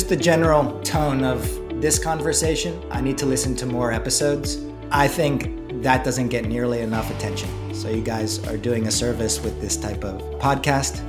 just 0.00 0.08
the 0.08 0.16
general 0.16 0.80
tone 0.80 1.22
of 1.22 1.42
this 1.78 1.98
conversation. 1.98 2.82
I 2.90 3.02
need 3.02 3.18
to 3.18 3.26
listen 3.26 3.54
to 3.56 3.66
more 3.66 3.92
episodes. 3.92 4.56
I 4.90 5.06
think 5.06 5.82
that 5.82 6.06
doesn't 6.06 6.28
get 6.28 6.46
nearly 6.46 6.80
enough 6.80 7.10
attention. 7.10 7.50
So 7.74 7.90
you 7.90 8.00
guys 8.00 8.42
are 8.46 8.56
doing 8.56 8.86
a 8.86 8.90
service 8.90 9.42
with 9.42 9.60
this 9.60 9.76
type 9.76 10.02
of 10.02 10.22
podcast. 10.40 11.04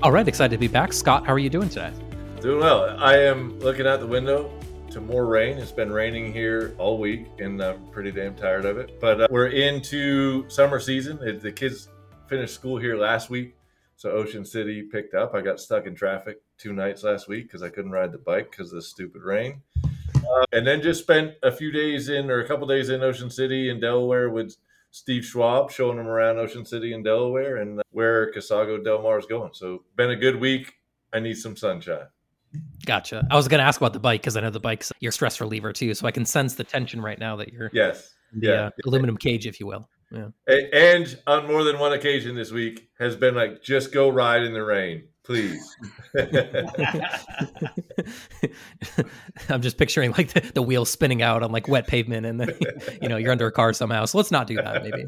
All 0.00 0.12
right, 0.12 0.28
excited 0.28 0.54
to 0.54 0.60
be 0.60 0.68
back. 0.68 0.92
Scott, 0.92 1.26
how 1.26 1.32
are 1.32 1.40
you 1.40 1.50
doing 1.50 1.68
today? 1.68 1.92
Doing 2.40 2.60
well. 2.60 2.96
I 3.00 3.16
am 3.16 3.58
looking 3.58 3.88
out 3.88 3.98
the 3.98 4.06
window 4.06 4.48
to 4.92 5.00
more 5.00 5.26
rain. 5.26 5.58
It's 5.58 5.72
been 5.72 5.90
raining 5.90 6.32
here 6.32 6.76
all 6.78 6.98
week, 6.98 7.26
and 7.40 7.60
I'm 7.60 7.84
pretty 7.88 8.12
damn 8.12 8.36
tired 8.36 8.64
of 8.64 8.78
it. 8.78 9.00
But 9.00 9.22
uh, 9.22 9.28
we're 9.28 9.48
into 9.48 10.48
summer 10.48 10.78
season. 10.78 11.18
The 11.42 11.50
kids 11.50 11.88
finished 12.28 12.54
school 12.54 12.78
here 12.78 12.96
last 12.96 13.28
week, 13.28 13.56
so 13.96 14.12
Ocean 14.12 14.44
City 14.44 14.82
picked 14.82 15.14
up. 15.14 15.34
I 15.34 15.40
got 15.40 15.58
stuck 15.58 15.86
in 15.86 15.96
traffic 15.96 16.36
two 16.58 16.72
nights 16.72 17.02
last 17.02 17.28
week 17.28 17.44
because 17.44 17.62
I 17.62 17.68
couldn't 17.68 17.92
ride 17.92 18.12
the 18.12 18.18
bike 18.18 18.50
because 18.50 18.72
of 18.72 18.76
the 18.76 18.82
stupid 18.82 19.22
rain. 19.22 19.62
Uh, 19.84 20.44
and 20.52 20.66
then 20.66 20.82
just 20.82 21.02
spent 21.02 21.34
a 21.42 21.52
few 21.52 21.70
days 21.70 22.08
in, 22.08 22.30
or 22.30 22.40
a 22.40 22.48
couple 22.48 22.66
days 22.66 22.90
in 22.90 23.02
Ocean 23.02 23.30
City 23.30 23.70
in 23.70 23.80
Delaware 23.80 24.28
with 24.28 24.56
Steve 24.90 25.24
Schwab, 25.24 25.70
showing 25.70 25.96
them 25.96 26.06
around 26.08 26.38
Ocean 26.38 26.64
City 26.64 26.92
in 26.92 27.02
Delaware 27.02 27.56
and 27.56 27.80
where 27.90 28.32
Casago 28.32 28.82
Del 28.82 29.02
Mar 29.02 29.18
is 29.18 29.26
going. 29.26 29.50
So, 29.54 29.84
been 29.96 30.10
a 30.10 30.16
good 30.16 30.40
week. 30.40 30.74
I 31.12 31.20
need 31.20 31.34
some 31.34 31.56
sunshine. 31.56 32.06
Gotcha. 32.84 33.26
I 33.30 33.36
was 33.36 33.48
going 33.48 33.58
to 33.58 33.64
ask 33.64 33.80
about 33.80 33.92
the 33.92 34.00
bike 34.00 34.22
because 34.22 34.36
I 34.36 34.40
know 34.40 34.50
the 34.50 34.60
bike's 34.60 34.92
your 35.00 35.12
stress 35.12 35.40
reliever 35.40 35.72
too. 35.72 35.94
So 35.94 36.06
I 36.06 36.10
can 36.10 36.24
sense 36.24 36.54
the 36.54 36.64
tension 36.64 37.00
right 37.00 37.18
now 37.18 37.36
that 37.36 37.52
you're 37.52 37.70
yes, 37.72 38.14
the 38.32 38.46
yeah. 38.46 38.52
uh, 38.66 38.70
aluminum 38.86 39.16
cage, 39.16 39.46
if 39.46 39.60
you 39.60 39.66
will. 39.66 39.88
Yeah. 40.10 40.28
And 40.72 41.18
on 41.26 41.46
more 41.46 41.64
than 41.64 41.78
one 41.78 41.92
occasion 41.92 42.34
this 42.34 42.50
week 42.50 42.88
has 42.98 43.16
been 43.16 43.34
like, 43.34 43.62
just 43.62 43.92
go 43.92 44.08
ride 44.08 44.42
in 44.42 44.54
the 44.54 44.62
rain, 44.62 45.04
please. 45.28 45.76
I'm 49.50 49.60
just 49.60 49.76
picturing 49.76 50.12
like 50.12 50.32
the, 50.32 50.40
the 50.54 50.62
wheels 50.62 50.88
spinning 50.90 51.20
out 51.22 51.42
on 51.42 51.52
like 51.52 51.68
wet 51.68 51.86
pavement, 51.86 52.24
and 52.26 52.40
then 52.40 52.54
you 53.02 53.08
know 53.08 53.18
you're 53.18 53.30
under 53.30 53.46
a 53.46 53.52
car 53.52 53.74
somehow. 53.74 54.06
So 54.06 54.16
let's 54.18 54.30
not 54.30 54.46
do 54.46 54.56
that. 54.56 54.82
Maybe 54.82 55.04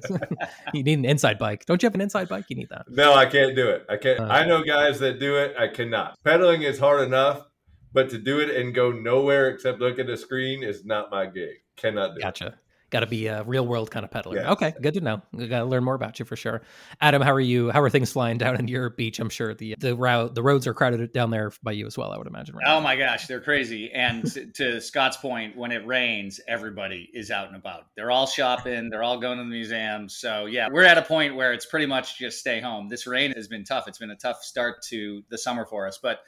you 0.75 0.83
need 0.83 0.99
an 0.99 1.07
inside 1.07 1.39
bike. 1.39 1.65
Don't 1.65 1.83
you 1.83 1.87
have 1.87 1.95
an 1.95 2.03
inside 2.03 2.29
bike? 2.29 2.45
You 2.49 2.57
need 2.57 2.69
that. 2.69 2.85
No, 2.89 3.15
I 3.15 3.27
can't 3.27 3.57
do 3.57 3.71
it. 3.71 3.87
I 3.89 3.97
can't. 3.97 4.21
Uh, 4.21 4.25
I 4.25 4.45
know 4.45 4.63
guys 4.63 4.99
that 5.01 5.19
do 5.19 5.37
it. 5.37 5.55
I 5.59 5.69
cannot. 5.69 6.19
Pedaling 6.23 6.63
is 6.63 6.79
hard 6.79 7.01
enough, 7.01 7.47
but 7.93 8.11
to 8.11 8.19
do 8.19 8.41
it 8.41 8.55
and 8.55 8.75
go 8.75 8.93
nowhere 8.93 9.49
except 9.49 9.81
look 9.81 9.99
at 9.99 10.11
a 10.11 10.19
screen 10.19 10.63
is 10.63 10.85
not 10.85 11.11
my 11.11 11.25
gig. 11.27 11.57
Cannot 11.77 12.15
do. 12.15 12.21
Gotcha. 12.21 12.47
It 12.47 12.55
got 12.91 13.01
to 13.01 13.07
be 13.07 13.27
a 13.27 13.43
real 13.45 13.67
world 13.67 13.91
kind 13.91 14.05
of 14.05 14.11
peddler. 14.11 14.37
Yes. 14.37 14.47
Okay, 14.51 14.75
good 14.81 14.95
to 14.95 15.01
know. 15.01 15.23
We 15.33 15.49
got 15.49 15.61
to 15.61 15.65
learn 15.65 15.85
more 15.85 15.95
about 15.95 16.19
you 16.19 16.25
for 16.25 16.37
sure. 16.37 16.63
Adam, 17.01 17.23
how 17.23 17.33
are 17.33 17.41
you? 17.41 17.71
How 17.71 17.81
are 17.83 17.91
things 17.91 18.13
flying 18.13 18.39
down 18.39 18.57
in 18.57 18.69
your 18.69 18.91
beach? 18.91 19.19
I'm 19.19 19.31
sure 19.31 19.55
the 19.55 19.77
the 19.79 19.95
route 19.95 20.35
the 20.35 20.43
roads 20.43 20.67
are 20.67 20.75
crowded 20.75 21.13
down 21.13 21.31
there 21.31 21.53
by 21.63 21.73
you 21.73 21.87
as 21.87 21.97
well. 21.97 22.13
I 22.13 22.19
would 22.19 22.27
imagine. 22.27 22.57
Right 22.57 22.67
oh 22.67 22.75
now. 22.75 22.81
my 22.81 22.97
gosh, 22.97 23.27
they're 23.27 23.41
crazy. 23.41 23.91
And 23.93 24.25
to 24.55 24.81
Scott's 24.81 25.17
point, 25.17 25.57
when 25.57 25.73
it 25.73 25.87
rains, 25.87 26.41
everybody 26.49 27.09
is 27.15 27.31
out 27.31 27.47
and 27.47 27.57
about. 27.57 27.87
They're 27.95 28.11
all 28.11 28.27
shopping. 28.27 28.91
They're 28.91 29.03
all 29.03 29.19
going 29.19 29.39
to 29.39 29.45
the 29.45 29.51
museums. 29.51 30.17
So 30.17 30.47
yeah, 30.47 30.69
we're 30.71 30.85
at 30.85 30.99
a 30.99 31.03
point 31.03 31.37
where 31.37 31.53
it's 31.53 31.67
pretty 31.67 31.87
much 31.87 32.19
just 32.19 32.39
stay 32.39 32.61
home. 32.61 32.89
This 32.89 33.07
rain 33.07 33.33
has 33.33 33.49
been 33.49 33.65
tough. 33.65 33.89
It's 33.89 33.99
been 33.99 34.11
a 34.11 34.17
tough 34.17 34.43
start 34.43 34.83
to 34.89 35.23
the 35.29 35.39
summer 35.39 35.65
for 35.65 35.87
us, 35.87 35.99
but 35.99 36.21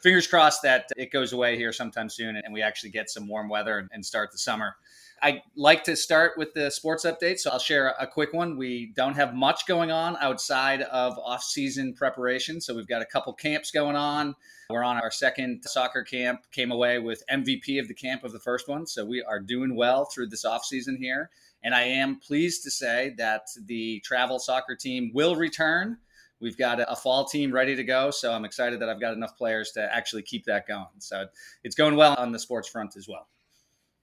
fingers 0.00 0.26
crossed 0.26 0.62
that 0.62 0.90
it 0.96 1.10
goes 1.10 1.32
away 1.32 1.56
here 1.56 1.72
sometime 1.72 2.08
soon 2.08 2.36
and 2.36 2.52
we 2.52 2.62
actually 2.62 2.90
get 2.90 3.10
some 3.10 3.28
warm 3.28 3.48
weather 3.48 3.88
and 3.92 4.04
start 4.04 4.32
the 4.32 4.38
summer. 4.38 4.76
I 5.22 5.42
like 5.56 5.84
to 5.84 5.96
start 5.96 6.32
with 6.36 6.54
the 6.54 6.70
sports 6.70 7.04
update, 7.04 7.38
so 7.38 7.50
I'll 7.50 7.58
share 7.58 7.94
a 7.98 8.06
quick 8.06 8.32
one. 8.32 8.56
We 8.56 8.92
don't 8.94 9.14
have 9.14 9.34
much 9.34 9.66
going 9.66 9.90
on 9.90 10.16
outside 10.20 10.82
of 10.82 11.18
off-season 11.18 11.94
preparation, 11.94 12.60
so 12.60 12.74
we've 12.74 12.88
got 12.88 13.02
a 13.02 13.06
couple 13.06 13.32
camps 13.32 13.70
going 13.70 13.96
on. 13.96 14.36
We're 14.70 14.84
on 14.84 14.96
our 14.96 15.10
second 15.10 15.62
soccer 15.64 16.02
camp. 16.02 16.42
Came 16.52 16.70
away 16.70 16.98
with 16.98 17.22
MVP 17.30 17.80
of 17.80 17.88
the 17.88 17.94
camp 17.94 18.22
of 18.22 18.32
the 18.32 18.38
first 18.38 18.68
one, 18.68 18.86
so 18.86 19.04
we 19.04 19.22
are 19.22 19.40
doing 19.40 19.74
well 19.74 20.04
through 20.04 20.28
this 20.28 20.44
off-season 20.44 20.96
here. 20.96 21.30
And 21.62 21.74
I 21.74 21.82
am 21.82 22.20
pleased 22.20 22.62
to 22.64 22.70
say 22.70 23.14
that 23.18 23.48
the 23.66 24.00
travel 24.04 24.38
soccer 24.38 24.76
team 24.76 25.10
will 25.14 25.36
return. 25.36 25.98
We've 26.40 26.56
got 26.56 26.80
a 26.80 26.94
fall 26.94 27.24
team 27.24 27.50
ready 27.50 27.74
to 27.74 27.82
go, 27.82 28.12
so 28.12 28.32
I'm 28.32 28.44
excited 28.44 28.80
that 28.80 28.88
I've 28.88 29.00
got 29.00 29.14
enough 29.14 29.36
players 29.36 29.72
to 29.72 29.92
actually 29.92 30.22
keep 30.22 30.44
that 30.44 30.68
going. 30.68 30.86
So 30.98 31.26
it's 31.64 31.74
going 31.74 31.96
well 31.96 32.14
on 32.16 32.30
the 32.30 32.38
sports 32.38 32.68
front 32.68 32.96
as 32.96 33.08
well. 33.08 33.26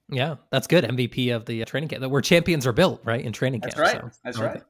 Yeah, 0.09 0.35
that's 0.51 0.67
good. 0.67 0.83
MVP 0.83 1.35
of 1.35 1.45
the 1.45 1.61
uh, 1.61 1.65
training 1.65 1.89
camp. 1.89 2.05
Where 2.05 2.21
champions 2.21 2.67
are 2.67 2.73
built, 2.73 3.01
right? 3.03 3.23
In 3.23 3.33
training 3.33 3.61
camp. 3.61 3.75
That's 3.75 3.93
right. 3.93 4.01
So, 4.01 4.19
that's 4.23 4.39
right. 4.39 4.55
Yeah. 4.57 4.61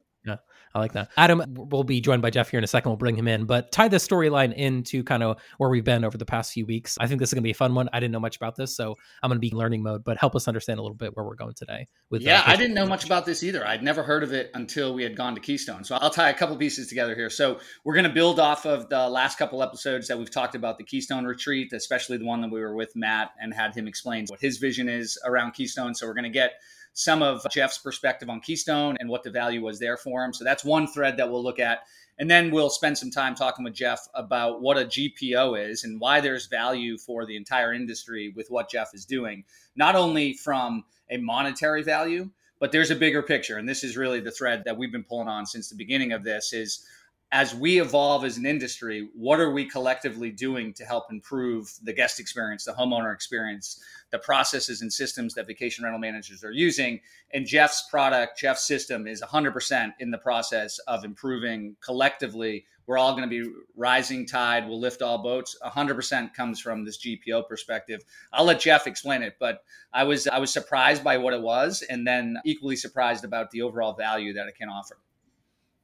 I 0.75 0.79
like 0.79 0.91
that. 0.91 1.09
Adam 1.15 1.41
will 1.55 1.85
be 1.85 2.01
joined 2.01 2.21
by 2.21 2.29
Jeff 2.29 2.49
here 2.49 2.57
in 2.57 2.63
a 2.65 2.67
second. 2.67 2.89
We'll 2.89 2.97
bring 2.97 3.15
him 3.15 3.29
in, 3.29 3.45
but 3.45 3.71
tie 3.71 3.87
this 3.87 4.05
storyline 4.05 4.53
into 4.53 5.05
kind 5.05 5.23
of 5.23 5.37
where 5.57 5.69
we've 5.69 5.85
been 5.85 6.03
over 6.03 6.17
the 6.17 6.25
past 6.25 6.51
few 6.51 6.65
weeks. 6.65 6.97
I 6.99 7.07
think 7.07 7.21
this 7.21 7.29
is 7.29 7.33
going 7.33 7.43
to 7.43 7.47
be 7.47 7.51
a 7.51 7.55
fun 7.55 7.73
one. 7.73 7.87
I 7.93 8.01
didn't 8.01 8.11
know 8.11 8.19
much 8.19 8.35
about 8.35 8.57
this, 8.57 8.75
so 8.75 8.93
I'm 9.23 9.29
going 9.29 9.37
to 9.37 9.39
be 9.39 9.47
in 9.47 9.57
learning 9.57 9.83
mode, 9.83 10.03
but 10.03 10.17
help 10.17 10.35
us 10.35 10.49
understand 10.49 10.79
a 10.79 10.81
little 10.81 10.97
bit 10.97 11.15
where 11.15 11.25
we're 11.25 11.35
going 11.35 11.53
today. 11.53 11.87
With 12.09 12.23
uh, 12.23 12.25
yeah, 12.25 12.43
I 12.45 12.57
didn't 12.57 12.73
know 12.73 12.85
much 12.85 13.05
about 13.05 13.25
this 13.25 13.41
either. 13.41 13.65
I'd 13.65 13.83
never 13.83 14.03
heard 14.03 14.21
of 14.21 14.33
it 14.33 14.51
until 14.53 14.93
we 14.93 15.03
had 15.03 15.15
gone 15.15 15.33
to 15.35 15.39
Keystone. 15.39 15.85
So 15.85 15.95
I'll 15.95 16.09
tie 16.09 16.29
a 16.29 16.33
couple 16.33 16.57
pieces 16.57 16.87
together 16.87 17.15
here. 17.15 17.29
So 17.29 17.59
we're 17.85 17.95
going 17.95 18.03
to 18.03 18.13
build 18.13 18.41
off 18.41 18.65
of 18.65 18.89
the 18.89 19.07
last 19.07 19.37
couple 19.37 19.63
episodes 19.63 20.09
that 20.09 20.19
we've 20.19 20.29
talked 20.31 20.55
about 20.55 20.77
the 20.77 20.83
Keystone 20.83 21.23
retreat, 21.23 21.71
especially 21.71 22.17
the 22.17 22.25
one 22.25 22.41
that 22.41 22.51
we 22.51 22.59
were 22.59 22.75
with 22.75 22.97
Matt 22.97 23.31
and 23.39 23.53
had 23.53 23.73
him 23.73 23.87
explain 23.87 24.25
what 24.27 24.41
his 24.41 24.57
vision 24.57 24.89
is 24.89 25.17
around 25.25 25.53
Keystone. 25.53 25.95
So 25.95 26.05
we're 26.05 26.15
going 26.15 26.23
to 26.23 26.29
get 26.29 26.55
some 26.95 27.21
of 27.21 27.45
Jeff's 27.51 27.77
perspective 27.77 28.29
on 28.29 28.39
Keystone 28.39 28.95
and 28.99 29.09
what 29.09 29.21
the 29.21 29.29
value 29.29 29.61
was 29.61 29.79
there 29.79 29.97
for 29.97 30.23
him. 30.23 30.33
So 30.33 30.43
that's 30.45 30.63
one 30.63 30.87
thread 30.87 31.17
that 31.17 31.29
we'll 31.29 31.43
look 31.43 31.59
at. 31.59 31.79
And 32.17 32.31
then 32.31 32.51
we'll 32.51 32.69
spend 32.69 32.97
some 32.97 33.11
time 33.11 33.35
talking 33.35 33.65
with 33.65 33.73
Jeff 33.73 34.07
about 34.13 34.61
what 34.61 34.77
a 34.77 34.85
GPO 34.85 35.69
is 35.69 35.83
and 35.83 35.99
why 35.99 36.21
there's 36.21 36.47
value 36.47 36.97
for 36.97 37.25
the 37.25 37.35
entire 37.35 37.73
industry 37.73 38.31
with 38.33 38.47
what 38.49 38.69
Jeff 38.69 38.91
is 38.93 39.03
doing, 39.03 39.43
not 39.75 39.95
only 39.95 40.33
from 40.33 40.85
a 41.09 41.17
monetary 41.17 41.83
value, 41.83 42.29
but 42.59 42.71
there's 42.71 42.91
a 42.91 42.95
bigger 42.95 43.21
picture. 43.21 43.57
And 43.57 43.67
this 43.67 43.83
is 43.83 43.97
really 43.97 44.21
the 44.21 44.31
thread 44.31 44.63
that 44.63 44.77
we've 44.77 44.93
been 44.93 45.03
pulling 45.03 45.27
on 45.27 45.45
since 45.45 45.69
the 45.69 45.75
beginning 45.75 46.13
of 46.13 46.23
this 46.23 46.53
is 46.53 46.85
as 47.31 47.55
we 47.55 47.81
evolve 47.81 48.23
as 48.23 48.37
an 48.37 48.45
industry, 48.45 49.09
what 49.15 49.39
are 49.39 49.51
we 49.51 49.65
collectively 49.65 50.31
doing 50.31 50.73
to 50.73 50.85
help 50.85 51.11
improve 51.11 51.73
the 51.83 51.91
guest 51.91 52.19
experience, 52.19 52.65
the 52.65 52.71
homeowner 52.71 53.13
experience, 53.13 53.81
the 54.11 54.19
processes 54.19 54.81
and 54.81 54.93
systems 54.93 55.33
that 55.33 55.47
vacation 55.47 55.83
rental 55.83 55.99
managers 55.99 56.43
are 56.43 56.51
using? 56.51 57.01
And 57.33 57.45
Jeff's 57.45 57.87
product, 57.89 58.37
Jeff's 58.37 58.67
system 58.67 59.07
is 59.07 59.21
100% 59.21 59.93
in 59.99 60.11
the 60.11 60.17
process 60.19 60.77
of 60.87 61.03
improving 61.03 61.75
collectively. 61.83 62.65
We're 62.85 62.99
all 62.99 63.13
going 63.17 63.27
to 63.27 63.43
be 63.43 63.51
rising 63.75 64.27
tide 64.27 64.67
will 64.67 64.79
lift 64.79 65.01
all 65.01 65.23
boats. 65.23 65.57
100% 65.65 66.33
comes 66.35 66.59
from 66.59 66.85
this 66.85 66.99
GPO 66.99 67.47
perspective. 67.47 68.03
I'll 68.31 68.45
let 68.45 68.59
Jeff 68.59 68.85
explain 68.85 69.23
it, 69.23 69.37
but 69.39 69.63
I 69.91 70.03
was 70.03 70.27
I 70.27 70.37
was 70.37 70.53
surprised 70.53 71.03
by 71.03 71.17
what 71.17 71.33
it 71.33 71.41
was 71.41 71.83
and 71.89 72.05
then 72.05 72.37
equally 72.45 72.75
surprised 72.75 73.25
about 73.25 73.49
the 73.49 73.63
overall 73.63 73.93
value 73.93 74.33
that 74.33 74.47
it 74.47 74.55
can 74.55 74.69
offer. 74.69 74.97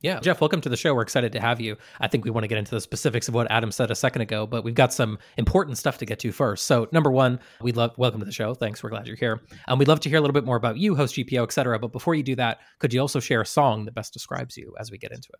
Yeah, 0.03 0.19
Jeff, 0.19 0.41
welcome 0.41 0.61
to 0.61 0.69
the 0.69 0.77
show. 0.77 0.95
We're 0.95 1.03
excited 1.03 1.31
to 1.33 1.39
have 1.39 1.61
you. 1.61 1.77
I 1.99 2.07
think 2.07 2.25
we 2.25 2.31
want 2.31 2.43
to 2.43 2.47
get 2.47 2.57
into 2.57 2.71
the 2.71 2.81
specifics 2.81 3.27
of 3.27 3.35
what 3.35 3.49
Adam 3.51 3.71
said 3.71 3.91
a 3.91 3.95
second 3.95 4.23
ago, 4.23 4.47
but 4.47 4.63
we've 4.63 4.73
got 4.73 4.91
some 4.91 5.19
important 5.37 5.77
stuff 5.77 5.99
to 5.99 6.07
get 6.07 6.17
to 6.19 6.31
first. 6.31 6.65
So, 6.65 6.87
number 6.91 7.11
one, 7.11 7.39
we 7.61 7.71
love 7.71 7.95
welcome 7.99 8.19
to 8.19 8.25
the 8.25 8.31
show. 8.31 8.55
Thanks, 8.55 8.81
we're 8.81 8.89
glad 8.89 9.05
you're 9.05 9.15
here. 9.15 9.41
And 9.51 9.59
um, 9.67 9.79
we'd 9.79 9.87
love 9.87 9.99
to 9.99 10.09
hear 10.09 10.17
a 10.17 10.21
little 10.21 10.33
bit 10.33 10.43
more 10.43 10.55
about 10.55 10.77
you, 10.77 10.95
host 10.95 11.15
GPO, 11.15 11.43
et 11.43 11.51
cetera. 11.51 11.77
But 11.77 11.91
before 11.91 12.15
you 12.15 12.23
do 12.23 12.35
that, 12.37 12.61
could 12.79 12.91
you 12.91 12.99
also 12.99 13.19
share 13.19 13.41
a 13.41 13.45
song 13.45 13.85
that 13.85 13.93
best 13.93 14.11
describes 14.11 14.57
you 14.57 14.73
as 14.79 14.89
we 14.89 14.97
get 14.97 15.11
into 15.11 15.29
it? 15.33 15.39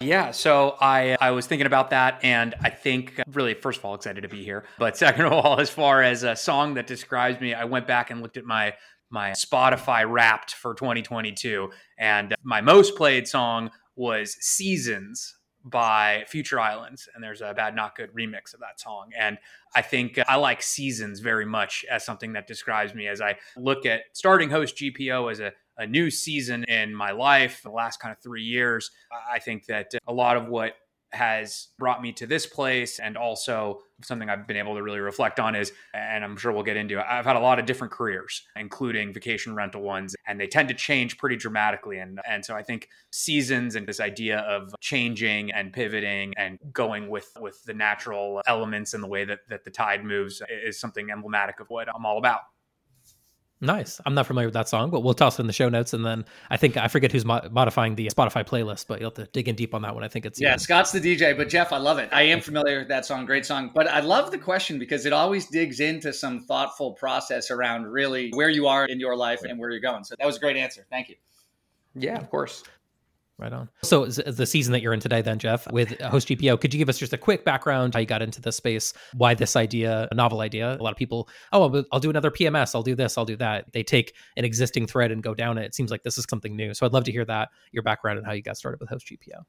Yeah, 0.00 0.30
so 0.30 0.76
I 0.80 1.18
I 1.20 1.32
was 1.32 1.46
thinking 1.46 1.66
about 1.66 1.90
that, 1.90 2.20
and 2.22 2.54
I 2.62 2.70
think 2.70 3.20
really, 3.32 3.52
first 3.52 3.78
of 3.78 3.84
all, 3.84 3.94
excited 3.94 4.22
to 4.22 4.28
be 4.28 4.42
here. 4.42 4.64
But 4.78 4.96
second 4.96 5.26
of 5.26 5.32
all, 5.32 5.60
as 5.60 5.68
far 5.68 6.02
as 6.02 6.22
a 6.22 6.34
song 6.34 6.74
that 6.74 6.86
describes 6.86 7.40
me, 7.42 7.52
I 7.52 7.64
went 7.64 7.86
back 7.86 8.10
and 8.10 8.22
looked 8.22 8.38
at 8.38 8.44
my 8.44 8.74
my 9.10 9.30
Spotify 9.30 10.08
wrapped 10.08 10.54
for 10.54 10.74
2022. 10.74 11.70
And 11.98 12.34
my 12.42 12.60
most 12.60 12.96
played 12.96 13.28
song 13.28 13.70
was 13.94 14.36
Seasons 14.40 15.36
by 15.64 16.24
Future 16.28 16.60
Islands. 16.60 17.08
And 17.14 17.22
there's 17.22 17.40
a 17.40 17.52
Bad 17.54 17.74
Not 17.74 17.96
Good 17.96 18.12
remix 18.14 18.54
of 18.54 18.60
that 18.60 18.78
song. 18.78 19.10
And 19.18 19.38
I 19.74 19.82
think 19.82 20.18
uh, 20.18 20.24
I 20.28 20.36
like 20.36 20.62
Seasons 20.62 21.20
very 21.20 21.46
much 21.46 21.84
as 21.90 22.04
something 22.04 22.32
that 22.34 22.46
describes 22.46 22.94
me 22.94 23.08
as 23.08 23.20
I 23.20 23.36
look 23.56 23.84
at 23.84 24.02
starting 24.12 24.50
host 24.50 24.76
GPO 24.76 25.30
as 25.30 25.40
a 25.40 25.52
a 25.78 25.86
new 25.86 26.10
season 26.10 26.64
in 26.64 26.94
my 26.94 27.10
life, 27.10 27.60
the 27.62 27.70
last 27.70 28.00
kind 28.00 28.12
of 28.12 28.18
three 28.22 28.42
years. 28.42 28.90
I 29.30 29.38
think 29.38 29.66
that 29.66 29.92
a 30.06 30.12
lot 30.12 30.36
of 30.36 30.48
what 30.48 30.74
has 31.12 31.68
brought 31.78 32.02
me 32.02 32.12
to 32.12 32.26
this 32.26 32.46
place 32.46 32.98
and 32.98 33.16
also 33.16 33.80
something 34.02 34.28
I've 34.28 34.46
been 34.46 34.56
able 34.56 34.74
to 34.74 34.82
really 34.82 34.98
reflect 34.98 35.40
on 35.40 35.54
is 35.54 35.72
and 35.94 36.22
I'm 36.22 36.36
sure 36.36 36.52
we'll 36.52 36.62
get 36.62 36.76
into 36.76 36.98
it. 36.98 37.04
I've 37.08 37.24
had 37.24 37.36
a 37.36 37.40
lot 37.40 37.58
of 37.58 37.66
different 37.66 37.92
careers 37.92 38.42
including 38.56 39.12
vacation 39.12 39.54
rental 39.54 39.82
ones 39.82 40.14
and 40.26 40.38
they 40.38 40.46
tend 40.46 40.68
to 40.68 40.74
change 40.74 41.16
pretty 41.16 41.36
dramatically 41.36 41.98
and 41.98 42.20
and 42.28 42.44
so 42.44 42.54
I 42.54 42.62
think 42.62 42.88
seasons 43.10 43.74
and 43.76 43.86
this 43.86 44.00
idea 44.00 44.40
of 44.40 44.74
changing 44.80 45.52
and 45.52 45.72
pivoting 45.72 46.34
and 46.36 46.58
going 46.72 47.08
with 47.08 47.30
with 47.40 47.62
the 47.64 47.74
natural 47.74 48.42
elements 48.46 48.92
and 48.92 49.02
the 49.02 49.08
way 49.08 49.24
that 49.24 49.40
that 49.48 49.64
the 49.64 49.70
tide 49.70 50.04
moves 50.04 50.42
is 50.64 50.78
something 50.78 51.10
emblematic 51.10 51.60
of 51.60 51.68
what 51.70 51.88
I'm 51.94 52.04
all 52.04 52.18
about. 52.18 52.40
Nice. 53.60 54.02
I'm 54.04 54.14
not 54.14 54.26
familiar 54.26 54.48
with 54.48 54.54
that 54.54 54.68
song, 54.68 54.90
but 54.90 55.00
we'll 55.00 55.14
toss 55.14 55.38
it 55.38 55.42
in 55.42 55.46
the 55.46 55.52
show 55.52 55.70
notes. 55.70 55.94
And 55.94 56.04
then 56.04 56.26
I 56.50 56.58
think 56.58 56.76
I 56.76 56.88
forget 56.88 57.10
who's 57.10 57.24
mo- 57.24 57.48
modifying 57.50 57.94
the 57.94 58.08
Spotify 58.08 58.46
playlist, 58.46 58.86
but 58.86 59.00
you'll 59.00 59.08
have 59.08 59.14
to 59.14 59.26
dig 59.32 59.48
in 59.48 59.54
deep 59.54 59.74
on 59.74 59.80
that 59.82 59.94
one. 59.94 60.04
I 60.04 60.08
think 60.08 60.26
it's 60.26 60.38
yeah. 60.38 60.56
Scott's 60.56 60.92
the 60.92 61.00
DJ, 61.00 61.34
but 61.34 61.48
Jeff, 61.48 61.72
I 61.72 61.78
love 61.78 61.98
it. 61.98 62.10
I 62.12 62.22
am 62.22 62.42
familiar 62.42 62.80
with 62.80 62.88
that 62.88 63.06
song. 63.06 63.24
Great 63.24 63.46
song. 63.46 63.70
But 63.74 63.88
I 63.88 64.00
love 64.00 64.30
the 64.30 64.38
question 64.38 64.78
because 64.78 65.06
it 65.06 65.14
always 65.14 65.46
digs 65.46 65.80
into 65.80 66.12
some 66.12 66.40
thoughtful 66.40 66.92
process 66.92 67.50
around 67.50 67.86
really 67.86 68.30
where 68.34 68.50
you 68.50 68.66
are 68.66 68.84
in 68.84 69.00
your 69.00 69.16
life 69.16 69.40
and 69.42 69.58
where 69.58 69.70
you're 69.70 69.80
going. 69.80 70.04
So 70.04 70.16
that 70.18 70.26
was 70.26 70.36
a 70.36 70.40
great 70.40 70.58
answer. 70.58 70.86
Thank 70.90 71.08
you. 71.08 71.14
Yeah, 71.94 72.18
of 72.18 72.28
course. 72.28 72.62
Right 73.38 73.52
on. 73.52 73.68
So 73.82 74.06
the 74.06 74.46
season 74.46 74.72
that 74.72 74.80
you're 74.80 74.94
in 74.94 75.00
today, 75.00 75.20
then 75.20 75.38
Jeff, 75.38 75.70
with 75.70 76.00
Host 76.00 76.28
GPO, 76.28 76.58
could 76.58 76.72
you 76.72 76.78
give 76.78 76.88
us 76.88 76.98
just 76.98 77.12
a 77.12 77.18
quick 77.18 77.44
background 77.44 77.92
how 77.92 78.00
you 78.00 78.06
got 78.06 78.22
into 78.22 78.40
this 78.40 78.56
space, 78.56 78.94
why 79.12 79.34
this 79.34 79.56
idea, 79.56 80.08
a 80.10 80.14
novel 80.14 80.40
idea? 80.40 80.74
A 80.74 80.82
lot 80.82 80.92
of 80.92 80.96
people, 80.96 81.28
oh, 81.52 81.84
I'll 81.92 82.00
do 82.00 82.08
another 82.08 82.30
PMS, 82.30 82.74
I'll 82.74 82.82
do 82.82 82.94
this, 82.94 83.18
I'll 83.18 83.26
do 83.26 83.36
that. 83.36 83.70
They 83.74 83.82
take 83.82 84.14
an 84.38 84.46
existing 84.46 84.86
thread 84.86 85.12
and 85.12 85.22
go 85.22 85.34
down 85.34 85.58
it. 85.58 85.66
It 85.66 85.74
seems 85.74 85.90
like 85.90 86.02
this 86.02 86.16
is 86.16 86.24
something 86.30 86.56
new. 86.56 86.72
So 86.72 86.86
I'd 86.86 86.94
love 86.94 87.04
to 87.04 87.12
hear 87.12 87.26
that, 87.26 87.50
your 87.72 87.82
background 87.82 88.16
and 88.16 88.26
how 88.26 88.32
you 88.32 88.40
got 88.40 88.56
started 88.56 88.80
with 88.80 88.88
Host 88.88 89.06
GPO. 89.06 89.42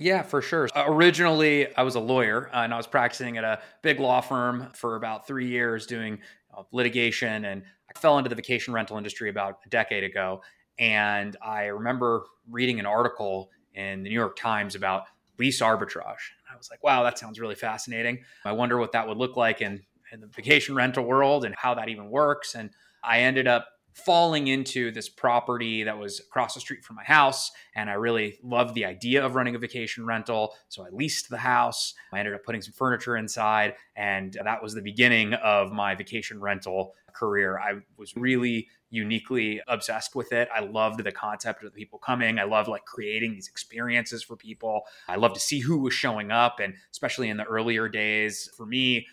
Yeah, 0.00 0.22
for 0.22 0.40
sure. 0.40 0.68
Uh, 0.74 0.84
originally, 0.86 1.74
I 1.76 1.82
was 1.82 1.94
a 1.94 2.00
lawyer 2.00 2.48
uh, 2.54 2.60
and 2.60 2.72
I 2.72 2.76
was 2.76 2.86
practicing 2.86 3.36
at 3.36 3.44
a 3.44 3.60
big 3.82 4.00
law 4.00 4.22
firm 4.22 4.68
for 4.72 4.96
about 4.96 5.26
three 5.26 5.48
years 5.48 5.86
doing 5.86 6.20
uh, 6.56 6.62
litigation. 6.72 7.44
And 7.44 7.64
I 7.88 7.98
fell 7.98 8.16
into 8.16 8.30
the 8.30 8.34
vacation 8.34 8.72
rental 8.72 8.96
industry 8.96 9.28
about 9.28 9.58
a 9.66 9.68
decade 9.68 10.04
ago. 10.04 10.40
And 10.80 11.36
I 11.44 11.66
remember 11.66 12.24
reading 12.48 12.80
an 12.80 12.86
article 12.86 13.50
in 13.74 14.02
the 14.02 14.08
New 14.08 14.14
York 14.14 14.34
Times 14.36 14.74
about 14.74 15.04
lease 15.38 15.60
arbitrage. 15.60 16.32
I 16.52 16.56
was 16.56 16.70
like, 16.70 16.82
wow, 16.82 17.04
that 17.04 17.18
sounds 17.18 17.38
really 17.38 17.54
fascinating. 17.54 18.24
I 18.44 18.52
wonder 18.52 18.78
what 18.78 18.92
that 18.92 19.06
would 19.06 19.18
look 19.18 19.36
like 19.36 19.60
in, 19.60 19.82
in 20.10 20.20
the 20.20 20.26
vacation 20.26 20.74
rental 20.74 21.04
world 21.04 21.44
and 21.44 21.54
how 21.54 21.74
that 21.74 21.90
even 21.90 22.10
works. 22.10 22.54
And 22.54 22.70
I 23.04 23.20
ended 23.20 23.46
up 23.46 23.68
falling 23.92 24.46
into 24.46 24.90
this 24.90 25.08
property 25.08 25.82
that 25.82 25.98
was 25.98 26.20
across 26.20 26.54
the 26.54 26.60
street 26.60 26.84
from 26.84 26.96
my 26.96 27.04
house. 27.04 27.50
And 27.74 27.90
I 27.90 27.94
really 27.94 28.38
loved 28.42 28.74
the 28.74 28.84
idea 28.84 29.24
of 29.24 29.34
running 29.34 29.54
a 29.54 29.58
vacation 29.58 30.06
rental. 30.06 30.54
So 30.68 30.84
I 30.84 30.88
leased 30.90 31.28
the 31.28 31.38
house. 31.38 31.94
I 32.12 32.18
ended 32.20 32.34
up 32.34 32.44
putting 32.44 32.62
some 32.62 32.72
furniture 32.72 33.16
inside. 33.16 33.74
And 33.96 34.36
that 34.44 34.62
was 34.62 34.74
the 34.74 34.82
beginning 34.82 35.34
of 35.34 35.72
my 35.72 35.94
vacation 35.94 36.40
rental 36.40 36.94
career. 37.12 37.58
I 37.58 37.80
was 37.96 38.16
really 38.16 38.68
uniquely 38.90 39.60
obsessed 39.68 40.14
with 40.14 40.32
it. 40.32 40.48
I 40.54 40.60
loved 40.60 41.02
the 41.02 41.12
concept 41.12 41.62
of 41.62 41.72
the 41.72 41.76
people 41.76 41.98
coming. 41.98 42.38
I 42.38 42.44
loved 42.44 42.68
like 42.68 42.84
creating 42.84 43.32
these 43.32 43.48
experiences 43.48 44.22
for 44.22 44.36
people. 44.36 44.82
I 45.08 45.16
love 45.16 45.32
to 45.34 45.40
see 45.40 45.60
who 45.60 45.78
was 45.78 45.94
showing 45.94 46.30
up. 46.30 46.60
And 46.60 46.74
especially 46.90 47.28
in 47.28 47.36
the 47.36 47.44
earlier 47.44 47.88
days, 47.88 48.50
for 48.56 48.66
me, 48.66 49.06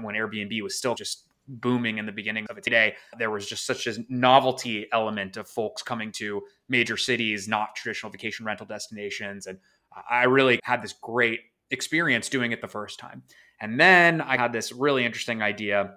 when 0.00 0.14
Airbnb 0.14 0.62
was 0.62 0.76
still 0.76 0.94
just 0.94 1.28
booming 1.46 1.98
in 1.98 2.06
the 2.06 2.12
beginning 2.12 2.46
of 2.48 2.58
it 2.58 2.64
today. 2.64 2.94
There 3.18 3.30
was 3.30 3.46
just 3.46 3.66
such 3.66 3.86
a 3.86 3.94
novelty 4.08 4.86
element 4.92 5.36
of 5.36 5.46
folks 5.46 5.82
coming 5.82 6.10
to 6.12 6.42
major 6.68 6.96
cities, 6.96 7.48
not 7.48 7.76
traditional 7.76 8.10
vacation 8.10 8.46
rental 8.46 8.66
destinations. 8.66 9.46
And 9.46 9.58
I 10.08 10.24
really 10.24 10.60
had 10.62 10.82
this 10.82 10.94
great 10.94 11.40
experience 11.70 12.28
doing 12.28 12.52
it 12.52 12.60
the 12.60 12.68
first 12.68 12.98
time. 12.98 13.22
And 13.60 13.78
then 13.78 14.20
I 14.20 14.36
had 14.36 14.52
this 14.52 14.72
really 14.72 15.04
interesting 15.04 15.42
idea, 15.42 15.94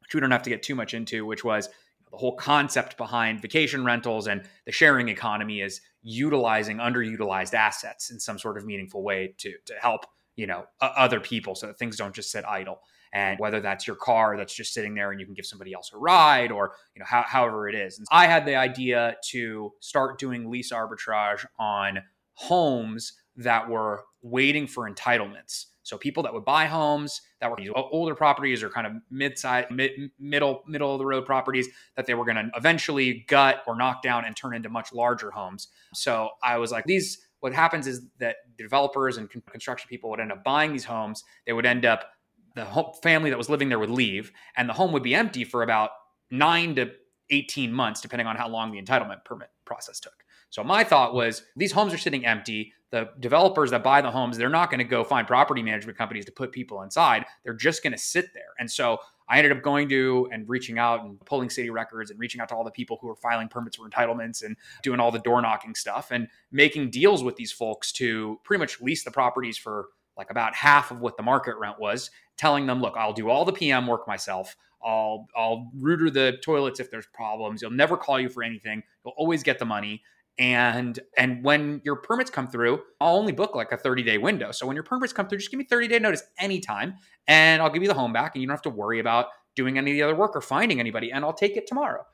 which 0.00 0.14
we 0.14 0.20
don't 0.20 0.30
have 0.30 0.42
to 0.42 0.50
get 0.50 0.62
too 0.62 0.74
much 0.74 0.94
into, 0.94 1.24
which 1.24 1.44
was 1.44 1.68
the 2.12 2.18
whole 2.18 2.36
concept 2.36 2.96
behind 2.96 3.40
vacation 3.40 3.84
rentals 3.84 4.28
and 4.28 4.42
the 4.66 4.72
sharing 4.72 5.08
economy 5.08 5.62
is 5.62 5.80
utilizing 6.02 6.76
underutilized 6.76 7.54
assets 7.54 8.10
in 8.10 8.20
some 8.20 8.38
sort 8.38 8.58
of 8.58 8.66
meaningful 8.66 9.02
way 9.02 9.34
to 9.38 9.54
to 9.64 9.74
help 9.80 10.04
you 10.36 10.46
know 10.46 10.64
other 10.80 11.20
people 11.20 11.54
so 11.54 11.66
that 11.66 11.78
things 11.78 11.96
don't 11.96 12.14
just 12.14 12.30
sit 12.30 12.44
idle. 12.44 12.80
And 13.14 13.38
whether 13.38 13.60
that's 13.60 13.86
your 13.86 13.96
car 13.96 14.38
that's 14.38 14.54
just 14.54 14.72
sitting 14.72 14.94
there 14.94 15.10
and 15.10 15.20
you 15.20 15.26
can 15.26 15.34
give 15.34 15.44
somebody 15.44 15.74
else 15.74 15.90
a 15.92 15.98
ride 15.98 16.50
or 16.50 16.72
you 16.94 17.00
know 17.00 17.06
how, 17.06 17.24
however 17.26 17.68
it 17.68 17.74
is. 17.74 17.98
And 17.98 18.06
i 18.10 18.26
had 18.26 18.46
the 18.46 18.56
idea 18.56 19.16
to 19.30 19.72
start 19.80 20.18
doing 20.18 20.50
lease 20.50 20.72
arbitrage 20.72 21.44
on 21.58 21.98
homes 22.34 23.14
that 23.36 23.68
were 23.68 24.04
waiting 24.22 24.66
for 24.66 24.90
entitlements 24.90 25.66
so 25.82 25.98
people 25.98 26.22
that 26.22 26.32
would 26.32 26.44
buy 26.44 26.66
homes 26.66 27.22
that 27.40 27.50
were 27.50 27.58
older 27.74 28.14
properties 28.14 28.62
or 28.62 28.68
kind 28.68 28.86
of 28.86 28.92
mid-size, 29.10 29.66
mid, 29.70 29.90
middle, 30.18 30.62
middle 30.66 30.92
of 30.92 30.98
the 30.98 31.06
road 31.06 31.26
properties 31.26 31.68
that 31.96 32.06
they 32.06 32.14
were 32.14 32.24
going 32.24 32.36
to 32.36 32.50
eventually 32.56 33.24
gut 33.28 33.62
or 33.66 33.76
knock 33.76 34.02
down 34.02 34.24
and 34.24 34.36
turn 34.36 34.54
into 34.54 34.68
much 34.68 34.92
larger 34.92 35.30
homes. 35.30 35.68
So 35.94 36.30
I 36.42 36.58
was 36.58 36.70
like, 36.72 36.84
these. 36.84 37.26
What 37.40 37.52
happens 37.52 37.88
is 37.88 38.06
that 38.20 38.36
developers 38.56 39.16
and 39.16 39.28
construction 39.50 39.88
people 39.88 40.10
would 40.10 40.20
end 40.20 40.30
up 40.30 40.44
buying 40.44 40.70
these 40.70 40.84
homes. 40.84 41.24
They 41.44 41.52
would 41.52 41.66
end 41.66 41.84
up 41.84 42.12
the 42.54 42.64
family 43.02 43.30
that 43.30 43.36
was 43.36 43.48
living 43.48 43.68
there 43.68 43.80
would 43.80 43.90
leave, 43.90 44.30
and 44.56 44.68
the 44.68 44.72
home 44.72 44.92
would 44.92 45.02
be 45.02 45.12
empty 45.12 45.42
for 45.42 45.64
about 45.64 45.90
nine 46.30 46.76
to 46.76 46.92
18 47.30 47.72
months, 47.72 48.00
depending 48.00 48.28
on 48.28 48.36
how 48.36 48.48
long 48.48 48.70
the 48.70 48.80
entitlement 48.80 49.24
permit 49.24 49.48
process 49.64 49.98
took. 49.98 50.21
So 50.52 50.62
my 50.62 50.84
thought 50.84 51.14
was 51.14 51.44
these 51.56 51.72
homes 51.72 51.94
are 51.94 51.98
sitting 51.98 52.26
empty. 52.26 52.74
The 52.90 53.08
developers 53.20 53.70
that 53.70 53.82
buy 53.82 54.02
the 54.02 54.10
homes, 54.10 54.36
they're 54.36 54.50
not 54.50 54.70
going 54.70 54.80
to 54.80 54.84
go 54.84 55.02
find 55.02 55.26
property 55.26 55.62
management 55.62 55.96
companies 55.96 56.26
to 56.26 56.32
put 56.32 56.52
people 56.52 56.82
inside. 56.82 57.24
They're 57.42 57.54
just 57.54 57.82
going 57.82 57.94
to 57.94 57.98
sit 57.98 58.34
there. 58.34 58.50
And 58.58 58.70
so 58.70 58.98
I 59.30 59.38
ended 59.38 59.52
up 59.52 59.62
going 59.62 59.88
to 59.88 60.28
and 60.30 60.46
reaching 60.46 60.78
out 60.78 61.04
and 61.04 61.18
pulling 61.24 61.48
city 61.48 61.70
records 61.70 62.10
and 62.10 62.20
reaching 62.20 62.38
out 62.42 62.50
to 62.50 62.54
all 62.54 62.64
the 62.64 62.70
people 62.70 62.98
who 63.00 63.06
were 63.06 63.16
filing 63.16 63.48
permits 63.48 63.78
for 63.78 63.88
entitlements 63.88 64.44
and 64.44 64.54
doing 64.82 65.00
all 65.00 65.10
the 65.10 65.20
door 65.20 65.40
knocking 65.40 65.74
stuff 65.74 66.10
and 66.10 66.28
making 66.50 66.90
deals 66.90 67.24
with 67.24 67.36
these 67.36 67.50
folks 67.50 67.90
to 67.92 68.38
pretty 68.44 68.58
much 68.58 68.78
lease 68.82 69.04
the 69.04 69.10
properties 69.10 69.56
for 69.56 69.86
like 70.18 70.30
about 70.30 70.54
half 70.54 70.90
of 70.90 71.00
what 71.00 71.16
the 71.16 71.22
market 71.22 71.56
rent 71.56 71.80
was, 71.80 72.10
telling 72.36 72.66
them, 72.66 72.82
look, 72.82 72.94
I'll 72.98 73.14
do 73.14 73.30
all 73.30 73.46
the 73.46 73.54
PM 73.54 73.86
work 73.86 74.06
myself. 74.06 74.54
I'll 74.84 75.28
I'll 75.34 75.70
router 75.78 76.10
the 76.10 76.36
toilets 76.44 76.78
if 76.78 76.90
there's 76.90 77.06
problems. 77.06 77.62
You'll 77.62 77.70
never 77.70 77.96
call 77.96 78.20
you 78.20 78.28
for 78.28 78.42
anything. 78.42 78.82
You'll 79.02 79.14
always 79.16 79.42
get 79.42 79.58
the 79.58 79.64
money 79.64 80.02
and 80.38 80.98
and 81.16 81.44
when 81.44 81.80
your 81.84 81.96
permits 81.96 82.30
come 82.30 82.48
through 82.48 82.80
i'll 83.00 83.16
only 83.16 83.32
book 83.32 83.54
like 83.54 83.70
a 83.72 83.76
30 83.76 84.02
day 84.02 84.18
window. 84.18 84.50
So 84.50 84.66
when 84.66 84.76
your 84.76 84.82
permits 84.82 85.12
come 85.12 85.28
through 85.28 85.38
just 85.38 85.50
give 85.50 85.58
me 85.58 85.64
30 85.64 85.88
day 85.88 85.98
notice 85.98 86.22
anytime 86.38 86.94
and 87.26 87.60
i'll 87.60 87.70
give 87.70 87.82
you 87.82 87.88
the 87.88 87.94
home 87.94 88.12
back 88.12 88.34
and 88.34 88.42
you 88.42 88.48
don't 88.48 88.54
have 88.54 88.62
to 88.62 88.70
worry 88.70 88.98
about 88.98 89.26
doing 89.54 89.76
any 89.76 89.90
of 89.92 89.94
the 89.96 90.02
other 90.02 90.14
work 90.14 90.34
or 90.34 90.40
finding 90.40 90.80
anybody 90.80 91.12
and 91.12 91.24
i'll 91.24 91.32
take 91.32 91.56
it 91.56 91.66
tomorrow. 91.66 92.04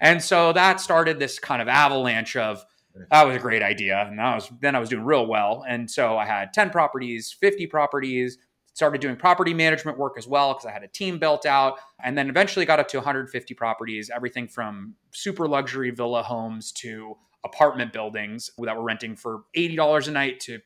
And 0.00 0.22
so 0.22 0.52
that 0.52 0.80
started 0.80 1.18
this 1.18 1.38
kind 1.38 1.60
of 1.60 1.68
avalanche 1.68 2.36
of 2.36 2.64
that 3.10 3.26
was 3.26 3.36
a 3.36 3.40
great 3.40 3.62
idea 3.62 4.06
and 4.08 4.18
that 4.18 4.34
was 4.34 4.50
then 4.60 4.74
i 4.74 4.80
was 4.80 4.88
doing 4.88 5.04
real 5.04 5.26
well. 5.26 5.64
And 5.68 5.88
so 5.90 6.16
i 6.16 6.26
had 6.26 6.52
10 6.52 6.70
properties 6.70 7.34
50 7.40 7.66
properties 7.68 8.38
started 8.74 9.00
doing 9.00 9.16
property 9.16 9.54
management 9.54 9.98
work 9.98 10.14
as 10.18 10.26
well 10.26 10.52
because 10.52 10.66
i 10.66 10.72
had 10.72 10.82
a 10.82 10.88
team 10.88 11.18
built 11.18 11.46
out 11.46 11.78
and 12.02 12.18
then 12.18 12.28
eventually 12.28 12.64
got 12.64 12.78
up 12.78 12.88
to 12.88 12.96
150 12.96 13.54
properties 13.54 14.10
everything 14.14 14.46
from 14.46 14.94
super 15.12 15.48
luxury 15.48 15.90
villa 15.90 16.22
homes 16.22 16.70
to 16.70 17.16
apartment 17.44 17.92
buildings 17.92 18.50
that 18.58 18.76
were 18.76 18.82
renting 18.82 19.16
for 19.16 19.42
$80 19.56 20.08
a 20.08 20.10
night 20.10 20.40
to 20.40 20.58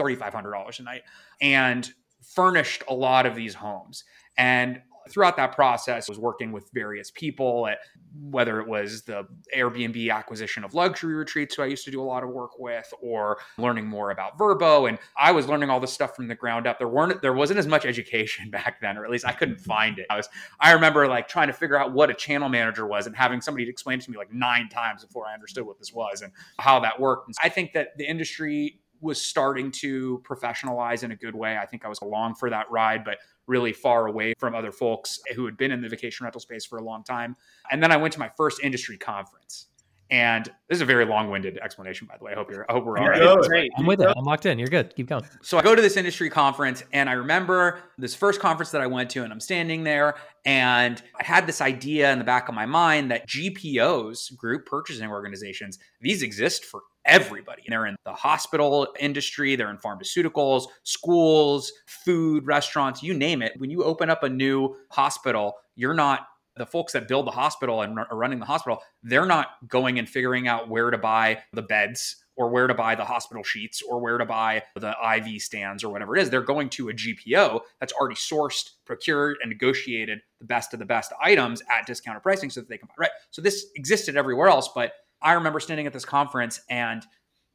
$3,500 0.00 0.78
a 0.78 0.82
night 0.82 1.02
and 1.40 1.92
furnished 2.22 2.82
a 2.88 2.94
lot 2.94 3.26
of 3.26 3.34
these 3.34 3.54
homes. 3.54 4.04
And 4.36 4.80
throughout 5.08 5.36
that 5.36 5.54
process 5.54 6.08
was 6.08 6.18
working 6.18 6.52
with 6.52 6.68
various 6.74 7.10
people 7.10 7.66
at 7.66 7.78
whether 8.20 8.60
it 8.60 8.68
was 8.68 9.02
the 9.02 9.26
Airbnb 9.54 10.12
acquisition 10.12 10.64
of 10.64 10.74
luxury 10.74 11.14
retreats 11.14 11.54
who 11.54 11.62
I 11.62 11.66
used 11.66 11.84
to 11.84 11.90
do 11.90 12.00
a 12.00 12.04
lot 12.04 12.22
of 12.22 12.30
work 12.30 12.58
with 12.58 12.92
or 13.00 13.38
learning 13.58 13.86
more 13.86 14.10
about 14.10 14.38
Vrbo. 14.38 14.88
and 14.88 14.98
I 15.16 15.32
was 15.32 15.48
learning 15.48 15.70
all 15.70 15.80
this 15.80 15.92
stuff 15.92 16.14
from 16.16 16.28
the 16.28 16.34
ground 16.34 16.66
up 16.66 16.78
there 16.78 16.88
weren't 16.88 17.22
there 17.22 17.32
wasn't 17.32 17.58
as 17.58 17.66
much 17.66 17.84
education 17.86 18.50
back 18.50 18.80
then 18.80 18.96
or 18.96 19.04
at 19.04 19.10
least 19.10 19.26
I 19.26 19.32
couldn't 19.32 19.60
find 19.60 19.98
it 19.98 20.06
I 20.10 20.16
was 20.16 20.28
I 20.60 20.72
remember 20.72 21.06
like 21.08 21.28
trying 21.28 21.48
to 21.48 21.52
figure 21.52 21.78
out 21.78 21.92
what 21.92 22.10
a 22.10 22.14
channel 22.14 22.48
manager 22.48 22.86
was 22.86 23.06
and 23.06 23.16
having 23.16 23.40
somebody 23.40 23.68
explain 23.68 23.98
to 24.00 24.10
me 24.10 24.16
like 24.16 24.32
nine 24.32 24.68
times 24.68 25.04
before 25.04 25.26
I 25.26 25.34
understood 25.34 25.66
what 25.66 25.78
this 25.78 25.92
was 25.92 26.22
and 26.22 26.32
how 26.58 26.80
that 26.80 27.00
worked 27.00 27.28
and 27.28 27.34
I 27.42 27.48
think 27.48 27.72
that 27.72 27.96
the 27.98 28.08
industry 28.08 28.80
was 29.00 29.20
starting 29.20 29.70
to 29.70 30.22
professionalize 30.28 31.02
in 31.02 31.10
a 31.10 31.16
good 31.16 31.34
way. 31.34 31.58
I 31.58 31.66
think 31.66 31.84
I 31.84 31.88
was 31.88 32.00
along 32.00 32.36
for 32.36 32.50
that 32.50 32.70
ride, 32.70 33.04
but 33.04 33.18
really 33.46 33.72
far 33.72 34.06
away 34.06 34.34
from 34.38 34.54
other 34.54 34.72
folks 34.72 35.20
who 35.34 35.44
had 35.44 35.56
been 35.56 35.70
in 35.70 35.80
the 35.80 35.88
vacation 35.88 36.24
rental 36.24 36.40
space 36.40 36.64
for 36.64 36.78
a 36.78 36.82
long 36.82 37.04
time. 37.04 37.36
And 37.70 37.82
then 37.82 37.92
I 37.92 37.96
went 37.96 38.12
to 38.14 38.20
my 38.20 38.30
first 38.36 38.60
industry 38.62 38.98
conference. 38.98 39.66
And 40.08 40.44
this 40.68 40.76
is 40.76 40.82
a 40.82 40.84
very 40.84 41.04
long-winded 41.04 41.58
explanation, 41.58 42.06
by 42.06 42.16
the 42.16 42.24
way. 42.24 42.32
I 42.32 42.34
hope 42.36 42.48
you're. 42.50 42.64
I 42.68 42.74
hope 42.74 42.84
we're 42.84 42.98
all 42.98 43.08
right. 43.08 43.68
I'm 43.76 43.86
with 43.86 44.00
it. 44.00 44.08
I'm 44.16 44.24
locked 44.24 44.46
in. 44.46 44.58
You're 44.58 44.68
good. 44.68 44.94
Keep 44.94 45.08
going. 45.08 45.24
So 45.42 45.58
I 45.58 45.62
go 45.62 45.74
to 45.74 45.82
this 45.82 45.96
industry 45.96 46.30
conference, 46.30 46.84
and 46.92 47.10
I 47.10 47.14
remember 47.14 47.80
this 47.98 48.14
first 48.14 48.40
conference 48.40 48.70
that 48.70 48.80
I 48.80 48.86
went 48.86 49.10
to, 49.10 49.24
and 49.24 49.32
I'm 49.32 49.40
standing 49.40 49.82
there, 49.82 50.14
and 50.44 51.02
I 51.18 51.24
had 51.24 51.46
this 51.46 51.60
idea 51.60 52.12
in 52.12 52.18
the 52.18 52.24
back 52.24 52.48
of 52.48 52.54
my 52.54 52.66
mind 52.66 53.10
that 53.10 53.28
GPOs, 53.28 54.36
group 54.36 54.66
purchasing 54.66 55.10
organizations, 55.10 55.78
these 56.00 56.22
exist 56.22 56.64
for 56.64 56.82
everybody. 57.04 57.62
They're 57.68 57.86
in 57.86 57.96
the 58.04 58.12
hospital 58.12 58.88
industry, 59.00 59.56
they're 59.56 59.70
in 59.70 59.78
pharmaceuticals, 59.78 60.66
schools, 60.84 61.72
food, 61.86 62.46
restaurants, 62.46 63.02
you 63.02 63.14
name 63.14 63.42
it. 63.42 63.54
When 63.58 63.70
you 63.70 63.82
open 63.82 64.10
up 64.10 64.22
a 64.22 64.28
new 64.28 64.76
hospital, 64.90 65.54
you're 65.74 65.94
not 65.94 66.26
the 66.56 66.66
folks 66.66 66.92
that 66.92 67.08
build 67.08 67.26
the 67.26 67.32
hospital 67.32 67.82
and 67.82 67.98
are 67.98 68.16
running 68.16 68.38
the 68.38 68.46
hospital, 68.46 68.80
they're 69.02 69.26
not 69.26 69.48
going 69.68 69.98
and 69.98 70.08
figuring 70.08 70.48
out 70.48 70.68
where 70.68 70.90
to 70.90 70.98
buy 70.98 71.42
the 71.52 71.62
beds 71.62 72.16
or 72.36 72.48
where 72.50 72.66
to 72.66 72.74
buy 72.74 72.94
the 72.94 73.04
hospital 73.04 73.42
sheets 73.42 73.82
or 73.82 73.98
where 73.98 74.18
to 74.18 74.26
buy 74.26 74.62
the 74.74 74.94
IV 75.16 75.40
stands 75.40 75.82
or 75.82 75.90
whatever 75.90 76.16
it 76.16 76.22
is. 76.22 76.30
They're 76.30 76.42
going 76.42 76.68
to 76.70 76.90
a 76.90 76.92
GPO 76.92 77.60
that's 77.80 77.92
already 77.94 78.16
sourced, 78.16 78.70
procured, 78.84 79.38
and 79.42 79.50
negotiated 79.50 80.20
the 80.38 80.44
best 80.44 80.72
of 80.72 80.78
the 80.78 80.84
best 80.84 81.12
items 81.22 81.62
at 81.70 81.86
discounted 81.86 82.22
pricing 82.22 82.50
so 82.50 82.60
that 82.60 82.68
they 82.68 82.78
can 82.78 82.88
buy. 82.88 82.94
Right. 82.98 83.10
So 83.30 83.40
this 83.40 83.66
existed 83.74 84.16
everywhere 84.16 84.48
else, 84.48 84.68
but 84.74 84.92
I 85.22 85.32
remember 85.32 85.60
standing 85.60 85.86
at 85.86 85.92
this 85.92 86.04
conference 86.04 86.60
and 86.68 87.04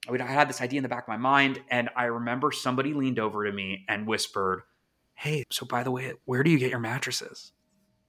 I 0.10 0.24
had 0.24 0.50
this 0.50 0.62
idea 0.62 0.79
in 0.79 0.84
the 0.84 0.89
back 0.89 1.03
of 1.03 1.10
my 1.10 1.17
mind, 1.17 1.62
and 1.70 1.89
I 1.96 2.05
remember 2.05 2.51
somebody 2.51 2.93
leaned 2.93 3.20
over 3.20 3.46
to 3.46 3.51
me 3.51 3.86
and 3.88 4.08
whispered, 4.08 4.63
Hey, 5.13 5.43
so 5.51 5.63
by 5.67 5.84
the 5.84 5.91
way, 5.91 6.13
where 6.25 6.41
do 6.41 6.50
you 6.50 6.58
get 6.58 6.72
your 6.72 6.79
mattresses? 6.79 7.51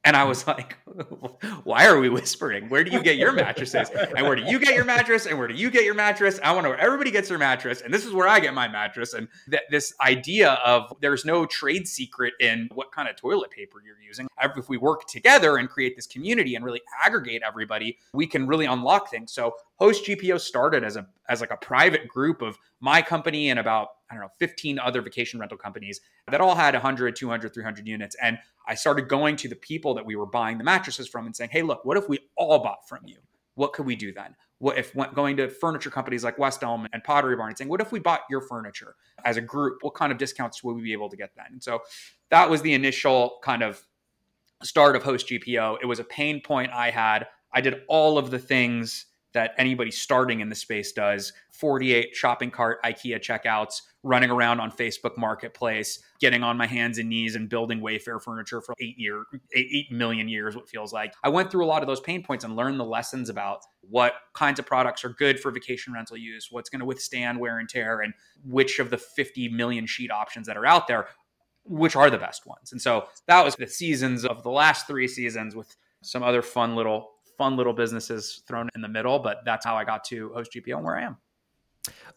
And 0.05 0.17
I 0.17 0.25
was 0.25 0.47
like, 0.47 0.77
why 1.65 1.87
are 1.87 1.99
we 2.01 2.09
whispering? 2.09 2.69
Where 2.69 2.83
do 2.83 2.91
you 2.91 3.03
get 3.03 3.19
your 3.19 3.33
mattresses? 3.33 3.89
And 3.91 4.27
where 4.27 4.35
do 4.35 4.43
you 4.43 4.59
get 4.59 4.75
your 4.75 4.85
mattress? 4.85 5.27
And 5.27 5.39
where 5.39 5.47
do 5.47 5.55
you 5.55 5.71
get 5.71 5.85
your 5.85 5.95
mattress? 5.95 6.41
I 6.43 6.53
want 6.53 6.65
to 6.65 6.71
know 6.71 6.77
where 6.77 6.85
everybody 6.85 7.13
gets 7.13 7.29
their 7.29 7.39
mattress. 7.39 7.83
And 7.83 7.95
this 7.95 8.05
is 8.05 8.13
where 8.13 8.27
I 8.27 8.41
get 8.41 8.53
my 8.53 8.67
mattress. 8.67 9.15
And 9.15 9.29
th- 9.49 9.63
this 9.71 9.95
idea 10.01 10.55
of 10.65 10.93
there's 11.01 11.25
no 11.25 11.47
trade 11.47 11.87
secret 11.87 12.35
in 12.41 12.69
what 12.75 12.91
kind 12.91 13.09
of 13.09 13.15
toilet 13.15 13.53
paper 13.53 13.81
you're 13.85 14.01
using. 14.01 14.27
If 14.43 14.69
we 14.69 14.77
work 14.77 15.07
together 15.07 15.57
and 15.57 15.69
create 15.69 15.95
this 15.95 16.09
community 16.09 16.57
and 16.57 16.65
really 16.65 16.83
aggregate 17.05 17.43
everybody, 17.47 17.99
we 18.13 18.27
can 18.27 18.49
really 18.49 18.67
unlock 18.67 19.09
things. 19.09 19.33
So 19.33 19.55
Host 19.83 20.05
GPO 20.05 20.41
started 20.41 20.85
as 20.85 20.95
a 20.95 21.09
as 21.29 21.41
like 21.41 21.51
a 21.51 21.57
private 21.57 22.07
group 22.07 22.41
of 22.41 22.57
my 22.79 23.03
company 23.03 23.51
and 23.51 23.59
about 23.59 23.89
I 24.09 24.15
don't 24.15 24.23
know 24.23 24.31
15 24.39 24.79
other 24.79 25.03
vacation 25.03 25.41
rental 25.41 25.59
companies 25.59 26.01
that 26.31 26.41
all 26.41 26.55
had 26.55 26.75
100, 26.75 27.17
200, 27.17 27.53
300 27.53 27.89
units 27.89 28.15
and 28.23 28.39
I 28.69 28.77
started 28.77 29.09
going 29.09 29.35
to 29.35 29.49
the 29.49 29.57
people 29.57 29.93
that 29.95 30.07
we 30.07 30.15
were 30.15 30.27
buying 30.27 30.59
the 30.59 30.63
mattresses 30.63 31.09
from 31.09 31.27
and 31.27 31.35
saying, 31.35 31.51
"Hey, 31.51 31.63
look, 31.63 31.85
what 31.85 31.97
if 31.97 32.09
we 32.09 32.21
all 32.37 32.61
bought 32.61 32.89
from 32.89 33.01
you? 33.07 33.17
What 33.57 33.73
could 33.73 33.85
we 33.85 33.97
do 33.97 34.13
then? 34.13 34.37
What 34.59 34.79
if 34.79 34.95
going 35.15 35.37
to 35.39 35.49
furniture 35.49 35.91
companies 35.91 36.23
like 36.23 36.39
West 36.39 36.63
Elm 36.63 36.87
and 36.93 37.03
Pottery 37.03 37.35
Barn 37.35 37.49
and 37.49 37.59
saying, 37.59 37.69
what 37.69 37.81
if 37.81 37.91
we 37.91 37.99
bought 37.99 38.21
your 38.31 38.41
furniture 38.41 38.95
as 39.25 39.37
a 39.37 39.41
group? 39.41 39.79
What 39.81 39.95
kind 39.95 40.13
of 40.13 40.19
discounts 40.19 40.63
would 40.63 40.75
we 40.77 40.83
be 40.83 40.93
able 40.93 41.11
to 41.11 41.17
get 41.17 41.31
then?" 41.35 41.47
And 41.51 41.61
so 41.61 41.81
that 42.31 42.49
was 42.49 42.63
the 42.63 42.73
initial 42.73 43.41
kind 43.43 43.65
of 43.65 43.83
start 44.63 44.95
of 44.95 45.03
Host 45.03 45.27
GPO. 45.27 45.79
It 45.83 45.87
was 45.87 45.99
a 45.99 46.05
pain 46.05 46.41
point 46.41 46.71
I 46.71 46.91
had. 46.91 47.27
I 47.53 47.61
did 47.61 47.83
all 47.89 48.17
of 48.17 48.31
the 48.31 48.39
things 48.39 49.07
that 49.35 49.53
anybody 49.57 49.91
starting 49.91 50.41
in 50.41 50.49
the 50.49 50.55
space 50.55 50.93
does 50.93 51.33
48 51.53 52.15
shopping 52.15 52.51
cart 52.51 52.83
IKEA 52.83 53.19
checkouts, 53.21 53.83
running 54.03 54.31
around 54.31 54.61
on 54.61 54.71
Facebook 54.71 55.17
Marketplace, 55.17 56.03
getting 56.21 56.43
on 56.43 56.57
my 56.57 56.67
hands 56.67 56.99
and 56.99 57.09
knees 57.09 57.37
and 57.37 57.49
building 57.49 57.81
Wayfair 57.81 58.21
furniture 58.23 58.61
for 58.61 58.75
eight 58.81 58.99
year, 58.99 59.25
eight, 59.55 59.91
million 59.91 60.29
years, 60.29 60.57
what 60.57 60.69
feels 60.69 60.93
like. 60.93 61.15
I 61.23 61.29
went 61.29 61.51
through 61.51 61.65
a 61.65 61.67
lot 61.67 61.83
of 61.83 61.89
those 61.89 62.01
pain 62.01 62.23
points 62.23 62.45
and 62.45 62.57
learned 62.57 62.81
the 62.81 62.85
lessons 62.85 63.29
about 63.29 63.61
what 63.81 64.15
kinds 64.35 64.59
of 64.59 64.67
products 64.67 65.05
are 65.05 65.11
good 65.11 65.39
for 65.39 65.51
vacation 65.51 65.93
rental 65.93 66.17
use, 66.17 66.49
what's 66.51 66.69
going 66.69 66.81
to 66.81 66.87
withstand 66.87 67.39
wear 67.39 67.59
and 67.59 67.69
tear, 67.69 68.01
and 68.01 68.13
which 68.45 68.79
of 68.79 68.91
the 68.91 68.99
50 68.99 69.49
million 69.51 69.87
sheet 69.87 70.11
options 70.11 70.47
that 70.47 70.57
are 70.57 70.67
out 70.67 70.89
there, 70.89 71.07
which 71.65 71.97
are 71.97 72.11
the 72.11 72.19
best 72.19 72.47
ones. 72.47 72.73
And 72.73 72.83
so 72.83 73.07
that 73.29 73.45
was 73.45 73.55
the 73.57 73.67
seasons 73.67 74.25
of 74.25 74.43
the 74.43 74.51
last 74.51 74.87
three 74.87 75.09
seasons 75.09 75.55
with 75.55 75.77
some 76.03 76.23
other 76.23 76.43
fun 76.43 76.75
little 76.75 77.11
fun 77.43 77.57
little 77.57 77.73
businesses 77.73 78.45
thrown 78.47 78.69
in 78.77 78.81
the 78.81 78.89
middle, 78.89 79.19
but 79.19 79.39
that's 79.45 79.67
how 79.67 79.75
I 79.75 79.83
got 79.83 80.05
to 80.05 80.33
host 80.33 80.53
GPO 80.53 80.77
and 80.77 80.85
where 80.85 80.97
I 80.97 81.03
am. 81.03 81.17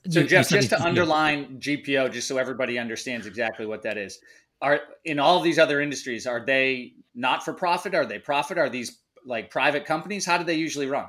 So 0.08 0.20
you, 0.20 0.28
Jeff, 0.28 0.52
you 0.52 0.58
just 0.58 0.70
to 0.70 0.80
underline 0.80 1.60
GPO, 1.60 2.14
just 2.14 2.28
so 2.28 2.38
everybody 2.38 2.78
understands 2.78 3.26
exactly 3.26 3.66
what 3.66 3.82
that 3.82 3.98
is. 3.98 4.20
Are 4.62 4.82
in 5.04 5.18
all 5.18 5.42
these 5.42 5.58
other 5.58 5.82
industries, 5.82 6.28
are 6.28 6.46
they 6.46 6.94
not 7.16 7.44
for 7.44 7.54
profit? 7.54 7.96
Are 7.96 8.06
they 8.06 8.20
profit? 8.20 8.60
Are 8.60 8.70
these 8.70 9.00
like 9.26 9.50
private 9.50 9.84
companies? 9.84 10.28
How 10.28 10.38
do 10.38 10.44
they 10.44 10.54
usually 10.54 10.86
run? 10.86 11.08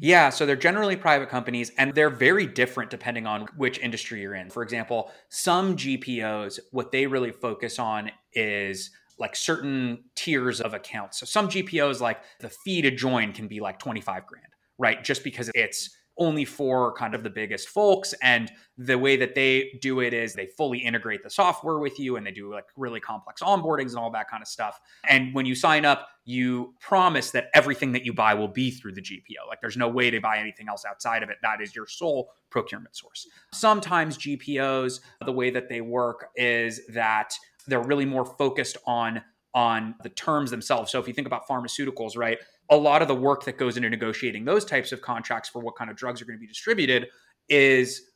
Yeah, 0.00 0.30
so 0.30 0.44
they're 0.44 0.56
generally 0.56 0.96
private 0.96 1.28
companies 1.28 1.70
and 1.78 1.94
they're 1.94 2.10
very 2.10 2.46
different 2.46 2.90
depending 2.90 3.28
on 3.28 3.46
which 3.56 3.78
industry 3.78 4.22
you're 4.22 4.34
in. 4.34 4.50
For 4.50 4.64
example, 4.64 5.12
some 5.28 5.76
GPOs, 5.76 6.58
what 6.72 6.90
they 6.90 7.06
really 7.06 7.30
focus 7.30 7.78
on 7.78 8.10
is 8.32 8.90
like 9.18 9.36
certain 9.36 10.04
tiers 10.14 10.60
of 10.60 10.74
accounts. 10.74 11.18
So 11.18 11.26
some 11.26 11.48
GPOs, 11.48 12.00
like 12.00 12.20
the 12.40 12.48
fee 12.48 12.82
to 12.82 12.90
join 12.90 13.32
can 13.32 13.48
be 13.48 13.60
like 13.60 13.78
25 13.78 14.26
grand, 14.26 14.46
right? 14.78 15.02
Just 15.02 15.24
because 15.24 15.50
it's 15.54 15.90
only 16.18 16.44
for 16.44 16.92
kind 16.92 17.14
of 17.14 17.22
the 17.22 17.30
biggest 17.30 17.68
folks. 17.68 18.14
And 18.22 18.52
the 18.76 18.98
way 18.98 19.16
that 19.16 19.34
they 19.34 19.78
do 19.80 20.00
it 20.00 20.12
is 20.12 20.34
they 20.34 20.46
fully 20.46 20.78
integrate 20.78 21.22
the 21.22 21.30
software 21.30 21.78
with 21.78 21.98
you 21.98 22.16
and 22.16 22.26
they 22.26 22.30
do 22.30 22.52
like 22.52 22.66
really 22.76 23.00
complex 23.00 23.42
onboardings 23.42 23.90
and 23.90 23.98
all 23.98 24.10
that 24.10 24.28
kind 24.28 24.42
of 24.42 24.48
stuff. 24.48 24.78
And 25.08 25.34
when 25.34 25.46
you 25.46 25.54
sign 25.54 25.84
up, 25.84 26.08
you 26.24 26.74
promise 26.80 27.30
that 27.32 27.48
everything 27.54 27.92
that 27.92 28.04
you 28.04 28.12
buy 28.12 28.34
will 28.34 28.48
be 28.48 28.70
through 28.70 28.92
the 28.92 29.02
GPO. 29.02 29.48
Like 29.48 29.60
there's 29.60 29.76
no 29.76 29.88
way 29.88 30.10
to 30.10 30.20
buy 30.20 30.38
anything 30.38 30.68
else 30.68 30.84
outside 30.84 31.22
of 31.22 31.30
it. 31.30 31.38
That 31.42 31.60
is 31.60 31.74
your 31.74 31.86
sole 31.86 32.30
procurement 32.50 32.94
source. 32.94 33.26
Sometimes 33.52 34.18
GPOs, 34.18 35.00
the 35.24 35.32
way 35.32 35.50
that 35.50 35.68
they 35.68 35.80
work 35.80 36.28
is 36.36 36.80
that 36.88 37.32
they're 37.66 37.82
really 37.82 38.06
more 38.06 38.24
focused 38.24 38.76
on 38.86 39.22
on 39.54 39.94
the 40.02 40.08
terms 40.08 40.50
themselves. 40.50 40.90
So 40.90 40.98
if 40.98 41.06
you 41.06 41.12
think 41.12 41.26
about 41.26 41.46
pharmaceuticals, 41.46 42.16
right, 42.16 42.38
a 42.70 42.76
lot 42.76 43.02
of 43.02 43.08
the 43.08 43.14
work 43.14 43.44
that 43.44 43.58
goes 43.58 43.76
into 43.76 43.90
negotiating 43.90 44.46
those 44.46 44.64
types 44.64 44.92
of 44.92 45.02
contracts 45.02 45.48
for 45.48 45.60
what 45.60 45.76
kind 45.76 45.90
of 45.90 45.96
drugs 45.96 46.22
are 46.22 46.24
going 46.24 46.38
to 46.38 46.40
be 46.40 46.46
distributed 46.46 47.08
is 47.48 48.11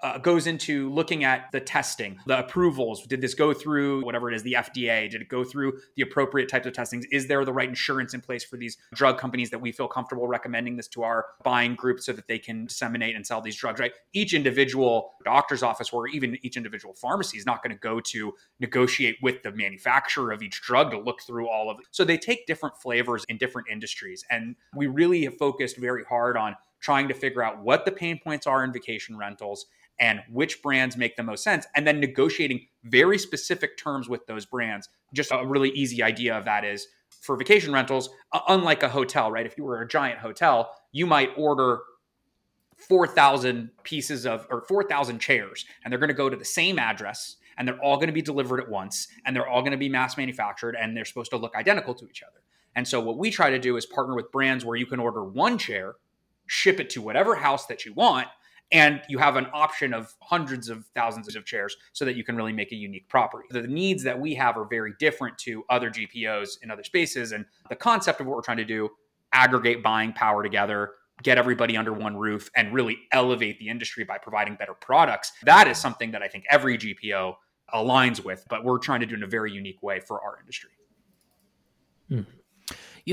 uh, 0.00 0.18
goes 0.18 0.46
into 0.46 0.90
looking 0.90 1.24
at 1.24 1.50
the 1.52 1.60
testing, 1.60 2.18
the 2.26 2.38
approvals. 2.38 3.04
Did 3.06 3.20
this 3.20 3.34
go 3.34 3.52
through 3.52 4.04
whatever 4.04 4.30
it 4.30 4.34
is, 4.34 4.42
the 4.42 4.54
FDA? 4.54 5.10
Did 5.10 5.22
it 5.22 5.28
go 5.28 5.42
through 5.42 5.78
the 5.96 6.02
appropriate 6.02 6.48
types 6.48 6.66
of 6.66 6.72
testings? 6.72 7.04
Is 7.10 7.26
there 7.26 7.44
the 7.44 7.52
right 7.52 7.68
insurance 7.68 8.14
in 8.14 8.20
place 8.20 8.44
for 8.44 8.56
these 8.56 8.76
drug 8.94 9.18
companies 9.18 9.50
that 9.50 9.60
we 9.60 9.72
feel 9.72 9.88
comfortable 9.88 10.28
recommending 10.28 10.76
this 10.76 10.86
to 10.88 11.02
our 11.02 11.26
buying 11.42 11.74
group 11.74 12.00
so 12.00 12.12
that 12.12 12.28
they 12.28 12.38
can 12.38 12.66
disseminate 12.66 13.16
and 13.16 13.26
sell 13.26 13.40
these 13.40 13.56
drugs, 13.56 13.80
right? 13.80 13.92
Each 14.12 14.34
individual 14.34 15.14
doctor's 15.24 15.62
office 15.62 15.90
or 15.92 16.06
even 16.08 16.38
each 16.42 16.56
individual 16.56 16.94
pharmacy 16.94 17.38
is 17.38 17.46
not 17.46 17.62
going 17.62 17.74
to 17.74 17.80
go 17.80 18.00
to 18.00 18.34
negotiate 18.60 19.16
with 19.20 19.42
the 19.42 19.50
manufacturer 19.52 20.30
of 20.30 20.42
each 20.42 20.60
drug 20.62 20.92
to 20.92 20.98
look 20.98 21.22
through 21.22 21.48
all 21.48 21.70
of 21.70 21.78
it. 21.80 21.86
So 21.90 22.04
they 22.04 22.18
take 22.18 22.46
different 22.46 22.76
flavors 22.76 23.24
in 23.28 23.36
different 23.36 23.68
industries. 23.68 24.24
And 24.30 24.54
we 24.76 24.86
really 24.86 25.24
have 25.24 25.36
focused 25.36 25.76
very 25.76 26.04
hard 26.04 26.36
on 26.36 26.56
trying 26.80 27.08
to 27.08 27.14
figure 27.14 27.42
out 27.42 27.60
what 27.60 27.84
the 27.84 27.92
pain 27.92 28.20
points 28.22 28.46
are 28.46 28.62
in 28.64 28.72
vacation 28.72 29.16
rentals 29.16 29.66
and 30.00 30.20
which 30.30 30.62
brands 30.62 30.96
make 30.96 31.16
the 31.16 31.22
most 31.22 31.42
sense, 31.42 31.66
and 31.74 31.86
then 31.86 32.00
negotiating 32.00 32.66
very 32.84 33.18
specific 33.18 33.76
terms 33.76 34.08
with 34.08 34.26
those 34.26 34.46
brands. 34.46 34.88
Just 35.12 35.30
a 35.32 35.44
really 35.46 35.70
easy 35.70 36.02
idea 36.02 36.36
of 36.36 36.44
that 36.44 36.64
is 36.64 36.86
for 37.20 37.36
vacation 37.36 37.72
rentals, 37.72 38.10
uh, 38.32 38.40
unlike 38.48 38.82
a 38.82 38.88
hotel, 38.88 39.30
right? 39.30 39.46
If 39.46 39.58
you 39.58 39.64
were 39.64 39.80
a 39.80 39.88
giant 39.88 40.20
hotel, 40.20 40.70
you 40.92 41.06
might 41.06 41.30
order 41.36 41.80
4,000 42.76 43.70
pieces 43.82 44.24
of 44.24 44.46
or 44.50 44.62
4,000 44.62 45.18
chairs, 45.18 45.64
and 45.82 45.92
they're 45.92 45.98
going 45.98 46.08
to 46.08 46.14
go 46.14 46.30
to 46.30 46.36
the 46.36 46.44
same 46.44 46.78
address 46.78 47.36
and 47.56 47.66
they're 47.66 47.82
all 47.82 47.96
going 47.96 48.06
to 48.06 48.12
be 48.12 48.22
delivered 48.22 48.60
at 48.60 48.70
once 48.70 49.08
and 49.26 49.34
they're 49.34 49.48
all 49.48 49.62
going 49.62 49.72
to 49.72 49.78
be 49.78 49.88
mass 49.88 50.16
manufactured 50.16 50.76
and 50.80 50.96
they're 50.96 51.04
supposed 51.04 51.32
to 51.32 51.36
look 51.36 51.54
identical 51.56 51.92
to 51.92 52.06
each 52.06 52.22
other. 52.22 52.40
And 52.76 52.86
so, 52.86 53.00
what 53.00 53.18
we 53.18 53.30
try 53.30 53.50
to 53.50 53.58
do 53.58 53.76
is 53.76 53.84
partner 53.84 54.14
with 54.14 54.30
brands 54.30 54.64
where 54.64 54.76
you 54.76 54.86
can 54.86 55.00
order 55.00 55.24
one 55.24 55.58
chair, 55.58 55.96
ship 56.46 56.78
it 56.78 56.90
to 56.90 57.02
whatever 57.02 57.34
house 57.34 57.66
that 57.66 57.84
you 57.84 57.92
want, 57.92 58.28
and 58.70 59.00
you 59.08 59.18
have 59.18 59.36
an 59.36 59.46
option 59.52 59.94
of 59.94 60.14
hundreds 60.20 60.68
of 60.68 60.84
thousands 60.94 61.34
of 61.34 61.44
chairs 61.44 61.76
so 61.92 62.04
that 62.04 62.16
you 62.16 62.24
can 62.24 62.36
really 62.36 62.52
make 62.52 62.72
a 62.72 62.76
unique 62.76 63.08
property. 63.08 63.46
The 63.50 63.62
needs 63.62 64.02
that 64.02 64.18
we 64.18 64.34
have 64.34 64.56
are 64.56 64.64
very 64.64 64.92
different 64.98 65.38
to 65.38 65.64
other 65.70 65.90
GPOs 65.90 66.62
in 66.62 66.70
other 66.70 66.84
spaces. 66.84 67.32
And 67.32 67.46
the 67.68 67.76
concept 67.76 68.20
of 68.20 68.26
what 68.26 68.36
we're 68.36 68.42
trying 68.42 68.58
to 68.58 68.64
do 68.64 68.90
aggregate 69.32 69.82
buying 69.82 70.12
power 70.12 70.42
together, 70.42 70.92
get 71.22 71.38
everybody 71.38 71.76
under 71.76 71.92
one 71.92 72.16
roof, 72.16 72.50
and 72.56 72.72
really 72.72 72.98
elevate 73.12 73.58
the 73.58 73.68
industry 73.68 74.04
by 74.04 74.18
providing 74.18 74.54
better 74.54 74.74
products. 74.74 75.32
That 75.42 75.68
is 75.68 75.78
something 75.78 76.10
that 76.12 76.22
I 76.22 76.28
think 76.28 76.44
every 76.50 76.78
GPO 76.78 77.34
aligns 77.74 78.24
with, 78.24 78.44
but 78.48 78.64
we're 78.64 78.78
trying 78.78 79.00
to 79.00 79.06
do 79.06 79.14
in 79.14 79.22
a 79.22 79.26
very 79.26 79.52
unique 79.52 79.82
way 79.82 80.00
for 80.00 80.22
our 80.22 80.38
industry. 80.40 80.70
Hmm 82.08 82.22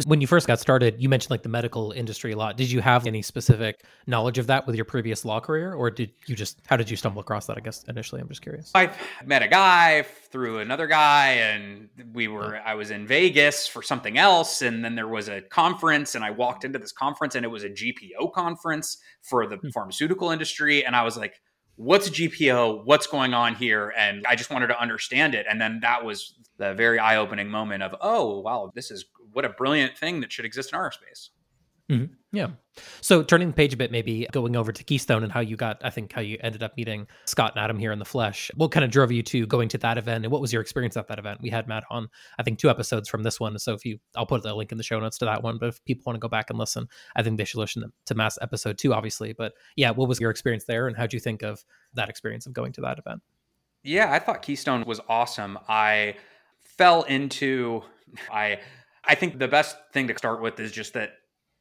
when 0.05 0.21
you 0.21 0.27
first 0.27 0.47
got 0.47 0.59
started, 0.59 0.95
you 0.99 1.09
mentioned 1.09 1.31
like 1.31 1.43
the 1.43 1.49
medical 1.49 1.91
industry 1.91 2.31
a 2.31 2.37
lot. 2.37 2.57
Did 2.57 2.71
you 2.71 2.81
have 2.81 3.07
any 3.07 3.21
specific 3.21 3.83
knowledge 4.07 4.37
of 4.37 4.47
that 4.47 4.67
with 4.67 4.75
your 4.75 4.85
previous 4.85 5.25
law 5.25 5.39
career, 5.39 5.73
or 5.73 5.89
did 5.89 6.11
you 6.27 6.35
just 6.35 6.59
how 6.67 6.77
did 6.77 6.89
you 6.89 6.97
stumble 6.97 7.21
across 7.21 7.47
that? 7.47 7.57
I 7.57 7.61
guess 7.61 7.83
initially, 7.83 8.21
I'm 8.21 8.27
just 8.27 8.41
curious. 8.41 8.71
I 8.75 8.91
met 9.25 9.43
a 9.43 9.47
guy 9.47 10.03
through 10.31 10.59
another 10.59 10.87
guy, 10.87 11.29
and 11.31 11.89
we 12.13 12.27
were 12.27 12.59
I 12.65 12.75
was 12.75 12.91
in 12.91 13.07
Vegas 13.07 13.67
for 13.67 13.81
something 13.81 14.17
else, 14.17 14.61
and 14.61 14.83
then 14.83 14.95
there 14.95 15.07
was 15.07 15.29
a 15.29 15.41
conference, 15.41 16.15
and 16.15 16.23
I 16.23 16.31
walked 16.31 16.65
into 16.65 16.79
this 16.79 16.91
conference, 16.91 17.35
and 17.35 17.45
it 17.45 17.49
was 17.49 17.63
a 17.63 17.69
GPO 17.69 18.33
conference 18.33 18.97
for 19.21 19.47
the 19.47 19.57
hmm. 19.57 19.69
pharmaceutical 19.69 20.31
industry, 20.31 20.85
and 20.85 20.95
I 20.95 21.03
was 21.03 21.17
like 21.17 21.35
what's 21.77 22.09
GPO? 22.09 22.85
What's 22.85 23.07
going 23.07 23.33
on 23.33 23.55
here? 23.55 23.93
And 23.97 24.25
I 24.27 24.35
just 24.35 24.49
wanted 24.49 24.67
to 24.67 24.81
understand 24.81 25.35
it. 25.35 25.45
And 25.49 25.59
then 25.59 25.79
that 25.81 26.03
was 26.03 26.35
the 26.57 26.73
very 26.73 26.99
eye 26.99 27.17
opening 27.17 27.49
moment 27.49 27.83
of, 27.83 27.95
oh, 28.01 28.39
wow, 28.39 28.71
this 28.73 28.91
is 28.91 29.05
what 29.35 29.43
a 29.43 29.49
brilliant 29.49 29.97
thing 29.97 30.21
that 30.21 30.31
should 30.31 30.45
exist 30.45 30.71
in 30.71 30.79
our 30.79 30.91
space. 30.91 31.31
Mm-hmm. 31.91 32.13
Yeah. 32.31 32.47
So 33.01 33.21
turning 33.21 33.49
the 33.49 33.53
page 33.53 33.73
a 33.73 33.77
bit, 33.77 33.91
maybe 33.91 34.27
going 34.31 34.55
over 34.55 34.71
to 34.71 34.83
Keystone 34.83 35.23
and 35.23 35.31
how 35.31 35.41
you 35.41 35.55
got, 35.55 35.81
I 35.83 35.91
think, 35.91 36.11
how 36.11 36.21
you 36.21 36.39
ended 36.41 36.63
up 36.63 36.75
meeting 36.75 37.05
Scott 37.25 37.51
and 37.53 37.63
Adam 37.63 37.77
here 37.77 37.91
in 37.91 37.99
the 37.99 38.05
flesh. 38.05 38.49
What 38.55 38.71
kind 38.71 38.83
of 38.83 38.89
drove 38.89 39.11
you 39.11 39.21
to 39.21 39.45
going 39.45 39.69
to 39.69 39.77
that 39.79 39.97
event, 39.97 40.25
and 40.25 40.31
what 40.31 40.41
was 40.41 40.51
your 40.51 40.63
experience 40.63 40.97
at 40.97 41.07
that 41.09 41.19
event? 41.19 41.41
We 41.41 41.49
had 41.51 41.67
Matt 41.67 41.83
on, 41.91 42.07
I 42.39 42.43
think, 42.43 42.57
two 42.57 42.69
episodes 42.71 43.07
from 43.07 43.23
this 43.23 43.39
one. 43.39 43.59
So 43.59 43.73
if 43.73 43.85
you, 43.85 43.99
I'll 44.15 44.25
put 44.25 44.41
the 44.41 44.55
link 44.55 44.71
in 44.71 44.79
the 44.79 44.83
show 44.83 44.99
notes 44.99 45.17
to 45.19 45.25
that 45.25 45.43
one. 45.43 45.59
But 45.59 45.69
if 45.69 45.85
people 45.85 46.03
want 46.07 46.15
to 46.15 46.19
go 46.21 46.27
back 46.27 46.49
and 46.49 46.57
listen, 46.57 46.87
I 47.15 47.21
think 47.21 47.37
they 47.37 47.45
should 47.45 47.59
listen 47.59 47.83
to 48.07 48.15
Matt's 48.15 48.39
episode 48.41 48.79
two, 48.79 48.93
obviously. 48.93 49.33
But 49.33 49.53
yeah, 49.75 49.91
what 49.91 50.09
was 50.09 50.19
your 50.19 50.31
experience 50.31 50.63
there, 50.63 50.87
and 50.87 50.97
how 50.97 51.05
do 51.05 51.15
you 51.15 51.21
think 51.21 51.43
of 51.43 51.63
that 51.93 52.09
experience 52.09 52.47
of 52.47 52.53
going 52.53 52.71
to 52.73 52.81
that 52.81 52.97
event? 52.97 53.21
Yeah, 53.83 54.11
I 54.11 54.17
thought 54.17 54.41
Keystone 54.41 54.85
was 54.85 55.01
awesome. 55.07 55.59
I 55.69 56.15
fell 56.63 57.03
into, 57.03 57.83
I, 58.31 58.59
I 59.07 59.15
think 59.15 59.39
the 59.39 59.47
best 59.47 59.77
thing 59.93 60.07
to 60.07 60.17
start 60.17 60.41
with 60.41 60.59
is 60.59 60.71
just 60.71 60.93
that 60.93 61.11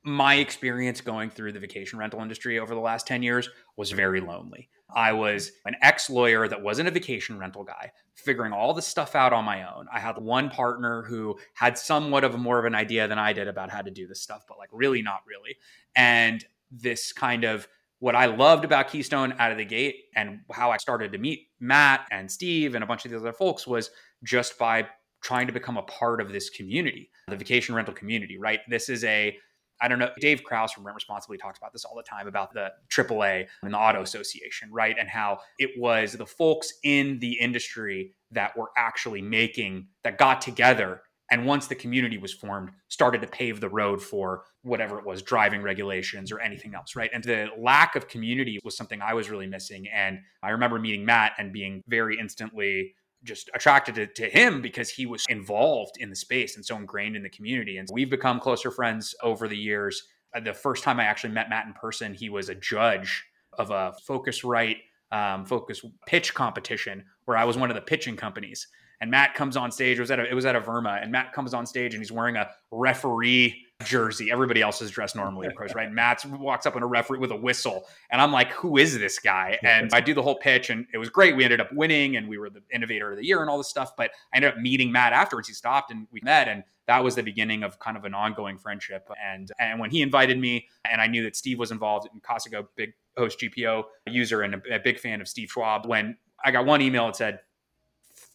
my 0.05 0.35
experience 0.35 1.01
going 1.01 1.31
through 1.31 1.53
the 1.53 1.61
vacation 1.61 1.99
rental 1.99 2.21
industry 2.21 2.59
over 2.59 2.75
the 2.75 2.81
last 2.81 3.07
10 3.07 3.23
years 3.23 3.49
was 3.77 3.91
very 3.91 4.21
lonely. 4.21 4.69
I 4.95 5.13
was 5.13 5.51
an 5.65 5.77
ex 5.83 6.11
lawyer 6.11 6.47
that 6.47 6.63
wasn't 6.63 6.89
a 6.89 6.93
vacation 6.93 7.39
rental 7.39 7.65
guy, 7.65 7.91
figuring 8.15 8.53
all 8.53 8.75
this 8.75 8.87
stuff 8.87 9.15
out 9.15 9.33
on 9.33 9.45
my 9.45 9.63
own. 9.63 9.87
I 9.93 9.99
had 9.99 10.19
one 10.19 10.51
partner 10.51 11.03
who 11.03 11.37
had 11.55 11.79
somewhat 11.79 12.23
of 12.23 12.35
a 12.35 12.39
more 12.39 12.59
of 12.59 12.67
an 12.67 12.75
idea 12.75 13.09
than 13.09 13.19
I 13.19 13.33
did 13.33 13.49
about 13.49 13.71
how 13.71 13.81
to 13.81 13.91
do 13.91 14.07
this 14.07 14.23
stuff, 14.23 14.45
but 14.47 14.59
like 14.59 14.69
really 14.73 15.03
not 15.03 15.21
really. 15.27 15.57
And 15.97 16.45
this 16.71 17.13
kind 17.13 17.45
of 17.45 17.67
what 17.99 18.15
I 18.15 18.27
loved 18.27 18.67
about 18.67 18.91
Keystone 18.91 19.35
out 19.39 19.53
of 19.53 19.59
the 19.59 19.65
gate 19.65 19.97
and 20.15 20.41
how 20.53 20.71
I 20.71 20.77
started 20.77 21.13
to 21.13 21.19
meet 21.19 21.49
Matt 21.61 22.07
and 22.11 22.31
Steve 22.31 22.75
and 22.75 22.85
a 22.85 22.87
bunch 22.87 23.05
of 23.05 23.11
these 23.11 23.21
other 23.21 23.33
folks 23.33 23.67
was 23.67 23.91
just 24.23 24.59
by 24.59 24.87
trying 25.23 25.47
to 25.47 25.53
become 25.53 25.79
a 25.79 25.83
part 25.83 26.21
of 26.21 26.31
this 26.31 26.51
community, 26.51 27.11
the 27.29 27.37
vacation 27.37 27.75
rental 27.75 27.95
community, 27.95 28.39
right? 28.39 28.61
This 28.69 28.89
is 28.89 29.05
a 29.05 29.37
I 29.81 29.89
don't 29.89 29.99
know. 29.99 30.11
Dave 30.21 30.45
Kraus 30.45 30.73
from 30.73 30.85
Rent 30.85 30.95
Responsibly 30.95 31.37
talks 31.37 31.59
about 31.59 31.73
this 31.73 31.85
all 31.85 31.97
the 31.97 32.03
time 32.03 32.29
about 32.29 32.55
the 32.55 32.71
AAA 32.91 33.47
and 33.63 33.75
the 33.75 33.79
Auto 33.79 34.03
Association, 34.03 34.71
right? 34.73 34.97
And 34.99 35.09
how 35.09 35.41
it 35.59 35.71
was 35.77 36.13
the 36.13 36.27
folks 36.27 36.73
in 36.85 37.19
the 37.19 37.33
industry 37.33 38.15
that 38.31 38.57
were 38.57 38.71
actually 38.77 39.21
making, 39.21 39.89
that 40.05 40.17
got 40.17 40.41
together. 40.41 41.03
And 41.31 41.45
once 41.45 41.67
the 41.67 41.75
community 41.75 42.19
was 42.19 42.33
formed, 42.33 42.71
started 42.89 43.21
to 43.23 43.27
pave 43.27 43.61
the 43.61 43.69
road 43.69 44.01
for 44.01 44.45
whatever 44.63 44.99
it 44.99 45.07
was, 45.07 45.23
driving 45.23 45.63
regulations 45.63 46.31
or 46.31 46.39
anything 46.39 46.75
else, 46.75 46.95
right? 46.95 47.11
And 47.13 47.25
the 47.25 47.49
lack 47.59 47.97
of 47.97 48.09
community 48.09 48.61
was 48.63 48.77
something 48.77 49.03
I 49.03 49.15
was 49.15 49.29
really 49.29 49.47
missing. 49.47 49.87
And 49.93 50.19
I 50.43 50.51
remember 50.51 50.79
meeting 50.79 51.05
Matt 51.05 51.33
and 51.39 51.53
being 51.53 51.83
very 51.89 52.19
instantly 52.19 52.95
just 53.25 53.51
attracted 53.55 53.95
to, 53.97 54.07
to, 54.07 54.29
him 54.29 54.63
because 54.63 54.89
he 54.91 55.07
was 55.07 55.25
involved 55.29 55.97
in 55.99 56.11
the 56.11 56.17
space 56.17 56.57
and 56.57 56.65
so 56.65 56.77
ingrained 56.77 57.17
in 57.17 57.23
the 57.23 57.31
community. 57.31 57.79
And 57.79 57.89
we've 57.93 58.11
become 58.11 58.39
closer 58.39 58.71
friends 58.71 59.15
over 59.23 59.49
the 59.49 59.57
years. 59.57 60.05
Uh, 60.35 60.41
the 60.41 60.55
first 60.55 60.85
time 60.85 61.01
I 61.01 61.05
actually 61.05 61.33
met 61.33 61.49
Matt 61.49 61.67
in 61.67 61.73
person, 61.73 62.15
he 62.15 62.29
was 62.29 62.49
a 62.49 62.55
judge 62.55 63.25
of 63.59 63.71
a 63.71 63.95
Focusrite 64.09 64.79
um, 65.13 65.45
focus 65.45 65.85
pitch 66.07 66.35
competition 66.35 67.05
where 67.25 67.37
I 67.37 67.45
was 67.45 67.57
one 67.57 67.71
of 67.71 67.77
the 67.77 67.83
pitching 67.83 68.17
companies. 68.17 68.67
And 69.01 69.11
Matt 69.11 69.35
comes 69.35 69.57
on 69.57 69.71
stage. 69.71 69.99
It 69.99 70.01
was 70.01 70.11
at 70.11 70.19
a, 70.19 70.25
it 70.29 70.35
was 70.35 70.47
at 70.47 70.57
a 70.57 70.61
VRMA, 70.61 71.03
and 71.03 71.13
Matt 71.13 71.33
comes 71.33 71.53
on 71.53 71.67
stage 71.67 71.95
and 71.95 72.01
he's 72.01 72.13
wearing 72.13 72.37
a 72.37 72.49
referee 72.71 73.64
jersey. 73.85 74.31
Everybody 74.31 74.63
else 74.63 74.81
is 74.83 74.91
dressed 74.91 75.17
normally, 75.17 75.47
of 75.47 75.55
course, 75.55 75.75
right? 75.77 75.91
Matt 75.91 76.25
walks 76.25 76.67
up 76.67 76.77
on 76.77 76.83
a 76.83 76.87
referee 76.87 77.19
with 77.19 77.31
a 77.31 77.37
whistle, 77.37 77.87
and 78.11 78.21
I'm 78.21 78.33
like, 78.33 78.51
"Who 78.53 78.77
is 78.77 78.99
this 78.99 79.19
guy?" 79.19 79.59
And 79.65 79.91
I 79.93 80.01
do 80.01 80.15
the 80.15 80.23
whole 80.23 80.39
pitch, 80.39 80.71
and 80.71 80.87
it 80.93 80.99
was 80.99 81.09
great. 81.09 81.37
We 81.37 81.45
ended 81.45 81.61
up 81.61 81.73
winning, 81.73 82.17
and 82.17 82.29
we 82.29 82.39
were 82.39 82.51
the 82.51 82.63
innovator 82.73 83.11
of 83.11 83.17
the 83.17 83.25
year 83.25 83.41
and 83.41 83.51
all 83.51 83.59
this 83.59 83.69
stuff. 83.69 83.97
But 83.97 84.11
I 84.33 84.37
ended 84.37 84.53
up 84.53 84.59
meeting 84.59 84.93
Matt 84.93 85.13
afterwards. 85.13 85.49
He 85.49 85.55
stopped, 85.55 85.91
and 85.91 86.07
we 86.11 86.21
met, 86.23 86.49
and 86.49 86.65
that 86.87 87.03
was 87.03 87.15
the 87.15 87.23
beginning 87.23 87.63
of 87.63 87.79
kind 87.79 87.97
of 87.97 88.05
an 88.05 88.15
ongoing 88.15 88.59
friendship. 88.59 89.09
And 89.23 89.51
and 89.59 89.81
when 89.81 89.91
he 89.91 90.03
invited 90.03 90.39
me, 90.39 90.69
and 90.85 91.01
I 91.01 91.07
knew 91.07 91.23
that 91.25 91.37
Steve 91.37 91.59
was 91.59 91.71
involved, 91.71 92.09
in 92.13 92.21
Casago, 92.21 92.67
big 92.77 92.93
host 93.17 93.41
GPO 93.41 93.85
user 94.07 94.43
and 94.43 94.55
a, 94.55 94.77
a 94.77 94.79
big 94.79 94.99
fan 94.99 95.21
of 95.21 95.29
Steve 95.29 95.51
Schwab. 95.51 95.87
When 95.87 96.17
I 96.45 96.51
got 96.51 96.67
one 96.67 96.83
email 96.83 97.07
that 97.07 97.17
said, 97.17 97.41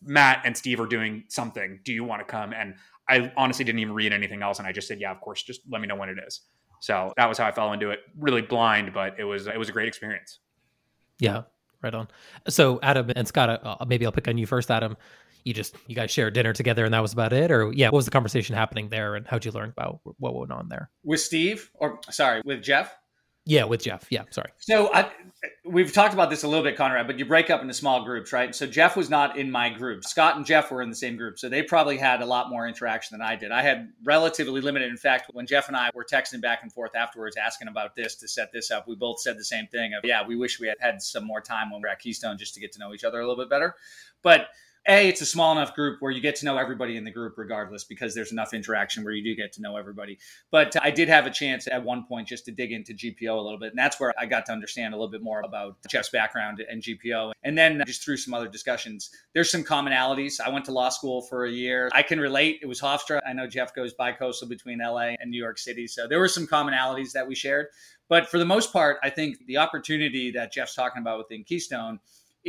Matt 0.02 0.42
and 0.46 0.56
Steve 0.56 0.80
are 0.80 0.88
doing 0.88 1.26
something. 1.28 1.80
Do 1.84 1.94
you 1.94 2.04
want 2.04 2.22
to 2.22 2.26
come? 2.26 2.54
And 2.54 2.76
I 3.10 3.32
honestly 3.36 3.66
didn't 3.66 3.80
even 3.80 3.94
read 3.94 4.14
anything 4.14 4.42
else, 4.44 4.60
and 4.60 4.68
I 4.68 4.72
just 4.72 4.88
said, 4.88 5.00
"Yeah, 5.02 5.12
of 5.12 5.20
course. 5.22 5.44
Just 5.44 5.62
let 5.70 5.82
me 5.82 5.88
know 5.88 5.96
when 5.96 6.10
it 6.10 6.18
is." 6.26 6.42
So 6.80 7.14
that 7.18 7.28
was 7.28 7.38
how 7.38 7.46
I 7.46 7.52
fell 7.52 7.74
into 7.74 7.90
it. 7.90 8.00
Really 8.18 8.42
blind, 8.42 8.94
but 8.94 9.16
it 9.20 9.24
was 9.24 9.48
it 9.48 9.58
was 9.58 9.70
a 9.70 9.72
great 9.72 9.88
experience. 9.88 10.40
Yeah, 11.20 11.44
right 11.82 11.94
on. 11.94 12.08
So 12.48 12.80
Adam 12.82 13.12
and 13.16 13.28
Scott, 13.28 13.50
uh, 13.64 13.86
maybe 13.86 14.06
I'll 14.06 14.12
pick 14.12 14.28
on 14.28 14.38
you 14.38 14.46
first, 14.46 14.72
Adam. 14.72 14.96
You 15.44 15.54
just 15.54 15.76
you 15.88 15.96
guys 15.96 16.12
shared 16.12 16.34
dinner 16.34 16.54
together, 16.54 16.86
and 16.86 16.94
that 16.94 17.02
was 17.02 17.14
about 17.14 17.34
it, 17.34 17.52
or 17.52 17.72
yeah, 17.74 17.88
what 17.88 17.98
was 17.98 18.06
the 18.06 18.12
conversation 18.12 18.56
happening 18.56 18.90
there, 18.90 19.16
and 19.16 19.26
how'd 19.26 19.46
you 19.46 19.52
learn 19.52 19.70
about 19.70 20.02
what 20.18 20.36
went 20.36 20.52
on 20.52 20.70
there 20.70 20.90
with 21.04 21.22
Steve, 21.22 21.70
or 21.74 22.00
sorry, 22.10 22.42
with 22.46 22.62
Jeff? 22.62 22.96
Yeah, 23.50 23.64
with 23.64 23.82
Jeff. 23.82 24.06
Yeah, 24.12 24.26
sorry. 24.30 24.52
So 24.60 24.94
I, 24.94 25.10
we've 25.66 25.92
talked 25.92 26.14
about 26.14 26.30
this 26.30 26.44
a 26.44 26.48
little 26.48 26.64
bit, 26.64 26.78
Conrad, 26.78 27.08
but 27.08 27.18
you 27.18 27.26
break 27.26 27.50
up 27.50 27.64
into 27.64 27.74
small 27.74 28.06
groups, 28.06 28.32
right? 28.32 28.54
So 28.54 28.68
Jeff 28.68 28.96
was 28.96 29.10
not 29.10 29.40
in 29.40 29.50
my 29.50 29.72
group. 29.72 30.06
Scott 30.06 30.38
and 30.38 30.46
Jeff 30.46 30.70
were 30.70 30.84
in 30.84 30.90
the 30.92 30.96
same 30.96 31.18
group. 31.18 31.40
So 31.40 31.50
they 31.50 31.64
probably 31.64 31.98
had 31.98 32.22
a 32.22 32.28
lot 32.28 32.52
more 32.52 32.68
interaction 32.68 33.18
than 33.18 33.26
I 33.28 33.36
did. 33.36 33.52
I 33.52 33.64
had 33.64 33.90
relatively 34.04 34.62
limited. 34.62 34.92
In 34.92 34.98
fact, 34.98 35.32
when 35.34 35.48
Jeff 35.48 35.68
and 35.68 35.76
I 35.76 35.90
were 35.96 36.06
texting 36.06 36.42
back 36.42 36.60
and 36.62 36.72
forth 36.72 36.96
afterwards, 36.96 37.38
asking 37.38 37.70
about 37.70 37.96
this 37.96 38.14
to 38.18 38.28
set 38.28 38.52
this 38.54 38.70
up, 38.70 38.88
we 38.88 38.94
both 38.96 39.20
said 39.20 39.36
the 39.36 39.44
same 39.44 39.66
thing 39.66 39.96
of, 39.96 40.06
yeah, 40.06 40.24
we 40.24 40.36
wish 40.36 40.60
we 40.60 40.68
had 40.68 40.78
had 40.80 41.02
some 41.02 41.26
more 41.26 41.42
time 41.42 41.72
when 41.72 41.82
we 41.82 41.88
we're 41.88 41.92
at 41.92 42.00
Keystone 42.00 42.38
just 42.38 42.54
to 42.54 42.60
get 42.60 42.72
to 42.74 42.80
know 42.80 42.94
each 42.94 43.04
other 43.04 43.20
a 43.20 43.28
little 43.28 43.44
bit 43.44 43.50
better. 43.50 43.74
But 44.22 44.50
a 44.88 45.10
it's 45.10 45.22
a 45.22 45.26
small 45.26 45.52
enough 45.52 45.76
group 45.76 46.02
where 46.02 46.12
you 46.12 46.22
get 46.22 46.36
to 46.38 46.46
know 46.46 46.58
everybody 46.58 46.98
in 46.98 47.04
the 47.04 47.12
group 47.12 47.38
regardless 47.38 47.84
because 47.84 48.16
there's 48.16 48.32
enough 48.32 48.54
interaction 48.54 49.04
where 49.04 49.14
you 49.14 49.24
do 49.24 49.36
get 49.36 49.54
to 49.54 49.62
know 49.62 49.78
everybody. 49.78 50.18
But 50.52 50.76
i 50.82 50.92
did 50.92 51.10
have 51.10 51.26
a 51.26 51.30
chance 51.30 51.68
at 51.68 51.84
one 51.84 52.06
point 52.06 52.28
just 52.28 52.46
to 52.46 52.52
dig 52.52 52.72
into 52.72 52.94
gpo 52.94 53.38
a 53.38 53.42
little 53.42 53.60
bit 53.60 53.70
and 53.70 53.78
that's 53.78 54.00
where 54.00 54.14
i 54.20 54.26
got 54.26 54.46
to 54.46 54.52
understand 54.52 54.94
a 54.94 54.98
little 54.98 55.12
bit 55.12 55.22
more 55.22 55.42
about 55.42 55.78
jeff's 55.88 56.10
background 56.10 56.64
and 56.70 56.82
gpo 56.82 57.32
and 57.44 57.58
then 57.58 57.82
just 57.86 58.04
through 58.04 58.18
some 58.18 58.34
other 58.34 58.48
discussions 58.48 59.10
there's 59.34 59.52
some 59.52 59.64
commonalities. 59.64 60.40
I 60.40 60.50
went 60.50 60.66
to 60.66 60.72
law 60.72 60.90
school 60.90 61.22
for 61.22 61.46
a 61.46 61.52
year. 61.52 61.90
I 61.94 62.04
can 62.04 62.20
relate. 62.20 62.60
It 62.62 62.66
was 62.66 62.82
hofstra. 62.82 63.22
I 63.28 63.34
know 63.34 63.48
jeff 63.48 63.74
goes 63.76 63.94
bi-coastal 63.94 64.48
between 64.48 64.80
la 64.80 65.00
and 65.00 65.30
new 65.30 65.42
york 65.42 65.58
city 65.58 65.88
so 65.88 66.08
there 66.08 66.20
were 66.20 66.28
some 66.28 66.48
commonalities 66.48 67.12
that 67.14 67.28
we 67.28 67.36
shared. 67.36 67.68
But 68.08 68.28
for 68.28 68.40
the 68.40 68.46
most 68.46 68.74
part 68.74 68.98
i 69.04 69.10
think 69.10 69.38
the 69.46 69.58
opportunity 69.58 70.32
that 70.32 70.52
jeff's 70.52 70.76
talking 70.76 71.02
about 71.02 71.18
within 71.20 71.44
keystone 71.44 72.00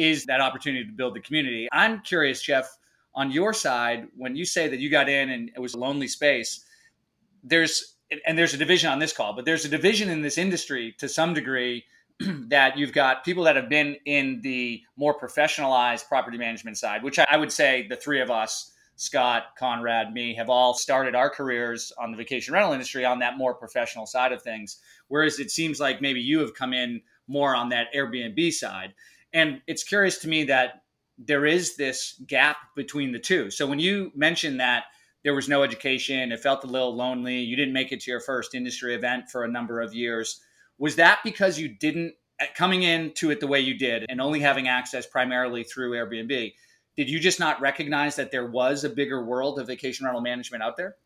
is 0.00 0.24
that 0.26 0.40
opportunity 0.40 0.84
to 0.84 0.92
build 0.92 1.14
the 1.14 1.20
community. 1.20 1.68
I'm 1.72 2.00
curious, 2.00 2.40
Jeff, 2.42 2.78
on 3.14 3.30
your 3.30 3.52
side, 3.52 4.08
when 4.16 4.36
you 4.36 4.44
say 4.44 4.68
that 4.68 4.78
you 4.78 4.90
got 4.90 5.08
in 5.08 5.30
and 5.30 5.50
it 5.54 5.60
was 5.60 5.74
a 5.74 5.78
lonely 5.78 6.08
space, 6.08 6.64
there's 7.42 7.96
and 8.26 8.36
there's 8.36 8.54
a 8.54 8.58
division 8.58 8.90
on 8.90 8.98
this 8.98 9.12
call, 9.12 9.34
but 9.34 9.44
there's 9.44 9.64
a 9.64 9.68
division 9.68 10.08
in 10.08 10.20
this 10.20 10.36
industry 10.36 10.94
to 10.98 11.08
some 11.08 11.32
degree 11.32 11.84
that 12.48 12.76
you've 12.76 12.92
got 12.92 13.24
people 13.24 13.44
that 13.44 13.56
have 13.56 13.68
been 13.68 13.96
in 14.04 14.40
the 14.42 14.82
more 14.96 15.18
professionalized 15.18 16.08
property 16.08 16.36
management 16.36 16.76
side, 16.76 17.02
which 17.02 17.18
I 17.18 17.36
would 17.36 17.52
say 17.52 17.86
the 17.88 17.96
three 17.96 18.20
of 18.20 18.30
us, 18.30 18.72
Scott, 18.96 19.44
Conrad, 19.58 20.12
me, 20.12 20.34
have 20.34 20.50
all 20.50 20.74
started 20.74 21.14
our 21.14 21.30
careers 21.30 21.92
on 21.98 22.10
the 22.10 22.16
vacation 22.16 22.52
rental 22.52 22.72
industry 22.72 23.04
on 23.04 23.20
that 23.20 23.38
more 23.38 23.54
professional 23.54 24.06
side 24.06 24.32
of 24.32 24.42
things. 24.42 24.78
Whereas 25.08 25.38
it 25.38 25.50
seems 25.50 25.80
like 25.80 26.02
maybe 26.02 26.20
you 26.20 26.40
have 26.40 26.52
come 26.54 26.72
in 26.72 27.00
more 27.28 27.54
on 27.54 27.68
that 27.68 27.86
Airbnb 27.94 28.52
side. 28.52 28.92
And 29.32 29.60
it's 29.66 29.84
curious 29.84 30.18
to 30.18 30.28
me 30.28 30.44
that 30.44 30.82
there 31.18 31.46
is 31.46 31.76
this 31.76 32.20
gap 32.26 32.56
between 32.74 33.12
the 33.12 33.18
two. 33.18 33.50
So 33.50 33.66
when 33.66 33.78
you 33.78 34.10
mentioned 34.14 34.60
that 34.60 34.84
there 35.22 35.34
was 35.34 35.48
no 35.48 35.62
education, 35.62 36.32
it 36.32 36.40
felt 36.40 36.64
a 36.64 36.66
little 36.66 36.94
lonely, 36.94 37.38
you 37.38 37.56
didn't 37.56 37.74
make 37.74 37.92
it 37.92 38.00
to 38.00 38.10
your 38.10 38.20
first 38.20 38.54
industry 38.54 38.94
event 38.94 39.30
for 39.30 39.44
a 39.44 39.48
number 39.48 39.80
of 39.80 39.94
years, 39.94 40.40
was 40.78 40.96
that 40.96 41.20
because 41.22 41.58
you 41.58 41.68
didn't 41.68 42.14
uh, 42.40 42.46
coming 42.54 42.82
into 42.84 43.30
it 43.30 43.38
the 43.38 43.46
way 43.46 43.60
you 43.60 43.76
did 43.76 44.06
and 44.08 44.20
only 44.20 44.40
having 44.40 44.66
access 44.66 45.06
primarily 45.06 45.62
through 45.62 45.92
Airbnb? 45.92 46.54
Did 46.96 47.10
you 47.10 47.20
just 47.20 47.38
not 47.38 47.60
recognize 47.60 48.16
that 48.16 48.30
there 48.30 48.46
was 48.46 48.82
a 48.82 48.88
bigger 48.88 49.22
world 49.24 49.58
of 49.58 49.66
vacation 49.66 50.06
rental 50.06 50.22
management 50.22 50.62
out 50.62 50.76
there? 50.76 50.96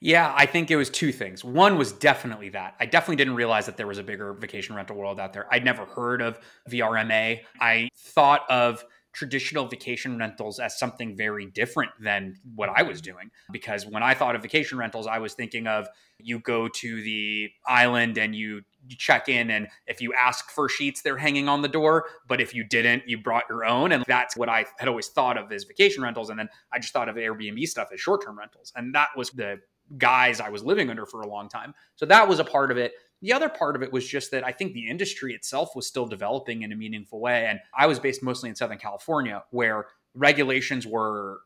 Yeah, 0.00 0.32
I 0.34 0.46
think 0.46 0.70
it 0.70 0.76
was 0.76 0.88
two 0.88 1.12
things. 1.12 1.44
One 1.44 1.76
was 1.76 1.92
definitely 1.92 2.48
that. 2.50 2.74
I 2.80 2.86
definitely 2.86 3.16
didn't 3.16 3.34
realize 3.34 3.66
that 3.66 3.76
there 3.76 3.86
was 3.86 3.98
a 3.98 4.02
bigger 4.02 4.32
vacation 4.32 4.74
rental 4.74 4.96
world 4.96 5.20
out 5.20 5.34
there. 5.34 5.46
I'd 5.52 5.64
never 5.64 5.84
heard 5.84 6.22
of 6.22 6.38
VRMA. 6.70 7.40
I 7.60 7.90
thought 7.94 8.48
of 8.48 8.82
traditional 9.12 9.66
vacation 9.66 10.16
rentals 10.16 10.58
as 10.58 10.78
something 10.78 11.16
very 11.16 11.44
different 11.46 11.90
than 12.00 12.36
what 12.54 12.70
I 12.74 12.82
was 12.82 13.00
doing. 13.00 13.30
Because 13.52 13.84
when 13.84 14.02
I 14.02 14.14
thought 14.14 14.36
of 14.36 14.42
vacation 14.42 14.78
rentals, 14.78 15.06
I 15.06 15.18
was 15.18 15.34
thinking 15.34 15.66
of 15.66 15.88
you 16.18 16.38
go 16.38 16.68
to 16.68 17.02
the 17.02 17.50
island 17.66 18.18
and 18.18 18.34
you, 18.34 18.62
check 18.96 19.28
in, 19.28 19.50
and 19.50 19.68
if 19.86 20.00
you 20.00 20.14
ask 20.14 20.50
for 20.50 20.68
sheets, 20.68 21.02
they're 21.02 21.18
hanging 21.18 21.48
on 21.48 21.60
the 21.60 21.68
door. 21.68 22.06
But 22.26 22.40
if 22.40 22.54
you 22.54 22.64
didn't, 22.64 23.02
you 23.06 23.18
brought 23.18 23.44
your 23.50 23.64
own. 23.64 23.92
And 23.92 24.04
that's 24.06 24.36
what 24.36 24.48
I 24.48 24.64
had 24.78 24.88
always 24.88 25.08
thought 25.08 25.36
of 25.36 25.52
as 25.52 25.64
vacation 25.64 26.02
rentals. 26.02 26.30
And 26.30 26.38
then 26.38 26.48
I 26.72 26.78
just 26.78 26.92
thought 26.92 27.08
of 27.08 27.16
Airbnb 27.16 27.66
stuff 27.66 27.88
as 27.92 28.00
short 28.00 28.24
term 28.24 28.38
rentals. 28.38 28.72
And 28.74 28.94
that 28.94 29.08
was 29.16 29.30
the 29.30 29.60
guys 29.98 30.40
I 30.40 30.48
was 30.48 30.64
living 30.64 30.90
under 30.90 31.06
for 31.06 31.22
a 31.22 31.28
long 31.28 31.48
time. 31.48 31.74
So 31.96 32.06
that 32.06 32.28
was 32.28 32.38
a 32.38 32.44
part 32.44 32.70
of 32.70 32.76
it. 32.76 32.92
The 33.22 33.32
other 33.32 33.48
part 33.48 33.76
of 33.76 33.82
it 33.82 33.92
was 33.92 34.06
just 34.06 34.30
that 34.30 34.46
I 34.46 34.52
think 34.52 34.72
the 34.72 34.88
industry 34.88 35.34
itself 35.34 35.76
was 35.76 35.86
still 35.86 36.06
developing 36.06 36.62
in 36.62 36.72
a 36.72 36.76
meaningful 36.76 37.20
way. 37.20 37.46
And 37.46 37.60
I 37.76 37.86
was 37.86 37.98
based 37.98 38.22
mostly 38.22 38.48
in 38.48 38.56
Southern 38.56 38.78
California, 38.78 39.42
where 39.50 39.86
regulations 40.14 40.86
were 40.86 41.40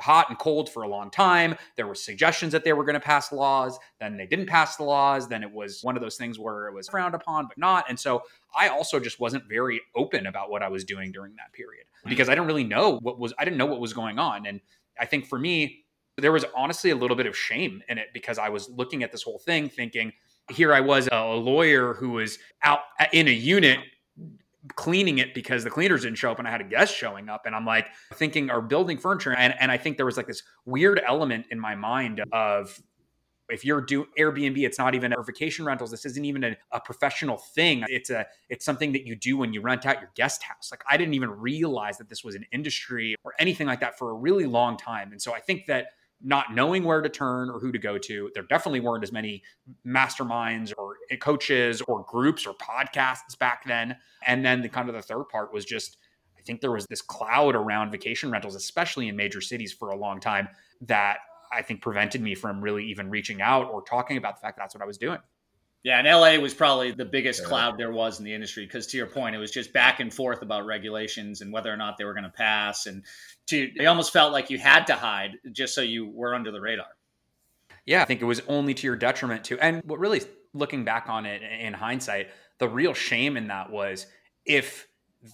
hot 0.00 0.28
and 0.28 0.38
cold 0.38 0.70
for 0.70 0.84
a 0.84 0.88
long 0.88 1.10
time. 1.10 1.56
There 1.76 1.86
were 1.86 1.94
suggestions 1.94 2.52
that 2.52 2.64
they 2.64 2.72
were 2.72 2.84
going 2.84 2.94
to 2.94 3.00
pass 3.00 3.32
laws. 3.32 3.78
Then 4.00 4.16
they 4.16 4.26
didn't 4.26 4.46
pass 4.46 4.76
the 4.76 4.84
laws. 4.84 5.28
Then 5.28 5.42
it 5.42 5.50
was 5.50 5.82
one 5.82 5.96
of 5.96 6.02
those 6.02 6.16
things 6.16 6.38
where 6.38 6.68
it 6.68 6.74
was 6.74 6.88
frowned 6.88 7.14
upon, 7.14 7.46
but 7.46 7.58
not. 7.58 7.84
And 7.88 7.98
so 7.98 8.22
I 8.56 8.68
also 8.68 9.00
just 9.00 9.20
wasn't 9.20 9.44
very 9.48 9.80
open 9.96 10.26
about 10.26 10.50
what 10.50 10.62
I 10.62 10.68
was 10.68 10.84
doing 10.84 11.12
during 11.12 11.34
that 11.36 11.52
period 11.52 11.84
because 12.06 12.28
I 12.28 12.32
didn't 12.32 12.46
really 12.46 12.64
know 12.64 12.98
what 13.02 13.18
was, 13.18 13.34
I 13.38 13.44
didn't 13.44 13.58
know 13.58 13.66
what 13.66 13.80
was 13.80 13.92
going 13.92 14.18
on. 14.18 14.46
And 14.46 14.60
I 14.98 15.04
think 15.06 15.26
for 15.26 15.38
me, 15.38 15.84
there 16.20 16.32
was 16.32 16.44
honestly 16.56 16.90
a 16.90 16.96
little 16.96 17.16
bit 17.16 17.26
of 17.26 17.36
shame 17.36 17.82
in 17.88 17.98
it 17.98 18.08
because 18.12 18.38
I 18.38 18.48
was 18.48 18.68
looking 18.68 19.02
at 19.02 19.12
this 19.12 19.22
whole 19.22 19.38
thing 19.38 19.68
thinking, 19.68 20.12
here 20.50 20.72
I 20.72 20.80
was 20.80 21.08
a 21.12 21.34
lawyer 21.34 21.94
who 21.94 22.10
was 22.10 22.38
out 22.62 22.80
in 23.12 23.28
a 23.28 23.32
unit 23.32 23.78
cleaning 24.74 25.18
it 25.18 25.34
because 25.34 25.64
the 25.64 25.70
cleaners 25.70 26.02
didn't 26.02 26.18
show 26.18 26.30
up 26.30 26.38
and 26.38 26.46
I 26.46 26.50
had 26.50 26.60
a 26.60 26.64
guest 26.64 26.94
showing 26.94 27.28
up. 27.28 27.42
And 27.46 27.54
I'm 27.54 27.64
like 27.64 27.88
thinking 28.14 28.50
or 28.50 28.60
building 28.60 28.98
furniture. 28.98 29.32
And, 29.32 29.54
and 29.60 29.70
I 29.70 29.76
think 29.76 29.96
there 29.96 30.06
was 30.06 30.16
like 30.16 30.26
this 30.26 30.42
weird 30.64 31.00
element 31.06 31.46
in 31.50 31.58
my 31.58 31.74
mind 31.74 32.22
of 32.32 32.80
if 33.48 33.64
you're 33.64 33.80
do 33.80 34.06
Airbnb, 34.18 34.58
it's 34.58 34.78
not 34.78 34.94
even 34.94 35.14
or 35.14 35.22
vacation 35.22 35.64
rentals. 35.64 35.90
This 35.90 36.04
isn't 36.04 36.24
even 36.24 36.44
a, 36.44 36.56
a, 36.72 36.80
professional 36.80 37.38
thing. 37.38 37.82
It's 37.88 38.10
a 38.10 38.26
it's 38.50 38.64
something 38.64 38.92
that 38.92 39.06
you 39.06 39.16
do 39.16 39.38
when 39.38 39.52
you 39.54 39.62
rent 39.62 39.86
out 39.86 40.00
your 40.00 40.10
guest 40.14 40.42
house. 40.42 40.68
Like 40.70 40.82
I 40.90 40.96
didn't 40.96 41.14
even 41.14 41.30
realize 41.30 41.96
that 41.98 42.08
this 42.10 42.22
was 42.22 42.34
an 42.34 42.44
industry 42.52 43.14
or 43.24 43.32
anything 43.38 43.66
like 43.66 43.80
that 43.80 43.98
for 43.98 44.10
a 44.10 44.14
really 44.14 44.44
long 44.44 44.76
time. 44.76 45.12
And 45.12 45.22
so 45.22 45.34
I 45.34 45.40
think 45.40 45.66
that 45.66 45.86
not 46.22 46.52
knowing 46.52 46.84
where 46.84 47.00
to 47.00 47.08
turn 47.08 47.48
or 47.48 47.60
who 47.60 47.70
to 47.70 47.78
go 47.78 47.96
to. 47.98 48.30
There 48.34 48.42
definitely 48.42 48.80
weren't 48.80 49.04
as 49.04 49.12
many 49.12 49.42
masterminds 49.86 50.72
or 50.76 50.96
coaches 51.20 51.80
or 51.82 52.04
groups 52.08 52.46
or 52.46 52.54
podcasts 52.54 53.38
back 53.38 53.64
then. 53.66 53.96
And 54.26 54.44
then 54.44 54.62
the 54.62 54.68
kind 54.68 54.88
of 54.88 54.94
the 54.94 55.02
third 55.02 55.24
part 55.30 55.52
was 55.52 55.64
just 55.64 55.96
I 56.36 56.42
think 56.42 56.60
there 56.60 56.70
was 56.70 56.86
this 56.86 57.02
cloud 57.02 57.54
around 57.54 57.90
vacation 57.90 58.30
rentals, 58.30 58.54
especially 58.54 59.08
in 59.08 59.16
major 59.16 59.40
cities 59.40 59.72
for 59.72 59.90
a 59.90 59.96
long 59.96 60.18
time, 60.20 60.48
that 60.82 61.18
I 61.52 61.62
think 61.62 61.82
prevented 61.82 62.20
me 62.20 62.34
from 62.34 62.60
really 62.62 62.84
even 62.86 63.10
reaching 63.10 63.42
out 63.42 63.70
or 63.70 63.82
talking 63.82 64.16
about 64.16 64.36
the 64.36 64.40
fact 64.40 64.56
that 64.56 64.62
that's 64.62 64.74
what 64.74 64.82
I 64.82 64.86
was 64.86 64.98
doing. 64.98 65.18
Yeah, 65.88 66.00
and 66.00 66.06
LA 66.06 66.38
was 66.38 66.52
probably 66.52 66.90
the 66.90 67.06
biggest 67.06 67.40
yeah. 67.40 67.48
cloud 67.48 67.78
there 67.78 67.90
was 67.90 68.18
in 68.18 68.24
the 68.26 68.34
industry 68.34 68.66
because, 68.66 68.86
to 68.88 68.98
your 68.98 69.06
point, 69.06 69.34
it 69.34 69.38
was 69.38 69.50
just 69.50 69.72
back 69.72 70.00
and 70.00 70.12
forth 70.12 70.42
about 70.42 70.66
regulations 70.66 71.40
and 71.40 71.50
whether 71.50 71.72
or 71.72 71.78
not 71.78 71.96
they 71.96 72.04
were 72.04 72.12
going 72.12 72.24
to 72.24 72.30
pass, 72.30 72.84
and 72.84 73.04
to 73.46 73.70
it 73.74 73.86
almost 73.86 74.12
felt 74.12 74.30
like 74.30 74.50
you 74.50 74.58
had 74.58 74.86
to 74.88 74.92
hide 74.92 75.38
just 75.50 75.74
so 75.74 75.80
you 75.80 76.06
were 76.06 76.34
under 76.34 76.52
the 76.52 76.60
radar. 76.60 76.88
Yeah, 77.86 78.02
I 78.02 78.04
think 78.04 78.20
it 78.20 78.26
was 78.26 78.42
only 78.48 78.74
to 78.74 78.86
your 78.86 78.96
detriment 78.96 79.44
too. 79.44 79.58
And 79.60 79.82
what 79.82 79.98
really, 79.98 80.20
looking 80.52 80.84
back 80.84 81.08
on 81.08 81.24
it 81.24 81.40
in 81.40 81.72
hindsight, 81.72 82.28
the 82.58 82.68
real 82.68 82.92
shame 82.92 83.38
in 83.38 83.46
that 83.46 83.70
was 83.70 84.06
if 84.44 84.86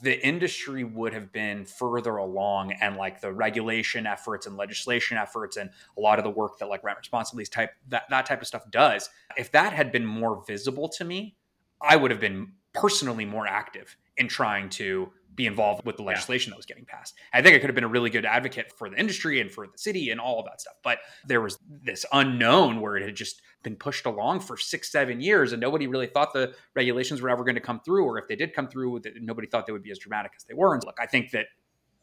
the 0.03 0.27
industry 0.27 0.83
would 0.83 1.13
have 1.13 1.31
been 1.31 1.65
further 1.65 2.17
along 2.17 2.73
and 2.73 2.97
like 2.97 3.21
the 3.21 3.33
regulation 3.33 4.07
efforts 4.07 4.47
and 4.47 4.57
legislation 4.57 5.19
efforts 5.19 5.57
and 5.57 5.71
a 5.99 6.01
lot 6.01 6.19
of 6.19 6.25
the 6.25 6.31
work 6.31 6.59
that 6.59 6.69
like 6.69 6.83
rent 6.83 6.99
responsibly 6.99 7.45
type 7.45 7.71
that, 7.89 8.05
that 8.09 8.25
type 8.25 8.41
of 8.41 8.47
stuff 8.47 8.69
does 8.71 9.11
if 9.37 9.53
that 9.53 9.75
had 9.75 9.93
been 9.93 10.07
more 10.07 10.43
visible 10.47 10.89
to 10.89 11.05
me 11.05 11.37
i 11.83 11.97
would 11.97 12.11
have 12.11 12.21
been 12.21 12.51
personally 12.73 13.27
more 13.27 13.47
active 13.47 13.97
in 14.17 14.27
trying 14.27 14.71
to 14.71 15.11
be 15.35 15.47
involved 15.47 15.85
with 15.85 15.97
the 15.97 16.03
legislation 16.03 16.51
yeah. 16.51 16.55
that 16.55 16.59
was 16.59 16.67
getting 16.67 16.85
passed. 16.85 17.15
I 17.33 17.43
think 17.43 17.57
I 17.57 17.59
could 17.59 17.69
have 17.69 17.75
been 17.75 17.85
a 17.85 17.89
really 17.89 18.11
good 18.11 18.25
advocate 18.25 18.73
for 18.73 18.89
the 18.89 18.97
industry 18.97 19.41
and 19.41 19.51
for 19.51 19.67
the 19.67 19.79
city 19.79 20.11
and 20.11 20.21
all 20.21 20.39
of 20.39 20.47
that 20.47 20.61
stuff. 20.61 20.75
But 20.83 20.99
there 21.27 21.41
was 21.41 21.59
this 21.69 22.07
unknown 22.13 22.81
where 22.81 22.97
it 22.97 23.05
had 23.05 23.17
just 23.17 23.43
been 23.65 23.75
pushed 23.75 24.07
along 24.07 24.41
for 24.41 24.57
six, 24.57 24.93
seven 24.93 25.21
years, 25.21 25.53
and 25.53 25.61
nobody 25.61 25.89
really 25.89 26.07
thought 26.07 26.33
the 26.33 26.55
regulations 26.77 27.21
were 27.21 27.31
ever 27.31 27.43
going 27.43 27.57
to 27.57 27.61
come 27.61 27.81
through, 27.81 28.05
or 28.05 28.19
if 28.19 28.29
they 28.29 28.37
did 28.37 28.55
come 28.55 28.69
through, 28.69 29.01
nobody 29.21 29.49
thought 29.49 29.67
they 29.67 29.73
would 29.73 29.83
be 29.83 29.91
as 29.91 29.99
dramatic 29.99 30.33
as 30.37 30.45
they 30.45 30.55
were. 30.55 30.75
And 30.75 30.85
look, 30.85 30.99
I 31.01 31.07
think 31.07 31.33
that 31.33 31.47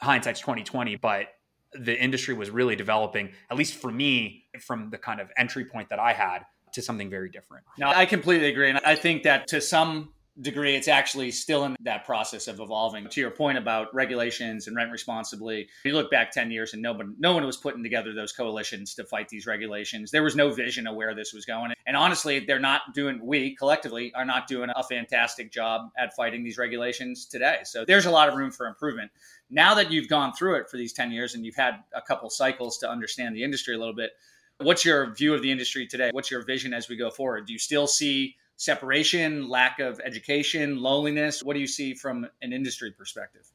hindsight's 0.02 0.42
twenty 0.42 0.64
twenty, 0.64 0.98
but 0.98 1.28
the 1.74 1.98
industry 1.98 2.34
was 2.34 2.50
really 2.50 2.76
developing, 2.76 3.30
at 3.50 3.58
least 3.58 3.76
for 3.76 3.90
me, 3.90 4.44
from 4.60 4.90
the 4.90 4.98
kind 4.98 5.22
of 5.22 5.32
entry 5.38 5.64
point 5.64 5.88
that 5.88 6.00
I 6.00 6.12
had 6.12 6.40
to 6.74 6.82
something 6.82 7.10
very 7.10 7.30
different. 7.30 7.64
Now, 7.78 7.92
I 7.92 8.06
completely 8.06 8.50
agree. 8.50 8.70
And 8.70 8.80
I 8.80 8.96
think 8.96 9.24
that 9.24 9.48
to 9.50 9.62
some 9.62 10.14
degree, 10.40 10.76
it's 10.76 10.88
actually 10.88 11.30
still 11.32 11.66
in 11.66 11.76
that 11.82 12.06
process 12.06 12.48
of 12.48 12.60
evolving. 12.60 13.08
To 13.10 13.20
your 13.20 13.32
point 13.32 13.58
about 13.58 13.94
regulations 13.94 14.68
and 14.68 14.76
rent 14.76 14.92
responsibly, 14.92 15.68
you 15.84 15.94
look 15.94 16.10
back 16.10 16.32
10 16.32 16.52
years 16.52 16.74
and 16.74 16.82
no 16.82 16.94
one, 16.94 17.16
no 17.20 17.34
one 17.34 17.46
was 17.46 17.58
putting 17.58 17.84
together 17.84 18.14
those 18.14 18.32
coalitions 18.32 18.96
to 18.96 19.04
fight 19.04 19.28
these 19.28 19.46
regulations. 19.46 20.10
There 20.10 20.24
was 20.24 20.36
no 20.36 20.52
vision 20.52 20.88
of 20.88 20.96
where 20.96 21.14
this 21.14 21.34
was 21.34 21.46
going. 21.46 21.74
And 21.86 21.98
honestly, 21.98 22.40
they're 22.40 22.60
not 22.60 22.94
doing, 22.94 23.20
we 23.26 23.56
collectively 23.56 24.14
are 24.14 24.26
not 24.26 24.48
doing 24.48 24.70
a 24.74 24.84
fantastic 24.84 25.52
job 25.52 25.92
at 25.98 26.16
fighting 26.16 26.44
these 26.44 26.58
regulations 26.58 27.26
today. 27.26 27.60
So 27.64 27.84
there's 27.84 28.06
a 28.06 28.12
lot 28.12 28.30
of 28.30 28.36
room 28.36 28.52
for 28.52 28.68
improvement. 28.68 29.12
Now 29.50 29.74
that 29.76 29.92
you've 29.92 30.08
gone 30.08 30.32
through 30.34 30.56
it 30.56 30.70
for 30.70 30.78
these 30.78 30.94
10 30.94 31.12
years 31.12 31.36
and 31.36 31.46
you've 31.46 31.56
had 31.56 31.84
a 31.94 32.02
couple 32.02 32.30
cycles 32.30 32.78
to 32.80 32.90
understand 32.90 33.36
the 33.36 33.44
industry 33.44 33.76
a 33.76 33.80
little 33.80 33.96
bit, 33.96 34.12
what's 34.60 34.86
your 34.86 35.14
view 35.14 35.34
of 35.34 35.42
the 35.42 35.52
industry 35.52 35.88
today? 35.88 36.10
What's 36.14 36.32
your 36.32 36.46
vision 36.46 36.74
as 36.74 36.88
we 36.88 36.96
go 36.96 37.10
forward? 37.10 37.48
Do 37.48 37.54
you 37.54 37.60
still 37.60 37.88
see 37.88 38.38
separation, 38.62 39.50
lack 39.50 39.80
of 39.80 40.00
education, 40.04 40.80
loneliness? 40.80 41.44
What 41.44 41.56
do 41.56 41.60
you 41.60 41.68
see 41.68 41.96
from 41.96 42.28
an 42.44 42.54
industry 42.54 42.92
perspective? 42.92 43.52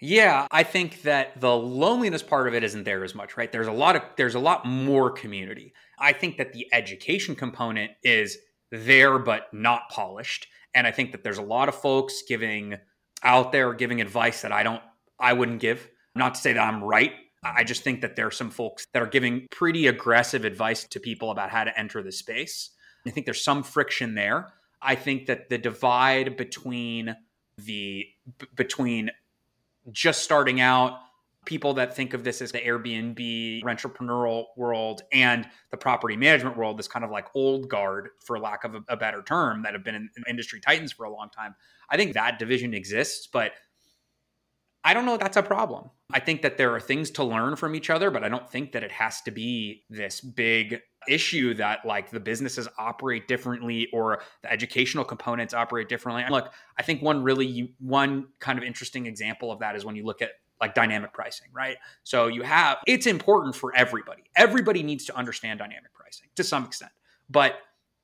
Yeah, 0.00 0.46
I 0.50 0.62
think 0.62 1.02
that 1.02 1.38
the 1.40 1.54
loneliness 1.54 2.22
part 2.22 2.48
of 2.48 2.54
it 2.54 2.64
isn't 2.64 2.84
there 2.84 3.04
as 3.04 3.14
much, 3.14 3.36
right? 3.36 3.50
There's 3.50 3.66
a 3.66 3.72
lot 3.72 3.96
of 3.96 4.02
there's 4.16 4.36
a 4.36 4.40
lot 4.40 4.64
more 4.64 5.10
community. 5.10 5.74
I 5.98 6.12
think 6.12 6.38
that 6.38 6.52
the 6.52 6.66
education 6.72 7.34
component 7.34 7.92
is 8.02 8.38
there 8.70 9.18
but 9.18 9.52
not 9.52 9.88
polished. 9.90 10.46
And 10.74 10.86
I 10.86 10.92
think 10.92 11.12
that 11.12 11.24
there's 11.24 11.38
a 11.38 11.42
lot 11.42 11.68
of 11.68 11.74
folks 11.74 12.22
giving 12.26 12.76
out 13.22 13.52
there 13.52 13.74
giving 13.74 14.00
advice 14.00 14.42
that 14.42 14.52
I 14.52 14.62
don't 14.62 14.82
I 15.18 15.32
wouldn't 15.34 15.60
give. 15.60 15.88
Not 16.14 16.36
to 16.36 16.40
say 16.40 16.52
that 16.54 16.60
I'm 16.60 16.82
right. 16.82 17.12
I 17.42 17.64
just 17.64 17.82
think 17.82 18.00
that 18.00 18.16
there 18.16 18.26
are 18.26 18.32
some 18.32 18.50
folks 18.50 18.86
that 18.92 19.02
are 19.02 19.06
giving 19.06 19.46
pretty 19.50 19.88
aggressive 19.88 20.44
advice 20.44 20.84
to 20.84 21.00
people 21.00 21.30
about 21.30 21.50
how 21.50 21.64
to 21.64 21.78
enter 21.78 22.02
the 22.02 22.12
space. 22.12 22.70
I 23.06 23.10
think 23.10 23.26
there's 23.26 23.42
some 23.42 23.62
friction 23.62 24.14
there. 24.14 24.52
I 24.80 24.94
think 24.94 25.26
that 25.26 25.48
the 25.48 25.58
divide 25.58 26.36
between 26.36 27.16
the 27.56 28.06
b- 28.38 28.46
between 28.54 29.10
just 29.90 30.22
starting 30.22 30.60
out 30.60 31.00
people 31.44 31.74
that 31.74 31.96
think 31.96 32.12
of 32.12 32.24
this 32.24 32.42
as 32.42 32.52
the 32.52 32.58
Airbnb 32.58 33.62
entrepreneurial 33.64 34.44
world 34.56 35.02
and 35.12 35.48
the 35.70 35.76
property 35.76 36.16
management 36.16 36.56
world, 36.56 36.78
this 36.78 36.88
kind 36.88 37.04
of 37.04 37.10
like 37.10 37.26
old 37.34 37.68
guard, 37.68 38.10
for 38.24 38.38
lack 38.38 38.64
of 38.64 38.74
a, 38.74 38.82
a 38.88 38.96
better 38.96 39.22
term, 39.22 39.62
that 39.62 39.72
have 39.72 39.82
been 39.82 39.94
in, 39.94 40.10
in 40.16 40.24
industry 40.28 40.60
titans 40.60 40.92
for 40.92 41.06
a 41.06 41.10
long 41.10 41.30
time. 41.30 41.54
I 41.88 41.96
think 41.96 42.12
that 42.12 42.38
division 42.38 42.74
exists, 42.74 43.26
but 43.26 43.52
I 44.84 44.94
don't 44.94 45.06
know 45.06 45.14
if 45.14 45.20
that's 45.20 45.36
a 45.36 45.42
problem. 45.42 45.90
I 46.12 46.20
think 46.20 46.42
that 46.42 46.58
there 46.58 46.74
are 46.74 46.80
things 46.80 47.10
to 47.12 47.24
learn 47.24 47.56
from 47.56 47.74
each 47.74 47.90
other, 47.90 48.10
but 48.10 48.24
I 48.24 48.28
don't 48.28 48.48
think 48.48 48.72
that 48.72 48.82
it 48.82 48.92
has 48.92 49.22
to 49.22 49.30
be 49.30 49.84
this 49.88 50.20
big 50.20 50.80
issue 51.06 51.54
that 51.54 51.84
like 51.84 52.10
the 52.10 52.20
businesses 52.20 52.68
operate 52.78 53.28
differently 53.28 53.88
or 53.92 54.20
the 54.42 54.50
educational 54.50 55.04
components 55.04 55.54
operate 55.54 55.88
differently. 55.88 56.22
And 56.22 56.32
look, 56.32 56.52
I 56.76 56.82
think 56.82 57.02
one 57.02 57.22
really 57.22 57.74
one 57.78 58.28
kind 58.40 58.58
of 58.58 58.64
interesting 58.64 59.06
example 59.06 59.52
of 59.52 59.60
that 59.60 59.76
is 59.76 59.84
when 59.84 59.96
you 59.96 60.04
look 60.04 60.22
at 60.22 60.30
like 60.60 60.74
dynamic 60.74 61.12
pricing, 61.12 61.48
right? 61.52 61.76
So 62.02 62.26
you 62.26 62.42
have 62.42 62.78
it's 62.86 63.06
important 63.06 63.54
for 63.54 63.74
everybody. 63.76 64.24
Everybody 64.36 64.82
needs 64.82 65.04
to 65.06 65.16
understand 65.16 65.60
dynamic 65.60 65.94
pricing 65.94 66.28
to 66.36 66.44
some 66.44 66.64
extent. 66.64 66.92
But 67.30 67.54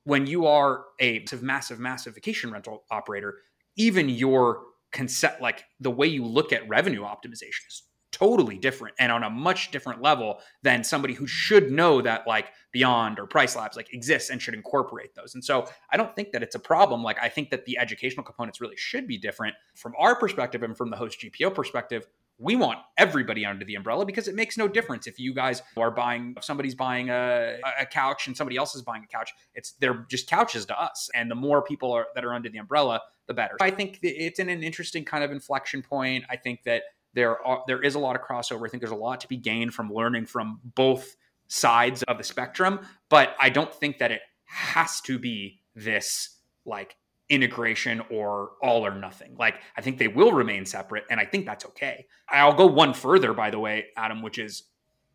when 0.05 0.27
you 0.27 0.45
are 0.45 0.85
a 1.01 1.25
massive, 1.41 1.79
massive 1.79 2.15
vacation 2.15 2.51
rental 2.51 2.83
operator, 2.91 3.39
even 3.75 4.07
your 4.07 4.61
concept, 4.91 5.41
like 5.41 5.65
the 5.79 5.91
way 5.91 6.07
you 6.07 6.25
look 6.25 6.53
at 6.53 6.67
revenue 6.69 7.01
optimization 7.01 7.67
is 7.67 7.83
totally 8.15 8.57
different 8.57 8.95
and 8.97 9.11
on 9.11 9.23
a 9.23 9.29
much 9.29 9.71
different 9.71 10.01
level 10.01 10.39
than 10.63 10.85
somebody 10.85 11.13
who 11.13 11.27
should 11.27 11.69
know 11.69 12.01
that 12.01 12.25
like 12.25 12.47
beyond 12.71 13.19
or 13.19 13.27
PriceLabs 13.27 13.75
like 13.75 13.93
exists 13.93 14.29
and 14.29 14.41
should 14.41 14.53
incorporate 14.53 15.13
those. 15.15 15.35
And 15.35 15.43
so 15.43 15.67
i 15.91 15.97
don't 15.97 16.15
think 16.15 16.31
that 16.31 16.41
it's 16.41 16.55
a 16.55 16.59
problem. 16.59 17.03
Like 17.03 17.17
i 17.21 17.27
think 17.27 17.49
that 17.49 17.65
the 17.65 17.77
educational 17.77 18.23
components 18.23 18.61
really 18.61 18.77
should 18.77 19.05
be 19.05 19.17
different 19.17 19.55
from 19.75 19.93
our 19.99 20.15
perspective 20.15 20.63
and 20.63 20.77
from 20.77 20.89
the 20.89 20.95
host 20.95 21.19
gpo 21.19 21.53
perspective. 21.53 22.07
We 22.37 22.55
want 22.57 22.79
everybody 22.97 23.45
under 23.45 23.63
the 23.63 23.75
umbrella 23.75 24.05
because 24.05 24.27
it 24.27 24.35
makes 24.35 24.57
no 24.57 24.67
difference 24.67 25.07
if 25.07 25.19
you 25.19 25.33
guys 25.33 25.61
are 25.77 25.91
buying 25.91 26.35
if 26.37 26.43
somebody's 26.43 26.75
buying 26.75 27.09
a, 27.09 27.57
a 27.79 27.85
couch 27.85 28.27
and 28.27 28.35
somebody 28.35 28.57
else 28.57 28.75
is 28.75 28.81
buying 28.81 29.03
a 29.03 29.07
couch. 29.07 29.31
It's 29.53 29.73
they're 29.73 30.05
just 30.09 30.29
couches 30.29 30.65
to 30.67 30.81
us. 30.81 31.09
And 31.15 31.31
the 31.31 31.35
more 31.35 31.61
people 31.61 31.91
are 31.93 32.07
that 32.15 32.25
are 32.25 32.33
under 32.33 32.49
the 32.49 32.57
umbrella 32.59 33.01
the 33.27 33.33
better. 33.33 33.55
I 33.61 33.71
think 33.71 33.99
it's 34.01 34.39
in 34.39 34.49
an 34.49 34.63
interesting 34.63 35.03
kind 35.03 35.23
of 35.23 35.31
inflection 35.31 35.81
point. 35.81 36.25
I 36.29 36.35
think 36.35 36.63
that 36.63 36.83
there 37.15 37.45
are 37.45 37.63
there 37.65 37.81
is 37.81 37.95
a 37.95 37.99
lot 37.99 38.15
of 38.15 38.21
crossover. 38.21 38.67
I 38.67 38.69
think 38.69 38.81
there's 38.81 38.91
a 38.91 38.95
lot 38.95 39.21
to 39.21 39.27
be 39.27 39.37
gained 39.37 39.73
from 39.73 39.91
learning 39.91 40.27
from 40.27 40.59
both 40.75 41.15
sides 41.47 42.03
of 42.03 42.17
the 42.17 42.23
spectrum, 42.23 42.79
but 43.09 43.35
I 43.39 43.49
don't 43.49 43.73
think 43.73 43.99
that 43.99 44.11
it 44.11 44.21
has 44.45 45.01
to 45.01 45.17
be 45.17 45.61
this 45.75 46.37
like 46.65 46.95
integration 47.29 48.01
or 48.11 48.51
all 48.61 48.85
or 48.85 48.93
nothing. 48.93 49.35
Like 49.37 49.55
I 49.75 49.81
think 49.81 49.97
they 49.97 50.07
will 50.07 50.31
remain 50.31 50.65
separate 50.65 51.05
and 51.09 51.19
I 51.19 51.25
think 51.25 51.45
that's 51.45 51.65
okay. 51.65 52.05
I'll 52.29 52.53
go 52.53 52.67
one 52.67 52.93
further 52.93 53.33
by 53.33 53.49
the 53.49 53.59
way, 53.59 53.87
Adam, 53.97 54.21
which 54.21 54.37
is 54.37 54.63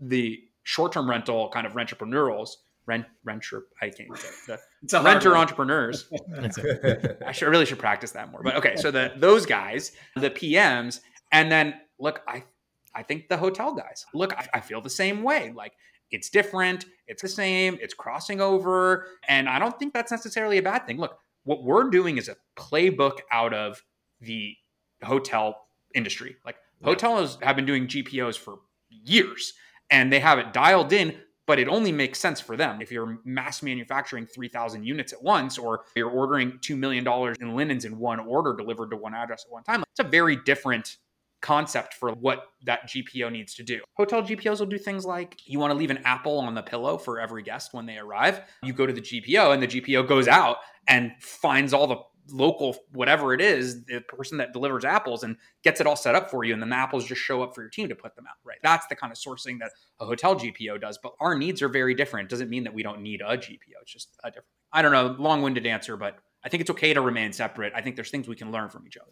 the 0.01 0.43
short-term 0.63 1.09
rental 1.09 1.49
kind 1.51 1.67
of 1.67 1.77
entrepreneurs 1.77 2.59
rent 2.87 3.07
renter 3.25 3.65
I 3.81 3.91
can't 3.91 4.17
say 4.17 4.57
the 4.83 5.01
renter 5.05 5.37
entrepreneurs. 5.37 6.09
I 7.27 7.33
should 7.33 7.49
I 7.49 7.51
really 7.51 7.67
should 7.67 7.79
practice 7.79 8.13
that 8.13 8.31
more. 8.31 8.43
But 8.43 8.57
okay, 8.57 8.77
so 8.77 8.91
the 8.91 9.13
those 9.17 9.47
guys, 9.47 9.93
the 10.17 10.31
PMs, 10.31 11.01
and 11.31 11.51
then 11.51 11.75
look, 12.01 12.23
I 12.27 12.45
I 12.95 13.03
think 13.03 13.29
the 13.29 13.37
hotel 13.37 13.75
guys. 13.75 14.05
Look, 14.15 14.33
I, 14.35 14.49
I 14.55 14.61
feel 14.61 14.81
the 14.81 14.91
same 14.91 15.23
way. 15.23 15.53
Like 15.55 15.75
it's 16.11 16.29
different, 16.29 16.87
it's 17.07 17.23
the 17.23 17.29
same, 17.29 17.79
it's 17.81 17.95
crossing 17.95 18.41
over. 18.41 19.07
And 19.29 19.49
I 19.49 19.59
don't 19.59 19.79
think 19.79 19.93
that's 19.93 20.11
necessarily 20.11 20.59
a 20.59 20.63
bad 20.63 20.87
thing. 20.87 20.99
Look, 20.99 21.19
what 21.45 21.63
we're 21.65 21.89
doing 21.91 22.19
is 22.19 22.29
a 22.29 22.37
playbook 22.57 23.19
out 23.31 23.55
of 23.55 23.83
the 24.21 24.57
hotel 25.03 25.57
industry. 25.95 26.37
Like 26.45 26.57
hotels 26.83 27.39
have 27.43 27.57
been 27.57 27.67
doing 27.67 27.87
GPOs 27.87 28.37
for 28.37 28.59
years 28.89 29.53
and 29.91 30.13
they 30.13 30.21
have 30.21 30.39
it 30.39 30.53
dialed 30.53 30.93
in, 30.93 31.17
but 31.47 31.59
it 31.59 31.69
only 31.69 31.93
makes 31.93 32.19
sense 32.19 32.41
for 32.41 32.57
them. 32.57 32.81
If 32.81 32.93
you're 32.93 33.19
mass 33.25 33.63
manufacturing 33.63 34.27
3,000 34.27 34.85
units 34.85 35.13
at 35.13 35.23
once, 35.23 35.59
or 35.59 35.83
you're 35.97 36.11
ordering 36.11 36.53
$2 36.59 36.77
million 36.77 37.07
in 37.41 37.57
linens 37.57 37.85
in 37.85 37.99
one 37.99 38.21
order 38.21 38.55
delivered 38.55 38.91
to 38.91 38.97
one 38.97 39.15
address 39.15 39.45
at 39.47 39.53
one 39.53 39.65
time, 39.65 39.83
it's 39.91 40.01
a 40.01 40.09
very 40.09 40.37
different 40.37 40.99
concept 41.41 41.95
for 41.95 42.13
what 42.13 42.49
that 42.65 42.89
GPO 42.89 43.31
needs 43.33 43.55
to 43.55 43.63
do. 43.63 43.81
Hotel 43.95 44.23
GPOs 44.23 44.61
will 44.61 44.67
do 44.67 44.79
things 44.79 45.05
like 45.05 45.37
you 45.47 45.59
want 45.59 45.73
to 45.73 45.79
leave 45.79 45.91
an 45.91 46.01
apple 46.05 46.39
on 46.39 46.55
the 46.55 46.63
pillow 46.63 46.99
for 46.99 47.21
every 47.21 47.43
guest 47.43 47.73
when 47.73 47.87
they 47.87 47.99
arrive. 47.99 48.43
You 48.63 48.73
go 48.73 48.87
to 48.87 48.93
the 48.93 49.01
GPO 49.01 49.53
and 49.53 49.63
the 49.63 49.67
GPO 49.67 50.07
goes 50.07 50.29
out 50.29 50.59
and 50.87 51.13
finds 51.21 51.73
all 51.73 51.87
the 51.87 51.99
local 52.33 52.77
whatever 52.93 53.35
it 53.35 53.41
is 53.41 53.85
the 53.87 54.01
person 54.01 54.39
that 54.39 54.53
delivers 54.53 54.85
apples 54.85 55.23
and 55.23 55.37
gets 55.63 55.81
it 55.81 55.87
all 55.87 55.97
set 55.97 56.15
up 56.15 56.31
for 56.31 56.45
you 56.45 56.53
and 56.53 56.63
then 56.63 56.69
the 56.69 56.77
apples 56.77 57.05
just 57.05 57.21
show 57.21 57.43
up 57.43 57.55
for 57.55 57.63
your 57.63 57.71
team 57.71 57.89
to 57.89 57.95
put 57.95 58.15
them 58.15 58.25
out 58.27 58.37
right 58.45 58.59
that's 58.63 58.87
the 58.87 58.95
kind 58.95 59.13
of 59.13 59.19
sourcing 59.19 59.59
that 59.59 59.73
a 60.01 60.07
hotel 60.07 60.37
gpo 60.37 60.81
does 60.81 60.99
but 61.03 61.13
our 61.21 61.37
needs 61.37 61.63
are 61.63 61.69
very 61.69 61.95
different 61.95 62.27
it 62.27 62.31
doesn't 62.31 62.51
mean 62.51 62.63
that 62.63 62.75
we 62.75 62.83
don't 62.83 63.01
need 63.01 63.21
a 63.21 63.37
gpo 63.37 63.59
it's 63.83 63.93
just 63.93 64.17
a 64.23 64.29
different 64.29 64.47
i 64.73 64.83
don't 64.83 64.93
know 64.93 65.17
long-winded 65.19 65.67
answer 65.67 65.97
but 65.97 66.19
i 66.45 66.49
think 66.49 66.61
it's 66.61 66.71
okay 66.71 66.95
to 66.95 67.01
remain 67.01 67.33
separate 67.33 67.73
i 67.75 67.81
think 67.81 67.97
there's 67.97 68.11
things 68.11 68.29
we 68.29 68.37
can 68.37 68.53
learn 68.53 68.69
from 68.69 68.87
each 68.87 68.97
other 68.97 69.11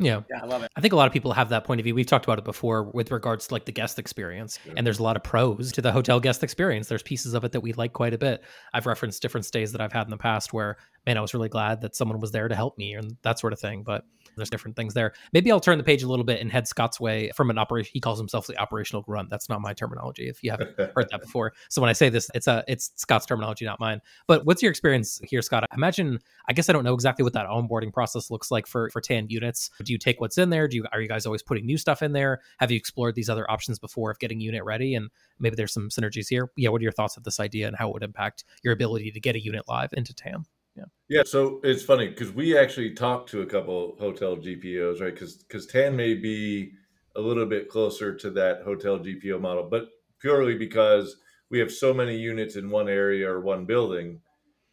yeah. 0.00 0.22
Yeah, 0.30 0.42
I 0.42 0.46
love 0.46 0.62
it. 0.62 0.70
I 0.74 0.80
think 0.80 0.92
a 0.92 0.96
lot 0.96 1.06
of 1.06 1.12
people 1.12 1.32
have 1.32 1.50
that 1.50 1.64
point 1.64 1.80
of 1.80 1.84
view. 1.84 1.94
We've 1.94 2.06
talked 2.06 2.24
about 2.24 2.38
it 2.38 2.44
before 2.44 2.84
with 2.84 3.10
regards 3.10 3.46
to 3.48 3.54
like 3.54 3.66
the 3.66 3.72
guest 3.72 3.98
experience. 3.98 4.58
And 4.76 4.86
there's 4.86 4.98
a 4.98 5.02
lot 5.02 5.16
of 5.16 5.22
pros 5.22 5.72
to 5.72 5.82
the 5.82 5.92
hotel 5.92 6.18
guest 6.20 6.42
experience. 6.42 6.88
There's 6.88 7.02
pieces 7.02 7.34
of 7.34 7.44
it 7.44 7.52
that 7.52 7.60
we 7.60 7.72
like 7.74 7.92
quite 7.92 8.14
a 8.14 8.18
bit. 8.18 8.42
I've 8.72 8.86
referenced 8.86 9.22
different 9.22 9.44
stays 9.44 9.72
that 9.72 9.80
I've 9.80 9.92
had 9.92 10.06
in 10.06 10.10
the 10.10 10.16
past 10.16 10.52
where, 10.52 10.78
man, 11.06 11.18
I 11.18 11.20
was 11.20 11.34
really 11.34 11.48
glad 11.48 11.82
that 11.82 11.94
someone 11.94 12.18
was 12.18 12.32
there 12.32 12.48
to 12.48 12.54
help 12.54 12.78
me 12.78 12.94
and 12.94 13.16
that 13.22 13.38
sort 13.38 13.52
of 13.52 13.60
thing. 13.60 13.82
But 13.82 14.04
there's 14.36 14.50
different 14.50 14.76
things 14.76 14.94
there. 14.94 15.12
Maybe 15.32 15.50
I'll 15.50 15.60
turn 15.60 15.78
the 15.78 15.84
page 15.84 16.02
a 16.02 16.08
little 16.08 16.24
bit 16.24 16.40
and 16.40 16.50
head 16.50 16.66
Scott's 16.66 17.00
way 17.00 17.30
from 17.34 17.50
an 17.50 17.58
operation. 17.58 17.90
He 17.92 18.00
calls 18.00 18.18
himself 18.18 18.46
the 18.46 18.56
operational 18.58 19.02
grunt. 19.02 19.30
That's 19.30 19.48
not 19.48 19.60
my 19.60 19.72
terminology. 19.72 20.28
If 20.28 20.42
you 20.42 20.50
haven't 20.50 20.76
heard 20.78 21.08
that 21.10 21.20
before, 21.20 21.52
so 21.68 21.80
when 21.80 21.88
I 21.90 21.92
say 21.92 22.08
this, 22.08 22.30
it's 22.34 22.46
a 22.46 22.64
it's 22.68 22.90
Scott's 22.96 23.26
terminology, 23.26 23.64
not 23.64 23.80
mine. 23.80 24.00
But 24.26 24.46
what's 24.46 24.62
your 24.62 24.70
experience 24.70 25.20
here, 25.24 25.42
Scott? 25.42 25.64
I 25.70 25.74
imagine. 25.74 26.18
I 26.48 26.52
guess 26.52 26.68
I 26.68 26.72
don't 26.72 26.84
know 26.84 26.94
exactly 26.94 27.22
what 27.22 27.32
that 27.34 27.46
onboarding 27.46 27.92
process 27.92 28.30
looks 28.30 28.50
like 28.50 28.66
for 28.66 28.90
for 28.90 29.00
tan 29.00 29.26
units. 29.28 29.70
Do 29.82 29.92
you 29.92 29.98
take 29.98 30.20
what's 30.20 30.38
in 30.38 30.50
there? 30.50 30.68
Do 30.68 30.76
you 30.76 30.84
are 30.92 31.00
you 31.00 31.08
guys 31.08 31.26
always 31.26 31.42
putting 31.42 31.66
new 31.66 31.78
stuff 31.78 32.02
in 32.02 32.12
there? 32.12 32.40
Have 32.58 32.70
you 32.70 32.76
explored 32.76 33.14
these 33.14 33.28
other 33.28 33.50
options 33.50 33.78
before 33.78 34.10
of 34.10 34.18
getting 34.18 34.40
unit 34.40 34.64
ready? 34.64 34.94
And 34.94 35.10
maybe 35.38 35.56
there's 35.56 35.72
some 35.72 35.88
synergies 35.88 36.28
here. 36.28 36.50
Yeah, 36.56 36.70
what 36.70 36.80
are 36.80 36.84
your 36.84 36.92
thoughts 36.92 37.16
of 37.16 37.24
this 37.24 37.40
idea 37.40 37.66
and 37.66 37.76
how 37.76 37.88
it 37.88 37.92
would 37.94 38.02
impact 38.02 38.44
your 38.62 38.72
ability 38.72 39.10
to 39.12 39.20
get 39.20 39.36
a 39.36 39.40
unit 39.40 39.64
live 39.68 39.90
into 39.92 40.14
TAN? 40.14 40.44
Yeah. 40.80 41.18
Yeah. 41.18 41.22
So 41.26 41.60
it's 41.62 41.82
funny 41.82 42.08
because 42.08 42.32
we 42.32 42.56
actually 42.56 42.94
talked 42.94 43.30
to 43.30 43.42
a 43.42 43.46
couple 43.46 43.96
hotel 43.98 44.36
GPOs, 44.36 45.00
right? 45.00 45.12
Because 45.12 45.36
because 45.36 45.66
Tan 45.66 45.96
may 45.96 46.14
be 46.14 46.72
a 47.16 47.20
little 47.20 47.46
bit 47.46 47.68
closer 47.68 48.14
to 48.14 48.30
that 48.30 48.62
hotel 48.62 48.98
GPO 48.98 49.40
model, 49.40 49.68
but 49.68 49.88
purely 50.20 50.56
because 50.56 51.16
we 51.50 51.58
have 51.58 51.72
so 51.72 51.92
many 51.92 52.16
units 52.16 52.56
in 52.56 52.70
one 52.70 52.88
area 52.88 53.28
or 53.28 53.40
one 53.40 53.64
building, 53.66 54.20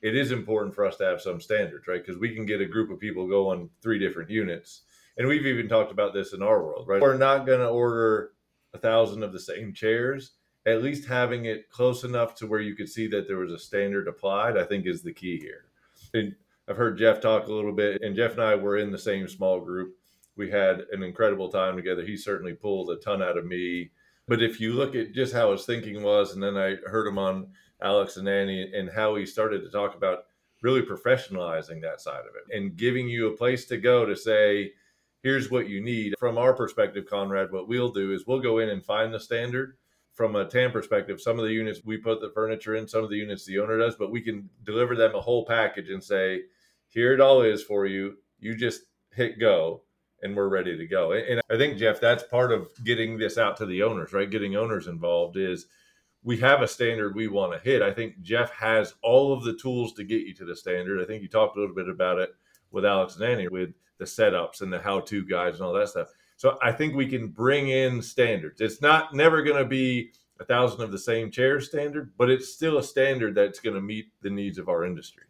it 0.01 0.15
is 0.15 0.31
important 0.31 0.75
for 0.75 0.85
us 0.85 0.97
to 0.97 1.05
have 1.05 1.21
some 1.21 1.41
standards, 1.41 1.87
right? 1.87 2.05
Because 2.05 2.19
we 2.19 2.35
can 2.35 2.45
get 2.45 2.61
a 2.61 2.65
group 2.65 2.91
of 2.91 2.99
people 2.99 3.27
go 3.27 3.49
on 3.49 3.69
three 3.81 3.97
different 3.97 4.29
units. 4.29 4.83
And 5.17 5.27
we've 5.27 5.47
even 5.47 5.67
talked 5.67 5.91
about 5.91 6.13
this 6.13 6.33
in 6.33 6.43
our 6.43 6.63
world, 6.63 6.87
right? 6.87 7.01
We're 7.01 7.17
not 7.17 7.47
going 7.47 7.59
to 7.59 7.69
order 7.69 8.33
a 8.75 8.77
thousand 8.77 9.23
of 9.23 9.33
the 9.33 9.39
same 9.39 9.73
chairs. 9.73 10.33
At 10.67 10.83
least 10.83 11.07
having 11.07 11.45
it 11.45 11.69
close 11.71 12.03
enough 12.03 12.35
to 12.35 12.45
where 12.45 12.59
you 12.59 12.75
could 12.75 12.89
see 12.89 13.07
that 13.07 13.27
there 13.27 13.37
was 13.37 13.51
a 13.51 13.57
standard 13.57 14.07
applied, 14.07 14.57
I 14.57 14.65
think 14.65 14.85
is 14.85 15.01
the 15.01 15.13
key 15.13 15.39
here. 15.39 15.66
And 16.13 16.35
I've 16.67 16.77
heard 16.77 16.97
Jeff 16.97 17.21
talk 17.21 17.47
a 17.47 17.53
little 17.53 17.71
bit, 17.71 18.01
and 18.01 18.15
Jeff 18.15 18.33
and 18.33 18.43
I 18.43 18.55
were 18.55 18.77
in 18.77 18.91
the 18.91 18.97
same 18.97 19.27
small 19.27 19.59
group. 19.59 19.95
We 20.35 20.51
had 20.51 20.85
an 20.91 21.01
incredible 21.01 21.49
time 21.49 21.75
together. 21.75 22.05
He 22.05 22.17
certainly 22.17 22.53
pulled 22.53 22.89
a 22.89 22.97
ton 22.97 23.23
out 23.23 23.37
of 23.37 23.45
me. 23.45 23.91
But 24.27 24.41
if 24.43 24.59
you 24.59 24.73
look 24.73 24.93
at 24.93 25.13
just 25.13 25.33
how 25.33 25.51
his 25.51 25.65
thinking 25.65 26.03
was, 26.03 26.33
and 26.33 26.43
then 26.43 26.57
I 26.57 26.75
heard 26.85 27.07
him 27.07 27.17
on 27.17 27.47
Alex 27.81 28.17
and 28.17 28.27
Annie 28.27 28.71
and 28.73 28.89
how 28.89 29.15
he 29.15 29.25
started 29.25 29.61
to 29.63 29.69
talk 29.69 29.95
about 29.95 30.25
really 30.61 30.81
professionalizing 30.81 31.81
that 31.81 32.01
side 32.01 32.21
of 32.21 32.35
it 32.35 32.55
and 32.55 32.75
giving 32.75 33.07
you 33.07 33.27
a 33.27 33.37
place 33.37 33.65
to 33.67 33.77
go 33.77 34.05
to 34.05 34.15
say, 34.15 34.71
here's 35.23 35.49
what 35.51 35.69
you 35.69 35.81
need. 35.81 36.15
From 36.19 36.37
our 36.37 36.53
perspective, 36.53 37.05
Conrad, 37.09 37.51
what 37.51 37.67
we'll 37.67 37.91
do 37.91 38.11
is 38.13 38.25
we'll 38.25 38.39
go 38.39 38.59
in 38.59 38.69
and 38.69 38.83
find 38.83 39.13
the 39.13 39.19
standard 39.19 39.77
from 40.17 40.35
a 40.35 40.45
TAN 40.45 40.71
perspective, 40.71 41.21
some 41.21 41.37
of 41.37 41.45
the 41.45 41.53
units 41.53 41.81
we 41.85 41.95
put 41.95 42.19
the 42.19 42.31
furniture 42.31 42.73
in, 42.73 42.87
some 42.87 43.03
of 43.03 43.11
the 43.11 43.17
units 43.17 43.45
the 43.45 43.59
owner 43.59 43.77
does, 43.77 43.95
but 43.95 44.09
we 44.11 44.19
can 44.19 44.49
deliver 44.63 44.95
them 44.95 45.13
a 45.13 45.21
whole 45.21 45.45
package 45.45 45.91
and 45.91 46.03
say, 46.03 46.41
here 46.87 47.13
it 47.13 47.21
all 47.21 47.43
is 47.43 47.61
for 47.61 47.85
you. 47.85 48.15
You 48.39 48.55
just 48.55 48.81
hit 49.13 49.39
go 49.39 49.83
and 50.23 50.35
we're 50.35 50.49
ready 50.49 50.75
to 50.75 50.87
go. 50.87 51.11
And 51.11 51.39
I 51.51 51.57
think, 51.57 51.77
Jeff, 51.77 51.99
that's 51.99 52.23
part 52.23 52.51
of 52.51 52.67
getting 52.83 53.19
this 53.19 53.37
out 53.37 53.57
to 53.57 53.67
the 53.67 53.83
owners, 53.83 54.11
right? 54.11 54.27
Getting 54.27 54.55
owners 54.55 54.87
involved 54.87 55.37
is 55.37 55.67
we 56.23 56.37
have 56.37 56.63
a 56.63 56.67
standard 56.67 57.13
we 57.13 57.27
want 57.27 57.53
to 57.53 57.59
hit. 57.59 57.83
I 57.83 57.93
think 57.93 58.19
Jeff 58.21 58.51
has 58.53 58.95
all 59.03 59.31
of 59.31 59.43
the 59.43 59.55
tools 59.55 59.93
to 59.93 60.03
get 60.03 60.21
you 60.21 60.33
to 60.33 60.45
the 60.45 60.55
standard. 60.55 60.99
I 60.99 61.05
think 61.05 61.21
you 61.21 61.29
talked 61.29 61.57
a 61.57 61.59
little 61.59 61.75
bit 61.75 61.89
about 61.89 62.17
it 62.17 62.31
with 62.71 62.85
Alex 62.85 63.17
and 63.17 63.25
Annie 63.25 63.49
with 63.49 63.69
the 63.99 64.05
setups 64.05 64.61
and 64.61 64.73
the 64.73 64.79
how 64.79 65.01
to 65.01 65.23
guides 65.27 65.59
and 65.59 65.67
all 65.67 65.73
that 65.73 65.89
stuff. 65.89 66.07
So 66.37 66.57
I 66.61 66.71
think 66.71 66.95
we 66.95 67.07
can 67.07 67.27
bring 67.27 67.69
in 67.69 68.01
standards. 68.01 68.61
It's 68.61 68.81
not 68.81 69.13
never 69.13 69.41
going 69.41 69.57
to 69.57 69.67
be 69.67 70.11
a 70.39 70.45
thousand 70.45 70.81
of 70.81 70.91
the 70.91 70.99
same 70.99 71.31
chair 71.31 71.59
standard, 71.59 72.13
but 72.17 72.29
it's 72.29 72.53
still 72.53 72.77
a 72.77 72.83
standard 72.83 73.33
that's 73.33 73.59
going 73.59 73.75
to 73.75 73.81
meet 73.81 74.11
the 74.21 74.29
needs 74.29 74.59
of 74.59 74.69
our 74.69 74.85
industry. 74.85 75.23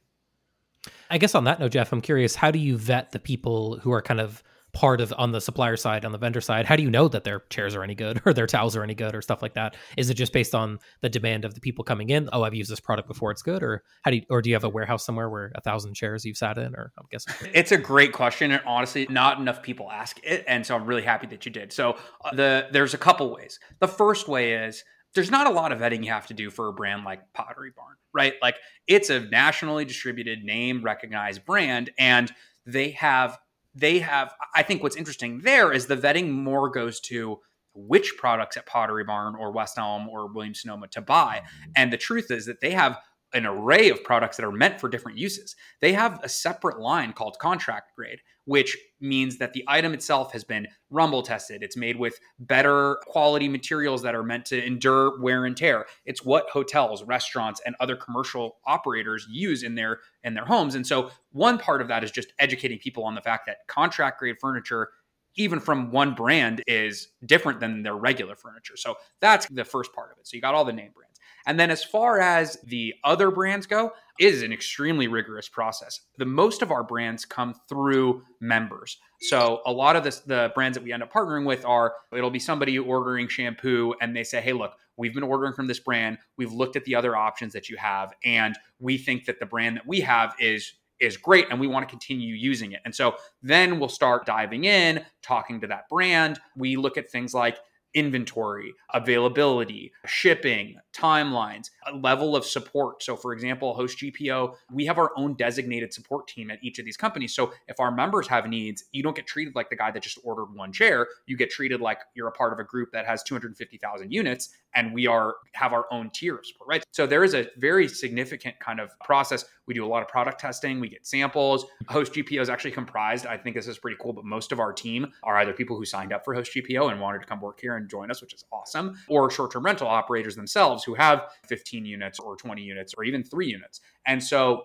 I 1.10 1.17
guess 1.17 1.34
on 1.34 1.46
that 1.46 1.60
note, 1.60 1.72
Jeff, 1.72 1.93
I'm 1.93 2.02
curious, 2.02 2.36
how 2.36 2.52
do 2.52 2.60
you 2.60 2.78
vet 2.78 3.13
the 3.13 3.20
people 3.20 3.80
who 3.80 3.91
are 3.93 4.02
kind 4.02 4.20
of 4.20 4.43
part 4.78 5.02
of 5.02 5.12
on 5.18 5.32
the 5.32 5.42
supplier 5.42 5.76
side 5.76 6.06
on 6.06 6.12
the 6.12 6.20
vendor 6.20 6.40
side. 6.40 6.68
How 6.68 6.76
do 6.76 6.84
you 6.84 6.92
know 6.92 7.08
that 7.08 7.24
their 7.24 7.40
chairs 7.50 7.76
are 7.76 7.82
any 7.82 7.96
good 7.96 8.22
or 8.26 8.34
their 8.34 8.46
towels 8.46 8.76
are 8.76 8.84
any 8.84 8.94
good 8.94 9.16
or 9.16 9.24
stuff 9.24 9.42
like 9.42 9.56
that? 9.56 9.76
Is 9.98 10.12
it 10.12 10.13
just 10.13 10.32
based 10.34 10.54
on 10.54 10.78
the 11.02 11.10
demand 11.10 11.46
of 11.46 11.56
the 11.56 11.60
people 11.60 11.84
coming 11.84 12.12
in 12.12 12.30
oh 12.32 12.44
i've 12.44 12.54
used 12.54 12.70
this 12.70 12.80
product 12.80 13.08
before 13.08 13.32
it's 13.32 13.42
good 13.42 13.63
or 13.63 13.84
how 14.04 14.12
do 14.12 14.18
you 14.18 14.24
or 14.30 14.42
do 14.42 14.50
you 14.50 14.56
have 14.56 14.63
a 14.63 14.70
warehouse 14.70 15.04
somewhere 15.04 15.30
where 15.30 15.52
a 15.56 15.62
thousand 15.62 15.96
chairs 15.96 16.24
you've 16.24 16.38
sat 16.38 16.60
in 16.60 16.76
or 16.76 16.92
i'm 17.00 17.06
guessing? 17.10 17.34
It's 17.54 17.72
a 17.72 17.78
great 17.78 18.13
question 18.13 18.52
and 18.52 18.62
honestly 18.68 19.08
not 19.10 19.40
enough 19.40 19.63
people 19.63 19.92
ask 19.92 20.20
it 20.24 20.44
and 20.48 20.63
so 20.63 20.76
i'm 20.76 20.86
really 20.86 21.02
happy 21.02 21.26
that 21.28 21.46
you 21.46 21.52
did. 21.52 21.74
So 21.74 21.98
uh, 22.24 22.36
the 22.36 22.68
there's 22.72 22.94
a 22.94 22.98
couple 23.00 23.34
ways. 23.34 23.60
The 23.80 23.88
first 23.88 24.28
way 24.28 24.54
is 24.54 24.84
there's 25.16 25.32
not 25.32 25.48
a 25.48 25.50
lot 25.50 25.72
of 25.72 25.80
vetting 25.80 26.06
you 26.06 26.12
have 26.12 26.28
to 26.28 26.36
do 26.36 26.52
for 26.52 26.68
a 26.68 26.74
brand 26.74 27.04
like 27.04 27.34
Pottery 27.34 27.72
Barn, 27.76 27.96
right? 28.13 28.36
Like 28.42 28.58
it's 28.86 29.10
a 29.10 29.22
nationally 29.22 29.86
distributed, 29.86 30.44
name 30.44 30.84
recognized 30.84 31.46
brand, 31.46 31.90
and 31.98 32.32
they 32.66 32.92
have 32.92 33.40
they 33.80 34.00
have 34.00 34.34
i 34.56 34.63
think 34.63 34.82
what's 34.82 34.96
interesting 34.96 35.42
there 35.42 35.72
is 35.72 35.88
the 35.88 35.96
vetting 35.96 36.30
more 36.30 36.70
goes 36.70 37.00
to 37.00 37.40
which 37.78 38.16
products 38.18 38.58
at 38.58 38.66
pottery 38.66 39.04
barn 39.04 39.36
or 39.36 39.52
west 39.52 39.78
elm 39.78 40.10
or 40.10 40.32
williams 40.34 40.62
sonoma 40.62 40.88
to 40.88 41.02
buy. 41.02 41.42
Mm-hmm. 41.44 41.72
And 41.76 41.94
the 41.94 41.98
truth 41.98 42.32
is 42.32 42.46
that 42.48 42.60
they 42.60 42.72
have 42.72 42.98
an 43.34 43.46
array 43.46 43.90
of 43.90 44.04
products 44.04 44.38
that 44.38 44.46
are 44.46 44.52
meant 44.52 44.80
for 44.80 44.90
different 44.90 45.18
uses. 45.18 45.56
They 45.82 45.94
have 45.94 46.20
a 46.24 46.30
separate 46.30 46.80
line 46.80 47.13
called 47.13 47.38
contract 47.40 47.92
grade 47.96 48.20
which 48.48 48.78
means 49.02 49.38
that 49.38 49.52
the 49.52 49.64
item 49.68 49.94
itself 49.94 50.32
has 50.32 50.46
been 50.46 50.66
rumble 50.90 51.22
tested. 51.22 51.62
It's 51.62 51.76
made 51.76 51.98
with 51.98 52.18
better 52.40 52.98
quality 53.06 53.50
materials 53.50 54.02
that 54.04 54.16
are 54.16 54.24
meant 54.24 54.46
to 54.48 54.66
endure 54.66 55.20
wear 55.20 55.46
and 55.46 55.56
tear. 55.56 55.86
It's 56.06 56.24
what 56.24 56.50
hotels, 56.50 57.04
restaurants, 57.04 57.62
and 57.66 57.76
other 57.82 57.98
commercial 57.98 58.58
operators 58.66 59.28
use 59.30 59.64
in 59.64 59.76
their 59.76 60.00
in 60.24 60.34
their 60.34 60.46
homes. 60.46 60.76
And 60.76 60.88
so 60.88 61.12
one 61.34 61.58
part 61.58 61.82
of 61.82 61.90
that 61.90 62.06
is 62.06 62.12
just 62.12 62.32
educating 62.40 62.80
people 62.80 63.04
on 63.04 63.16
the 63.16 63.22
fact 63.22 63.46
that 63.48 63.68
contract 63.68 64.20
grade 64.20 64.38
furniture 64.40 64.90
even 65.36 65.60
from 65.60 65.92
one 65.92 66.16
brand 66.16 66.64
is 66.68 67.10
different 67.26 67.60
than 67.60 67.84
their 67.84 67.96
regular 67.96 68.36
furniture. 68.36 68.76
So 68.76 68.96
that's 69.22 69.46
the 69.48 69.64
first 69.64 69.94
part 69.94 70.12
of 70.12 70.18
it. 70.18 70.28
So 70.28 70.36
you 70.36 70.42
got 70.42 70.56
all 70.56 70.66
the 70.66 70.74
name 70.74 70.92
brands. 70.96 71.07
And 71.48 71.60
then 71.60 71.72
as 71.72 71.84
far 71.84 72.20
as 72.20 72.58
the 72.66 72.94
other 73.04 73.32
brands 73.32 73.66
go, 73.66 73.94
it 74.20 74.34
is 74.34 74.44
an 74.44 74.52
extremely 74.52 75.08
rigorous 75.08 75.48
process. 75.48 76.02
The 76.18 76.26
most 76.26 76.62
of 76.62 76.72
our 76.72 76.84
brands 76.84 77.24
come 77.24 77.56
through 77.70 78.24
members. 78.42 78.98
So 79.22 79.62
a 79.66 79.72
lot 79.72 79.96
of 79.96 80.04
this, 80.04 80.20
the 80.20 80.52
brands 80.54 80.78
that 80.78 80.84
we 80.84 80.92
end 80.92 81.02
up 81.02 81.12
partnering 81.12 81.46
with 81.46 81.66
are 81.66 81.94
it'll 82.12 82.30
be 82.30 82.40
somebody 82.40 82.78
ordering 82.78 83.28
shampoo 83.28 83.96
and 84.02 84.16
they 84.16 84.24
say, 84.24 84.42
"Hey, 84.42 84.54
look, 84.54 84.74
we've 84.98 85.14
been 85.14 85.24
ordering 85.24 85.54
from 85.54 85.68
this 85.68 85.80
brand. 85.80 86.18
We've 86.38 86.52
looked 86.52 86.76
at 86.76 86.84
the 86.84 86.96
other 86.96 87.16
options 87.16 87.54
that 87.54 87.70
you 87.70 87.78
have 87.78 88.14
and 88.24 88.58
we 88.80 88.98
think 88.98 89.26
that 89.26 89.40
the 89.40 89.46
brand 89.46 89.78
that 89.78 89.88
we 89.88 90.02
have 90.02 90.36
is 90.40 90.74
is 91.00 91.16
great 91.16 91.46
and 91.52 91.60
we 91.60 91.68
want 91.68 91.88
to 91.88 91.90
continue 91.90 92.36
using 92.36 92.74
it." 92.74 92.82
And 92.84 92.94
so 92.94 93.16
then 93.42 93.80
we'll 93.80 93.90
start 93.90 94.26
diving 94.26 94.66
in, 94.66 95.06
talking 95.22 95.62
to 95.62 95.68
that 95.68 95.88
brand. 95.90 96.40
We 96.56 96.76
look 96.76 96.98
at 96.98 97.10
things 97.10 97.34
like 97.34 97.60
inventory, 97.98 98.76
availability, 98.94 99.92
shipping, 100.06 100.78
timelines, 100.96 101.72
a 101.88 101.96
level 101.96 102.36
of 102.36 102.46
support. 102.46 103.02
So, 103.02 103.16
for 103.16 103.34
example, 103.34 103.74
Host 103.74 103.98
GPO, 103.98 104.54
we 104.72 104.86
have 104.86 105.00
our 105.00 105.10
own 105.18 105.34
designated 105.34 105.92
support 105.92 106.28
team 106.28 106.52
at 106.52 106.60
each 106.64 106.78
of 106.78 106.86
these 106.86 106.96
companies. 106.96 107.34
So, 107.34 107.52
if 107.68 107.80
our 107.80 107.92
members 107.92 108.28
have 108.28 108.48
needs, 108.48 108.84
you 108.92 109.02
don't 109.02 109.16
get 109.16 109.26
treated 109.26 109.56
like 109.56 109.72
the 109.72 109.76
guy 109.76 109.90
that 109.90 110.04
just 110.04 110.20
ordered 110.24 110.54
one 110.54 110.72
chair. 110.72 111.08
You 111.26 111.36
get 111.36 111.50
treated 111.50 111.82
like 111.82 112.02
you're 112.14 112.28
a 112.28 112.32
part 112.32 112.54
of 112.54 112.60
a 112.60 112.64
group 112.64 112.92
that 112.92 113.08
has 113.08 113.24
250,000 113.24 114.14
units 114.14 114.50
and 114.78 114.94
we 114.94 115.08
are 115.08 115.36
have 115.54 115.74
our 115.74 115.86
own 115.92 116.12
tier 116.12 116.36
of 116.36 116.46
support, 116.46 116.70
right? 116.70 116.84
So 116.92 117.08
there 117.08 117.24
is 117.24 117.34
a 117.34 117.48
very 117.58 117.88
significant 117.88 118.60
kind 118.60 118.80
of 118.80 118.92
process. 119.04 119.44
We 119.66 119.74
do 119.74 119.84
a 119.84 119.88
lot 119.88 120.04
of 120.04 120.08
product 120.08 120.40
testing, 120.40 120.80
we 120.80 120.88
get 120.88 121.06
samples. 121.06 121.66
Host 121.90 122.13
GPO 122.13 122.40
is 122.40 122.50
actually 122.50 122.72
comprised, 122.72 123.26
I 123.26 123.38
think 123.38 123.56
this 123.56 123.68
is 123.68 123.80
pretty 123.80 123.98
cool, 124.00 124.13
but 124.13 124.24
most 124.24 124.52
of 124.52 124.60
our 124.60 124.72
team 124.72 125.08
are 125.24 125.36
either 125.38 125.52
people 125.52 125.76
who 125.76 125.84
signed 125.84 126.13
up 126.13 126.24
for 126.24 126.36
Host 126.36 126.54
GPO 126.56 126.92
and 126.92 127.02
wanted 127.02 127.20
to 127.22 127.26
come 127.26 127.42
work 127.42 127.60
here 127.60 127.76
and 127.76 127.90
join 127.90 128.12
us, 128.12 128.22
which 128.22 128.36
is 128.36 128.46
awesome, 128.54 128.98
or 129.10 129.32
short-term 129.32 129.66
rental 129.66 129.88
operators 129.88 130.36
themselves 130.36 130.84
who 130.84 130.94
have 130.94 131.24
15 131.48 131.84
units 131.84 132.20
or 132.20 132.38
20 132.38 132.62
units 132.62 132.94
or 132.96 133.04
even 133.04 133.24
3 133.24 133.48
units. 133.48 133.82
And 134.06 134.24
so 134.24 134.63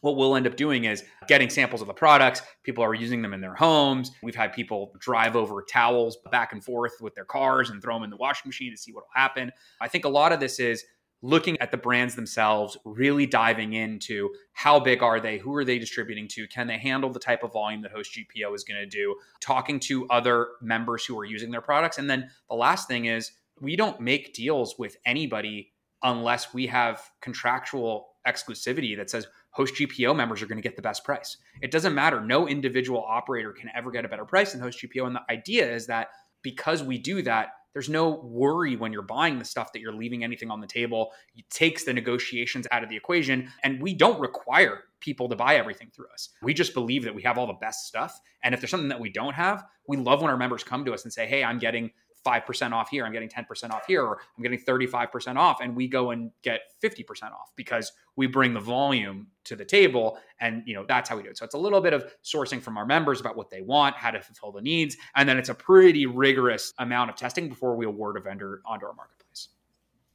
what 0.00 0.16
we'll 0.16 0.36
end 0.36 0.46
up 0.46 0.56
doing 0.56 0.84
is 0.84 1.04
getting 1.26 1.50
samples 1.50 1.80
of 1.80 1.86
the 1.86 1.94
products. 1.94 2.42
People 2.62 2.84
are 2.84 2.94
using 2.94 3.22
them 3.22 3.34
in 3.34 3.40
their 3.40 3.54
homes. 3.54 4.10
We've 4.22 4.34
had 4.34 4.52
people 4.52 4.92
drive 5.00 5.36
over 5.36 5.62
towels 5.62 6.16
back 6.30 6.52
and 6.52 6.62
forth 6.62 6.92
with 7.00 7.14
their 7.14 7.24
cars 7.24 7.70
and 7.70 7.82
throw 7.82 7.94
them 7.96 8.04
in 8.04 8.10
the 8.10 8.16
washing 8.16 8.48
machine 8.48 8.70
to 8.70 8.76
see 8.76 8.92
what 8.92 9.02
will 9.02 9.20
happen. 9.20 9.50
I 9.80 9.88
think 9.88 10.04
a 10.04 10.08
lot 10.08 10.32
of 10.32 10.40
this 10.40 10.60
is 10.60 10.84
looking 11.20 11.58
at 11.60 11.70
the 11.70 11.76
brands 11.76 12.14
themselves, 12.14 12.76
really 12.84 13.26
diving 13.26 13.72
into 13.72 14.30
how 14.52 14.78
big 14.78 15.02
are 15.02 15.18
they, 15.18 15.38
who 15.38 15.52
are 15.54 15.64
they 15.64 15.78
distributing 15.78 16.28
to, 16.28 16.46
can 16.46 16.68
they 16.68 16.78
handle 16.78 17.10
the 17.10 17.18
type 17.18 17.42
of 17.42 17.52
volume 17.52 17.82
that 17.82 17.90
Host 17.90 18.16
GPO 18.16 18.54
is 18.54 18.62
going 18.62 18.80
to 18.80 18.86
do, 18.86 19.16
talking 19.40 19.80
to 19.80 20.06
other 20.08 20.48
members 20.62 21.04
who 21.04 21.18
are 21.18 21.24
using 21.24 21.50
their 21.50 21.60
products. 21.60 21.98
And 21.98 22.08
then 22.08 22.30
the 22.48 22.54
last 22.54 22.86
thing 22.86 23.06
is 23.06 23.32
we 23.60 23.74
don't 23.74 24.00
make 24.00 24.32
deals 24.32 24.76
with 24.78 24.96
anybody 25.04 25.72
unless 26.02 26.54
we 26.54 26.68
have 26.68 27.10
contractual 27.20 28.10
exclusivity 28.26 28.96
that 28.96 29.10
says 29.10 29.26
Host 29.58 29.74
GPO 29.74 30.14
members 30.14 30.40
are 30.40 30.46
going 30.46 30.62
to 30.62 30.62
get 30.62 30.76
the 30.76 30.82
best 30.82 31.02
price. 31.02 31.36
It 31.60 31.72
doesn't 31.72 31.92
matter. 31.92 32.20
No 32.20 32.46
individual 32.46 33.04
operator 33.04 33.50
can 33.50 33.68
ever 33.74 33.90
get 33.90 34.04
a 34.04 34.08
better 34.08 34.24
price 34.24 34.52
than 34.52 34.60
Host 34.60 34.78
GPO. 34.80 35.04
And 35.04 35.16
the 35.16 35.22
idea 35.28 35.68
is 35.68 35.88
that 35.88 36.10
because 36.42 36.84
we 36.84 36.96
do 36.96 37.22
that, 37.22 37.48
there's 37.72 37.88
no 37.88 38.20
worry 38.22 38.76
when 38.76 38.92
you're 38.92 39.02
buying 39.02 39.40
the 39.40 39.44
stuff 39.44 39.72
that 39.72 39.80
you're 39.80 39.92
leaving 39.92 40.22
anything 40.22 40.52
on 40.52 40.60
the 40.60 40.68
table. 40.68 41.10
It 41.34 41.50
takes 41.50 41.82
the 41.82 41.92
negotiations 41.92 42.68
out 42.70 42.84
of 42.84 42.88
the 42.88 42.94
equation. 42.94 43.50
And 43.64 43.82
we 43.82 43.94
don't 43.94 44.20
require 44.20 44.84
people 45.00 45.28
to 45.28 45.34
buy 45.34 45.56
everything 45.56 45.90
through 45.92 46.06
us. 46.14 46.28
We 46.40 46.54
just 46.54 46.72
believe 46.72 47.02
that 47.02 47.14
we 47.16 47.22
have 47.22 47.36
all 47.36 47.48
the 47.48 47.54
best 47.54 47.88
stuff. 47.88 48.16
And 48.44 48.54
if 48.54 48.60
there's 48.60 48.70
something 48.70 48.90
that 48.90 49.00
we 49.00 49.10
don't 49.10 49.34
have, 49.34 49.64
we 49.88 49.96
love 49.96 50.22
when 50.22 50.30
our 50.30 50.36
members 50.36 50.62
come 50.62 50.84
to 50.84 50.94
us 50.94 51.02
and 51.02 51.12
say, 51.12 51.26
hey, 51.26 51.42
I'm 51.42 51.58
getting 51.58 51.90
5% 52.26 52.72
off 52.72 52.88
here, 52.90 53.04
I'm 53.04 53.12
getting 53.12 53.28
10% 53.28 53.70
off 53.70 53.86
here, 53.86 54.02
or 54.02 54.20
I'm 54.36 54.42
getting 54.42 54.58
35% 54.58 55.36
off. 55.36 55.60
And 55.60 55.74
we 55.74 55.88
go 55.88 56.10
and 56.10 56.30
get 56.42 56.60
50% 56.82 57.32
off 57.32 57.52
because 57.56 57.92
we 58.16 58.26
bring 58.26 58.52
the 58.52 58.60
volume 58.60 59.28
to 59.44 59.56
the 59.56 59.64
table. 59.64 60.18
And, 60.40 60.62
you 60.66 60.74
know, 60.74 60.84
that's 60.86 61.08
how 61.08 61.16
we 61.16 61.22
do 61.22 61.30
it. 61.30 61.38
So 61.38 61.44
it's 61.44 61.54
a 61.54 61.58
little 61.58 61.80
bit 61.80 61.92
of 61.92 62.12
sourcing 62.24 62.60
from 62.60 62.76
our 62.76 62.86
members 62.86 63.20
about 63.20 63.36
what 63.36 63.50
they 63.50 63.62
want, 63.62 63.96
how 63.96 64.10
to 64.10 64.20
fulfill 64.20 64.52
the 64.52 64.62
needs. 64.62 64.96
And 65.16 65.28
then 65.28 65.38
it's 65.38 65.48
a 65.48 65.54
pretty 65.54 66.06
rigorous 66.06 66.72
amount 66.78 67.10
of 67.10 67.16
testing 67.16 67.48
before 67.48 67.76
we 67.76 67.86
award 67.86 68.16
a 68.16 68.20
vendor 68.20 68.62
onto 68.66 68.86
our 68.86 68.94
marketplace. 68.94 69.48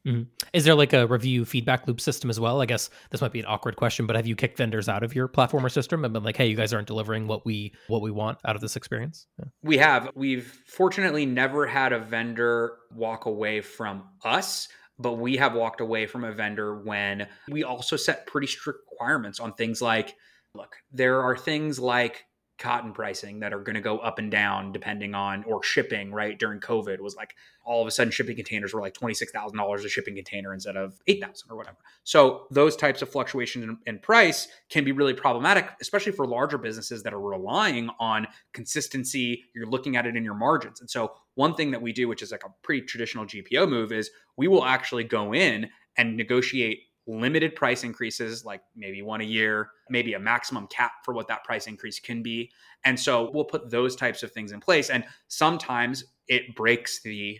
Mm-hmm. 0.05 0.23
Is 0.51 0.65
there 0.65 0.75
like 0.75 0.91
a 0.91 1.07
review 1.07 1.45
feedback 1.45 1.87
loop 1.87 2.01
system 2.01 2.29
as 2.29 2.39
well? 2.39 2.61
I 2.61 2.65
guess 2.65 2.89
this 3.09 3.21
might 3.21 3.31
be 3.31 3.39
an 3.39 3.45
awkward 3.47 3.77
question, 3.77 4.05
but 4.05 4.15
have 4.15 4.27
you 4.27 4.35
kicked 4.35 4.57
vendors 4.57 4.89
out 4.89 5.01
of 5.01 5.15
your 5.15 5.27
platform 5.27 5.65
or 5.65 5.69
system 5.69 6.03
and 6.03 6.13
been 6.13 6.23
like, 6.23 6.35
"Hey, 6.35 6.47
you 6.47 6.57
guys 6.57 6.73
aren't 6.73 6.87
delivering 6.87 7.27
what 7.27 7.45
we 7.45 7.73
what 7.87 8.01
we 8.01 8.11
want 8.11 8.37
out 8.45 8.55
of 8.55 8.61
this 8.61 8.75
experience"? 8.75 9.27
Yeah. 9.39 9.45
We 9.61 9.77
have. 9.77 10.09
We've 10.13 10.61
fortunately 10.67 11.25
never 11.25 11.65
had 11.65 11.93
a 11.93 11.99
vendor 11.99 12.77
walk 12.93 13.25
away 13.27 13.61
from 13.61 14.03
us, 14.25 14.67
but 14.99 15.13
we 15.13 15.37
have 15.37 15.53
walked 15.53 15.79
away 15.79 16.05
from 16.05 16.25
a 16.25 16.33
vendor 16.33 16.81
when 16.83 17.27
we 17.49 17.63
also 17.63 17.95
set 17.95 18.27
pretty 18.27 18.47
strict 18.47 18.79
requirements 18.91 19.39
on 19.39 19.53
things 19.53 19.81
like, 19.81 20.15
look, 20.53 20.75
there 20.91 21.21
are 21.21 21.37
things 21.37 21.79
like 21.79 22.25
cotton 22.63 22.93
pricing 22.93 23.41
that 23.41 23.53
are 23.53 23.59
going 23.59 23.75
to 23.75 23.81
go 23.81 23.97
up 23.97 24.19
and 24.19 24.31
down 24.31 24.71
depending 24.71 25.13
on 25.13 25.43
or 25.43 25.61
shipping 25.61 26.13
right 26.13 26.39
during 26.39 26.61
covid 26.61 27.01
was 27.01 27.13
like 27.13 27.35
all 27.65 27.81
of 27.81 27.87
a 27.87 27.91
sudden 27.91 28.09
shipping 28.09 28.37
containers 28.37 28.73
were 28.73 28.79
like 28.79 28.93
$26000 28.93 29.85
a 29.85 29.89
shipping 29.89 30.15
container 30.15 30.53
instead 30.53 30.77
of 30.77 30.99
8000 31.07 31.49
or 31.51 31.57
whatever. 31.57 31.77
So 32.03 32.47
those 32.51 32.75
types 32.75 33.01
of 33.01 33.09
fluctuations 33.09 33.63
in, 33.65 33.77
in, 33.85 33.99
price 33.99 34.47
can 34.69 34.83
be 34.83 34.91
really 34.91 35.13
problematic 35.13 35.69
especially 35.81 36.11
for 36.13 36.25
larger 36.25 36.57
businesses 36.57 37.03
that 37.03 37.13
are 37.13 37.21
relying 37.21 37.89
on 37.99 38.27
consistency. 38.53 39.43
You're 39.53 39.65
looking 39.65 39.95
at 39.97 40.05
it 40.05 40.15
in 40.15 40.23
your 40.23 40.33
margins. 40.33 40.79
And 40.79 40.89
so 40.89 41.13
one 41.35 41.55
thing 41.55 41.71
that 41.71 41.81
we 41.81 41.91
do 41.91 42.07
which 42.07 42.21
is 42.21 42.31
like 42.31 42.43
a 42.45 42.53
pretty 42.63 42.85
traditional 42.85 43.25
gpo 43.25 43.69
move 43.69 43.91
is 43.91 44.09
we 44.37 44.47
will 44.47 44.63
actually 44.63 45.03
go 45.03 45.33
in 45.33 45.69
and 45.97 46.17
negotiate 46.17 46.79
limited 47.07 47.55
price 47.55 47.83
increases, 47.83 48.45
like 48.45 48.61
maybe 48.75 49.01
one 49.01 49.21
a 49.21 49.25
year, 49.25 49.71
maybe 49.89 50.13
a 50.13 50.19
maximum 50.19 50.67
cap 50.67 50.91
for 51.03 51.13
what 51.13 51.27
that 51.27 51.43
price 51.43 51.67
increase 51.67 51.99
can 51.99 52.23
be. 52.23 52.51
And 52.85 52.99
so 52.99 53.29
we'll 53.33 53.45
put 53.45 53.69
those 53.69 53.95
types 53.95 54.23
of 54.23 54.31
things 54.31 54.51
in 54.51 54.59
place. 54.59 54.89
And 54.89 55.03
sometimes 55.27 56.05
it 56.27 56.55
breaks 56.55 57.01
the 57.01 57.39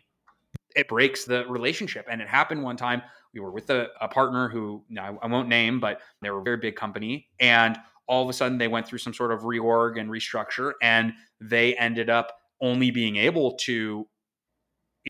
it 0.76 0.88
breaks 0.88 1.24
the 1.26 1.46
relationship. 1.48 2.08
And 2.10 2.20
it 2.20 2.28
happened 2.28 2.64
one 2.64 2.78
time. 2.78 3.04
We 3.34 3.40
were 3.40 3.52
with 3.52 3.70
a, 3.70 3.90
a 4.02 4.08
partner 4.08 4.50
who 4.50 4.84
I 5.00 5.28
won't 5.28 5.48
name, 5.48 5.80
but 5.80 6.02
they 6.22 6.32
were 6.32 6.40
a 6.40 6.44
very 6.44 6.58
big 6.58 6.76
company. 6.76 7.28
And 7.40 7.78
all 8.08 8.24
of 8.24 8.30
a 8.30 8.34
sudden 8.34 8.58
they 8.58 8.68
went 8.68 8.88
through 8.88 9.00
some 9.00 9.14
sort 9.14 9.32
of 9.32 9.42
reorg 9.42 10.00
and 10.00 10.10
restructure 10.10 10.74
and 10.82 11.14
they 11.40 11.76
ended 11.76 12.10
up 12.10 12.34
only 12.60 12.92
being 12.92 13.18
able 13.18 13.56
to 13.58 14.08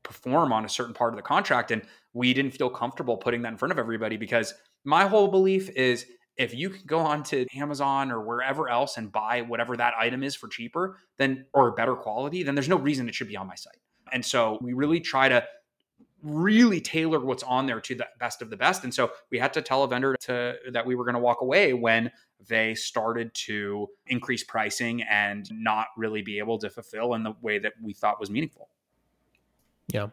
perform 0.04 0.52
on 0.52 0.64
a 0.64 0.68
certain 0.68 0.94
part 0.94 1.12
of 1.12 1.16
the 1.16 1.22
contract. 1.22 1.72
And 1.72 1.82
we 2.12 2.32
didn't 2.32 2.52
feel 2.52 2.70
comfortable 2.70 3.16
putting 3.16 3.42
that 3.42 3.52
in 3.52 3.58
front 3.58 3.72
of 3.72 3.78
everybody 3.78 4.16
because 4.16 4.54
my 4.84 5.06
whole 5.06 5.28
belief 5.28 5.68
is 5.70 6.06
if 6.36 6.54
you 6.54 6.70
can 6.70 6.82
go 6.86 6.98
on 6.98 7.22
to 7.24 7.46
Amazon 7.56 8.10
or 8.10 8.20
wherever 8.20 8.68
else 8.68 8.96
and 8.96 9.10
buy 9.10 9.42
whatever 9.42 9.76
that 9.76 9.94
item 9.98 10.22
is 10.22 10.34
for 10.34 10.48
cheaper, 10.48 10.98
then 11.16 11.46
or 11.52 11.72
better 11.72 11.94
quality, 11.94 12.42
then 12.42 12.54
there's 12.54 12.68
no 12.68 12.76
reason 12.76 13.08
it 13.08 13.14
should 13.14 13.28
be 13.28 13.36
on 13.36 13.46
my 13.46 13.54
site. 13.54 13.78
And 14.12 14.24
so 14.24 14.58
we 14.60 14.72
really 14.72 15.00
try 15.00 15.28
to 15.28 15.44
really 16.22 16.80
tailor 16.80 17.20
what's 17.20 17.42
on 17.42 17.66
there 17.66 17.80
to 17.80 17.94
the 17.94 18.06
best 18.18 18.42
of 18.42 18.50
the 18.50 18.56
best. 18.56 18.82
And 18.82 18.92
so 18.92 19.12
we 19.30 19.38
had 19.38 19.52
to 19.52 19.62
tell 19.62 19.82
a 19.84 19.88
vendor 19.88 20.16
to 20.22 20.54
that 20.72 20.86
we 20.86 20.94
were 20.94 21.04
going 21.04 21.14
to 21.14 21.20
walk 21.20 21.42
away 21.42 21.74
when 21.74 22.10
they 22.48 22.74
started 22.74 23.32
to 23.34 23.86
increase 24.06 24.42
pricing 24.42 25.02
and 25.02 25.48
not 25.52 25.88
really 25.96 26.22
be 26.22 26.38
able 26.38 26.58
to 26.58 26.70
fulfill 26.70 27.14
in 27.14 27.22
the 27.22 27.34
way 27.42 27.58
that 27.58 27.74
we 27.82 27.92
thought 27.92 28.18
was 28.18 28.30
meaningful. 28.30 28.68
Yeah. 29.88 30.08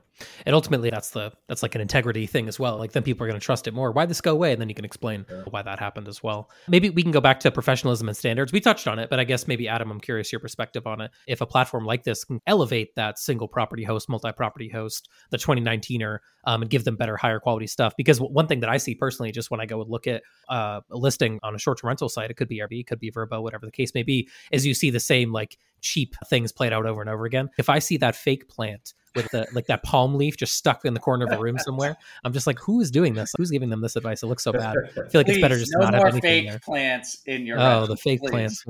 And 0.46 0.56
ultimately 0.56 0.90
that's 0.90 1.12
the 1.12 1.32
that's 1.48 1.64
like 1.64 1.76
an 1.76 1.82
integrity 1.82 2.28
thing 2.28 2.48
as 2.48 2.60
well. 2.60 2.78
Like 2.78 2.92
then 2.92 3.04
people 3.04 3.26
are 3.26 3.30
going 3.30 3.40
to 3.40 3.44
trust 3.46 3.68
it 3.68 3.74
more. 3.74 3.92
Why 3.92 4.06
this 4.06 4.22
go 4.22 4.32
away? 4.32 4.52
And 4.52 4.62
then 4.62 4.70
you 4.70 4.76
can 4.76 4.86
explain 4.86 5.26
why 5.50 5.62
that 5.62 5.80
happened 5.80 6.08
as 6.08 6.24
well. 6.24 6.50
Maybe 6.68 6.90
we 6.90 7.04
can 7.04 7.12
go 7.12 7.22
back 7.22 7.40
to 7.42 7.52
professionalism 7.52 8.08
and 8.08 8.18
standards. 8.18 8.52
We 8.52 8.60
touched 8.60 8.88
on 8.88 9.00
it, 9.00 9.10
but 9.10 9.20
I 9.20 9.24
guess 9.24 9.48
maybe 9.48 9.68
Adam, 9.68 9.92
I'm 9.92 10.00
curious 10.00 10.32
your 10.32 10.40
perspective 10.40 10.88
on 10.88 11.02
it. 11.02 11.12
If 11.28 11.42
a 11.42 11.46
platform 11.46 11.86
like 11.86 12.04
this 12.04 12.24
can 12.24 12.40
elevate 12.48 12.96
that 12.96 13.20
single 13.20 13.48
property 13.48 13.84
host, 13.84 14.10
multi-property 14.10 14.70
host, 14.70 15.10
the 15.30 15.38
2019er, 15.38 16.20
um, 16.46 16.62
and 16.62 16.70
give 16.70 16.84
them 16.84 16.96
better, 16.96 17.18
higher 17.18 17.40
quality 17.40 17.68
stuff. 17.68 17.94
Because 17.98 18.20
one 18.20 18.48
thing 18.48 18.62
that 18.62 18.70
I 18.70 18.78
see 18.78 18.96
personally, 18.96 19.32
just 19.32 19.52
when 19.52 19.60
I 19.60 19.66
go 19.66 19.82
and 19.82 19.90
look 19.90 20.08
at 20.08 20.24
uh, 20.50 20.82
a 20.90 20.98
listing 20.98 21.40
on 21.44 21.56
a 21.56 21.60
short-term 21.60 21.90
rental 21.90 22.10
site, 22.10 22.32
it 22.32 22.38
could 22.38 22.48
be 22.48 22.60
Airbnb, 22.60 22.82
it 22.82 22.88
could 22.88 23.00
be 23.00 23.12
Vrbo 23.12 23.42
whatever 23.42 23.66
the 23.66 23.72
case 23.72 23.94
may 23.94 24.04
be, 24.04 24.30
is 24.52 24.66
you 24.66 24.74
see 24.74 24.90
the 24.90 25.00
same 25.00 25.32
like 25.32 25.58
cheap 25.82 26.16
things 26.28 26.52
played 26.52 26.74
out 26.74 26.86
over 26.86 27.02
and 27.02 27.10
over 27.10 27.26
again. 27.26 27.50
If 27.58 27.70
I 27.70 27.80
see 27.80 27.98
that 27.98 28.16
fake 28.16 28.48
plant 28.48 28.94
with 29.16 29.30
the 29.32 29.48
like 29.54 29.68
that 29.68 29.84
palm 29.84 30.11
leaf 30.18 30.38
just 30.38 30.56
stuck 30.56 30.86
in 30.86 30.94
the 30.94 31.00
corner 31.00 31.26
of 31.26 31.32
a 31.32 31.40
room 31.40 31.58
somewhere. 31.60 31.98
I'm 32.24 32.34
just 32.34 32.48
like, 32.48 32.60
who 32.60 32.82
is 32.82 32.92
doing 32.92 33.14
this? 33.14 33.32
Who's 33.38 33.52
giving 33.52 33.70
them 33.70 33.82
this 33.82 33.96
advice? 33.96 34.24
It 34.24 34.28
looks 34.28 34.44
so 34.44 34.52
bad. 34.52 34.76
I 34.78 34.92
feel 34.92 35.20
like 35.20 35.26
Please, 35.26 35.38
it's 35.38 35.42
better 35.42 35.58
just 35.58 35.72
no 35.76 35.82
not 35.82 35.96
more 35.96 36.06
have 36.06 36.16
fake 36.16 36.24
anything 36.24 36.50
there. 36.50 36.60
plants 36.60 37.22
in 37.26 37.46
your. 37.46 37.60
Oh, 37.60 37.86
the 37.88 37.98
fake 37.98 38.22
please. 38.22 38.30
plants 38.30 38.66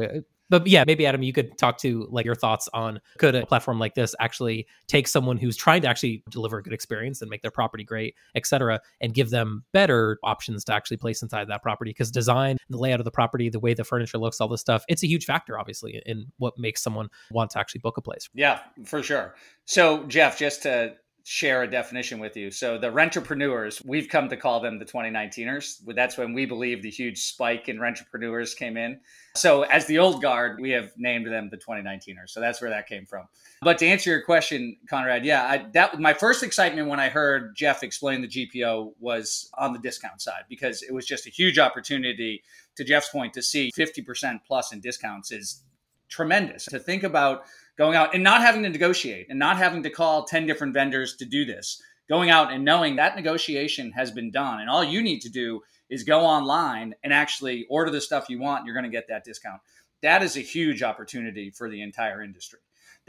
but 0.51 0.67
yeah, 0.67 0.83
maybe 0.85 1.05
Adam, 1.05 1.23
you 1.23 1.31
could 1.31 1.57
talk 1.57 1.77
to 1.77 2.07
like 2.11 2.25
your 2.25 2.35
thoughts 2.35 2.67
on 2.73 2.99
could 3.17 3.35
a 3.35 3.45
platform 3.45 3.79
like 3.79 3.95
this 3.95 4.13
actually 4.19 4.67
take 4.85 5.07
someone 5.07 5.37
who's 5.37 5.55
trying 5.55 5.81
to 5.81 5.87
actually 5.87 6.23
deliver 6.29 6.57
a 6.57 6.63
good 6.63 6.73
experience 6.73 7.21
and 7.21 7.29
make 7.29 7.41
their 7.41 7.51
property 7.51 7.85
great, 7.85 8.15
et 8.35 8.45
cetera, 8.45 8.81
and 8.99 9.13
give 9.13 9.29
them 9.29 9.63
better 9.71 10.19
options 10.25 10.65
to 10.65 10.73
actually 10.73 10.97
place 10.97 11.23
inside 11.23 11.47
that 11.47 11.63
property? 11.63 11.91
Because 11.91 12.11
design, 12.11 12.57
the 12.69 12.77
layout 12.77 12.99
of 12.99 13.05
the 13.05 13.11
property, 13.11 13.47
the 13.47 13.61
way 13.61 13.73
the 13.73 13.85
furniture 13.85 14.17
looks, 14.17 14.41
all 14.41 14.49
this 14.49 14.59
stuff, 14.59 14.83
it's 14.89 15.03
a 15.03 15.07
huge 15.07 15.23
factor, 15.23 15.57
obviously, 15.57 16.01
in 16.05 16.25
what 16.37 16.53
makes 16.57 16.83
someone 16.83 17.07
want 17.31 17.51
to 17.51 17.59
actually 17.59 17.79
book 17.79 17.95
a 17.95 18.01
place. 18.01 18.27
Yeah, 18.33 18.59
for 18.83 19.01
sure. 19.01 19.35
So, 19.63 20.03
Jeff, 20.07 20.37
just 20.37 20.63
to 20.63 20.95
share 21.23 21.63
a 21.63 21.69
definition 21.69 22.19
with 22.19 22.35
you. 22.35 22.51
So 22.51 22.77
the 22.77 22.91
rentrepreneurs, 22.91 23.83
we've 23.85 24.07
come 24.07 24.29
to 24.29 24.37
call 24.37 24.59
them 24.59 24.79
the 24.79 24.85
2019ers. 24.85 25.81
That's 25.95 26.17
when 26.17 26.33
we 26.33 26.45
believe 26.45 26.81
the 26.81 26.89
huge 26.89 27.19
spike 27.19 27.69
in 27.69 27.77
rentrepreneurs 27.77 28.55
came 28.55 28.77
in. 28.77 28.99
So 29.35 29.63
as 29.63 29.85
the 29.85 29.99
old 29.99 30.21
guard, 30.21 30.59
we 30.59 30.71
have 30.71 30.91
named 30.97 31.27
them 31.27 31.49
the 31.49 31.57
2019ers. 31.57 32.29
So 32.29 32.39
that's 32.39 32.61
where 32.61 32.69
that 32.69 32.87
came 32.87 33.05
from. 33.05 33.27
But 33.61 33.77
to 33.79 33.87
answer 33.87 34.09
your 34.09 34.23
question, 34.23 34.77
Conrad, 34.89 35.23
yeah, 35.23 35.43
I, 35.43 35.65
that 35.73 35.99
my 35.99 36.13
first 36.13 36.43
excitement 36.43 36.87
when 36.87 36.99
I 36.99 37.09
heard 37.09 37.55
Jeff 37.55 37.83
explain 37.83 38.21
the 38.21 38.27
GPO 38.27 38.93
was 38.99 39.49
on 39.57 39.73
the 39.73 39.79
discount 39.79 40.21
side 40.21 40.43
because 40.49 40.81
it 40.81 40.93
was 40.93 41.05
just 41.05 41.27
a 41.27 41.29
huge 41.29 41.59
opportunity. 41.59 42.43
To 42.77 42.83
Jeff's 42.83 43.09
point, 43.09 43.33
to 43.33 43.41
see 43.41 43.71
50% 43.77 44.39
plus 44.47 44.73
in 44.73 44.79
discounts 44.79 45.31
is 45.31 45.63
tremendous. 46.11 46.65
To 46.65 46.79
think 46.79 47.03
about 47.03 47.43
going 47.81 47.95
out 47.95 48.13
and 48.13 48.23
not 48.23 48.41
having 48.41 48.61
to 48.61 48.69
negotiate 48.69 49.25
and 49.27 49.39
not 49.39 49.57
having 49.57 49.81
to 49.81 49.89
call 49.89 50.23
10 50.23 50.45
different 50.45 50.71
vendors 50.71 51.15
to 51.15 51.25
do 51.25 51.45
this. 51.45 51.81
Going 52.07 52.29
out 52.29 52.53
and 52.53 52.63
knowing 52.63 52.97
that 52.97 53.15
negotiation 53.15 53.91
has 53.93 54.11
been 54.11 54.29
done. 54.29 54.59
And 54.59 54.69
all 54.69 54.83
you 54.83 55.01
need 55.01 55.21
to 55.21 55.29
do 55.29 55.61
is 55.89 56.03
go 56.03 56.19
online 56.21 56.93
and 57.03 57.11
actually 57.11 57.65
order 57.71 57.89
the 57.89 57.99
stuff 57.99 58.29
you 58.29 58.39
want. 58.39 58.67
You're 58.67 58.75
going 58.75 58.83
to 58.83 58.91
get 58.91 59.07
that 59.07 59.23
discount. 59.23 59.61
That 60.03 60.21
is 60.21 60.37
a 60.37 60.41
huge 60.41 60.83
opportunity 60.83 61.49
for 61.49 61.71
the 61.71 61.81
entire 61.81 62.21
industry. 62.21 62.59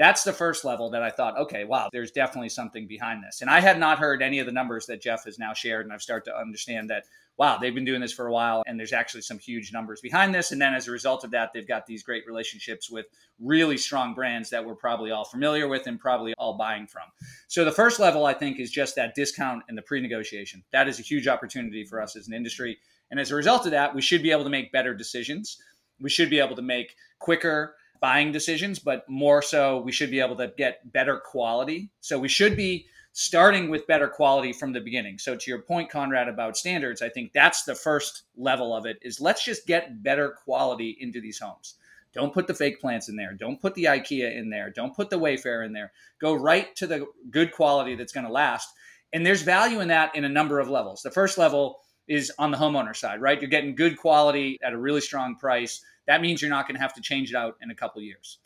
That's 0.03 0.24
the 0.24 0.32
first 0.32 0.64
level 0.64 0.90
that 0.90 1.05
I 1.05 1.11
thought, 1.11 1.38
okay, 1.38 1.62
wow, 1.62 1.88
there's 1.92 2.11
definitely 2.11 2.48
something 2.48 2.88
behind 2.88 3.22
this. 3.22 3.40
And 3.40 3.48
I 3.48 3.61
had 3.61 3.78
not 3.78 4.00
heard 4.00 4.20
any 4.20 4.40
of 4.40 4.46
the 4.46 4.53
numbers 4.53 4.84
that 4.86 5.00
Jeff 5.00 5.26
has 5.26 5.38
now 5.38 5.53
shared. 5.53 5.86
And 5.86 5.92
I've 5.92 6.03
started 6.03 6.28
to 6.28 6.36
understand 6.36 6.90
that 6.90 7.05
wow, 7.38 7.57
they've 7.57 7.72
been 7.74 7.84
doing 7.84 8.00
this 8.00 8.12
for 8.12 8.26
a 8.26 8.32
while 8.32 8.64
and 8.66 8.76
there's 8.76 8.92
actually 8.92 9.22
some 9.22 9.38
huge 9.38 9.72
numbers 9.72 10.00
behind 10.00 10.34
this. 10.34 10.50
And 10.50 10.61
then 10.61 10.74
as 10.74 10.88
a 10.88 10.90
result 10.90 11.22
of 11.22 11.30
that, 11.30 11.50
they've 11.55 11.68
got 11.68 11.86
these 11.86 12.03
great 12.03 12.26
relationships 12.26 12.90
with 12.90 13.07
really 13.38 13.78
strong 13.78 14.12
brands 14.12 14.50
that 14.50 14.64
we're 14.64 14.74
probably 14.74 15.12
all 15.12 15.24
familiar 15.24 15.68
with 15.68 15.86
and 15.86 16.00
probably 16.00 16.34
all 16.36 16.57
buying 16.57 16.88
from. 16.88 17.05
So 17.46 17.64
the 17.64 17.70
first 17.70 18.00
level, 18.00 18.26
I 18.26 18.34
think, 18.34 18.59
is 18.59 18.72
just 18.72 18.96
that 18.96 19.14
discount 19.14 19.62
and 19.68 19.78
the 19.78 19.82
pre 19.82 20.00
negotiation. 20.00 20.64
That 20.72 20.88
is 20.88 20.98
a 20.98 21.03
huge 21.03 21.28
opportunity 21.28 21.84
for 21.84 22.03
us 22.03 22.16
as 22.16 22.26
an 22.26 22.34
industry. 22.34 22.76
And 23.12 23.20
as 23.20 23.30
a 23.30 23.36
result 23.36 23.66
of 23.66 23.70
that, 23.70 23.94
we 23.94 24.03
should 24.03 24.24
be 24.24 24.32
able 24.32 24.44
to 24.44 24.50
make 24.50 24.72
better 24.72 24.94
decisions. 24.94 25.59
We 26.00 26.11
should 26.11 26.28
be 26.28 26.40
able 26.40 26.57
to 26.57 26.62
make 26.62 26.96
quicker 27.20 27.76
buying 28.03 28.32
decisions, 28.32 28.80
but 28.80 29.09
more 29.09 29.40
so, 29.40 29.80
we 29.80 29.92
should 29.92 30.11
be 30.11 30.20
able 30.20 30.36
to 30.36 30.53
get 30.59 30.92
better 30.92 31.18
quality. 31.18 31.88
So 32.00 32.18
we 32.18 32.28
should 32.28 32.57
be 32.57 32.86
starting 33.12 33.70
with 33.70 33.86
better 33.86 34.09
quality 34.09 34.53
from 34.53 34.72
the 34.72 34.80
beginning. 34.80 35.18
So 35.18 35.36
to 35.36 35.50
your 35.50 35.62
point, 35.62 35.88
Conrad, 35.88 36.28
about 36.28 36.57
standards, 36.57 37.00
I 37.00 37.09
think 37.09 37.32
that's 37.32 37.62
the 37.62 37.76
first 37.76 38.24
level 38.36 38.74
of 38.74 38.86
it 38.86 38.98
is 39.03 39.20
let's 39.20 39.44
just 39.44 39.66
get 39.66 40.03
better 40.03 40.36
quality 40.44 40.96
into 41.00 41.20
these 41.20 41.38
homes. 41.38 41.76
Don't 42.12 42.34
put 42.34 42.46
the 42.46 42.55
fake 42.55 42.80
plants 42.80 43.09
in 43.09 43.16
there. 43.16 43.34
Don't 43.34 43.61
put 43.61 43.74
the 43.74 43.84
IKEA 43.84 44.36
in 44.36 44.50
there. 44.50 44.70
Don't 44.70 44.94
put 44.94 45.09
the 45.09 45.18
Wayfair 45.18 45.64
in 45.64 45.72
there. 45.72 45.92
Go 46.20 46.34
right 46.34 46.74
to 46.76 46.86
the 46.86 47.07
good 47.30 47.53
quality 47.53 47.94
that's 47.94 48.12
going 48.12 48.26
to 48.26 48.32
last. 48.32 48.68
And 49.12 49.24
there's 49.24 49.42
value 49.42 49.80
in 49.80 49.88
that 49.88 50.14
in 50.16 50.24
a 50.24 50.28
number 50.28 50.59
of 50.59 50.68
levels. 50.68 51.03
The 51.03 51.11
first 51.11 51.38
level 51.38 51.78
is 52.09 52.32
on 52.38 52.50
the 52.50 52.59
homeowner 52.59 52.94
side, 52.94 53.20
right? 53.20 53.40
You're 53.40 53.50
getting 53.50 53.74
good 53.74 53.96
quality 53.96 54.59
at 54.62 54.72
a 54.72 54.78
really 54.78 55.00
strong 55.00 55.36
price. 55.36 55.82
That 56.07 56.20
means 56.20 56.42
you're 56.42 56.50
not 56.50 56.66
going 56.66 56.76
to 56.76 56.82
have 56.82 56.94
to 56.94 57.00
change 57.00 57.30
it 57.30 57.36
out 57.36 57.57
in 57.62 57.70
a 57.70 57.74
couple 57.74 58.03
years 58.03 58.38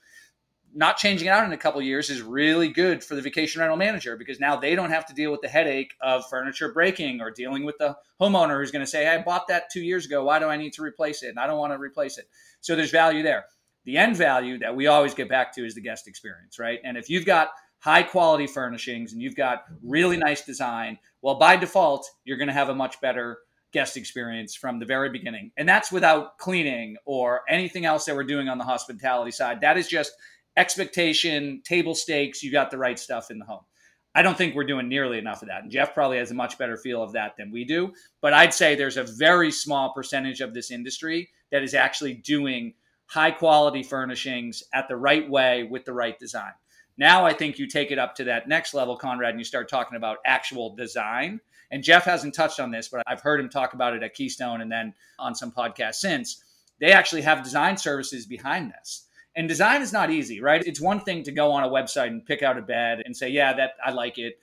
not 0.76 0.98
changing 0.98 1.26
it 1.26 1.30
out 1.30 1.44
in 1.46 1.52
a 1.52 1.56
couple 1.56 1.80
years 1.80 2.10
is 2.10 2.20
really 2.20 2.68
good 2.68 3.02
for 3.02 3.14
the 3.14 3.22
vacation 3.22 3.60
rental 3.60 3.78
manager 3.78 4.14
because 4.14 4.38
now 4.38 4.56
they 4.56 4.74
don't 4.74 4.90
have 4.90 5.06
to 5.06 5.14
deal 5.14 5.30
with 5.30 5.40
the 5.40 5.48
headache 5.48 5.94
of 6.02 6.28
furniture 6.28 6.70
breaking 6.70 7.20
or 7.22 7.30
dealing 7.30 7.64
with 7.64 7.76
the 7.78 7.96
homeowner 8.20 8.58
who's 8.58 8.70
going 8.70 8.84
to 8.84 8.90
say, 8.90 9.04
hey, 9.04 9.14
I 9.14 9.22
bought 9.22 9.48
that 9.48 9.70
two 9.72 9.80
years 9.80 10.04
ago. 10.04 10.24
Why 10.24 10.38
do 10.38 10.46
I 10.46 10.56
need 10.58 10.74
to 10.74 10.82
replace 10.82 11.22
it? 11.22 11.30
And 11.30 11.38
I 11.38 11.46
don't 11.46 11.58
want 11.58 11.72
to 11.72 11.78
replace 11.78 12.18
it. 12.18 12.28
So 12.60 12.76
there's 12.76 12.90
value 12.90 13.22
there. 13.22 13.46
The 13.84 13.96
end 13.96 14.16
value 14.16 14.58
that 14.58 14.76
we 14.76 14.86
always 14.86 15.14
get 15.14 15.30
back 15.30 15.54
to 15.54 15.64
is 15.64 15.74
the 15.74 15.80
guest 15.80 16.06
experience, 16.08 16.58
right? 16.58 16.80
And 16.84 16.98
if 16.98 17.08
you've 17.08 17.24
got 17.24 17.50
high 17.78 18.02
quality 18.02 18.46
furnishings 18.46 19.12
and 19.12 19.22
you've 19.22 19.36
got 19.36 19.64
really 19.82 20.18
nice 20.18 20.44
design, 20.44 20.98
well, 21.22 21.36
by 21.38 21.56
default, 21.56 22.10
you're 22.24 22.36
going 22.36 22.48
to 22.48 22.54
have 22.54 22.68
a 22.68 22.74
much 22.74 23.00
better 23.00 23.38
guest 23.76 23.98
experience 23.98 24.54
from 24.54 24.78
the 24.78 24.86
very 24.86 25.10
beginning. 25.10 25.52
And 25.58 25.68
that's 25.68 25.92
without 25.92 26.38
cleaning 26.38 26.96
or 27.04 27.42
anything 27.46 27.84
else 27.84 28.06
that 28.06 28.16
we're 28.16 28.24
doing 28.24 28.48
on 28.48 28.56
the 28.56 28.64
hospitality 28.64 29.30
side. 29.30 29.60
That 29.60 29.76
is 29.76 29.86
just 29.86 30.12
expectation, 30.56 31.60
table 31.62 31.94
stakes, 31.94 32.42
you 32.42 32.50
got 32.50 32.70
the 32.70 32.78
right 32.78 32.98
stuff 32.98 33.30
in 33.30 33.38
the 33.38 33.44
home. 33.44 33.60
I 34.14 34.22
don't 34.22 34.38
think 34.38 34.54
we're 34.54 34.64
doing 34.64 34.88
nearly 34.88 35.18
enough 35.18 35.42
of 35.42 35.48
that. 35.48 35.62
And 35.62 35.70
Jeff 35.70 35.92
probably 35.92 36.16
has 36.16 36.30
a 36.30 36.34
much 36.34 36.56
better 36.56 36.78
feel 36.78 37.02
of 37.02 37.12
that 37.12 37.36
than 37.36 37.52
we 37.52 37.66
do. 37.66 37.92
But 38.22 38.32
I'd 38.32 38.54
say 38.54 38.74
there's 38.74 38.96
a 38.96 39.04
very 39.04 39.50
small 39.50 39.92
percentage 39.92 40.40
of 40.40 40.54
this 40.54 40.70
industry 40.70 41.28
that 41.52 41.62
is 41.62 41.74
actually 41.74 42.14
doing 42.14 42.72
high 43.04 43.30
quality 43.30 43.82
furnishings 43.82 44.62
at 44.72 44.88
the 44.88 44.96
right 44.96 45.28
way 45.28 45.64
with 45.64 45.84
the 45.84 45.92
right 45.92 46.18
design. 46.18 46.52
Now 46.96 47.26
I 47.26 47.34
think 47.34 47.58
you 47.58 47.68
take 47.68 47.90
it 47.90 47.98
up 47.98 48.14
to 48.14 48.24
that 48.24 48.48
next 48.48 48.72
level, 48.72 48.96
Conrad, 48.96 49.32
and 49.32 49.38
you 49.38 49.44
start 49.44 49.68
talking 49.68 49.98
about 49.98 50.16
actual 50.24 50.74
design. 50.74 51.40
And 51.70 51.82
Jeff 51.82 52.04
hasn't 52.04 52.34
touched 52.34 52.60
on 52.60 52.70
this, 52.70 52.88
but 52.88 53.02
I've 53.06 53.20
heard 53.20 53.40
him 53.40 53.48
talk 53.48 53.74
about 53.74 53.94
it 53.94 54.02
at 54.02 54.14
Keystone 54.14 54.60
and 54.60 54.70
then 54.70 54.94
on 55.18 55.34
some 55.34 55.52
podcasts 55.52 55.96
since. 55.96 56.42
They 56.78 56.92
actually 56.92 57.22
have 57.22 57.42
design 57.42 57.76
services 57.76 58.26
behind 58.26 58.70
this. 58.70 59.06
And 59.34 59.48
design 59.48 59.82
is 59.82 59.92
not 59.92 60.10
easy, 60.10 60.40
right? 60.40 60.62
It's 60.64 60.80
one 60.80 61.00
thing 61.00 61.22
to 61.24 61.32
go 61.32 61.52
on 61.52 61.62
a 61.62 61.68
website 61.68 62.08
and 62.08 62.24
pick 62.24 62.42
out 62.42 62.56
a 62.56 62.62
bed 62.62 63.02
and 63.04 63.16
say, 63.16 63.28
yeah, 63.28 63.52
that 63.54 63.72
I 63.84 63.90
like 63.90 64.18
it. 64.18 64.38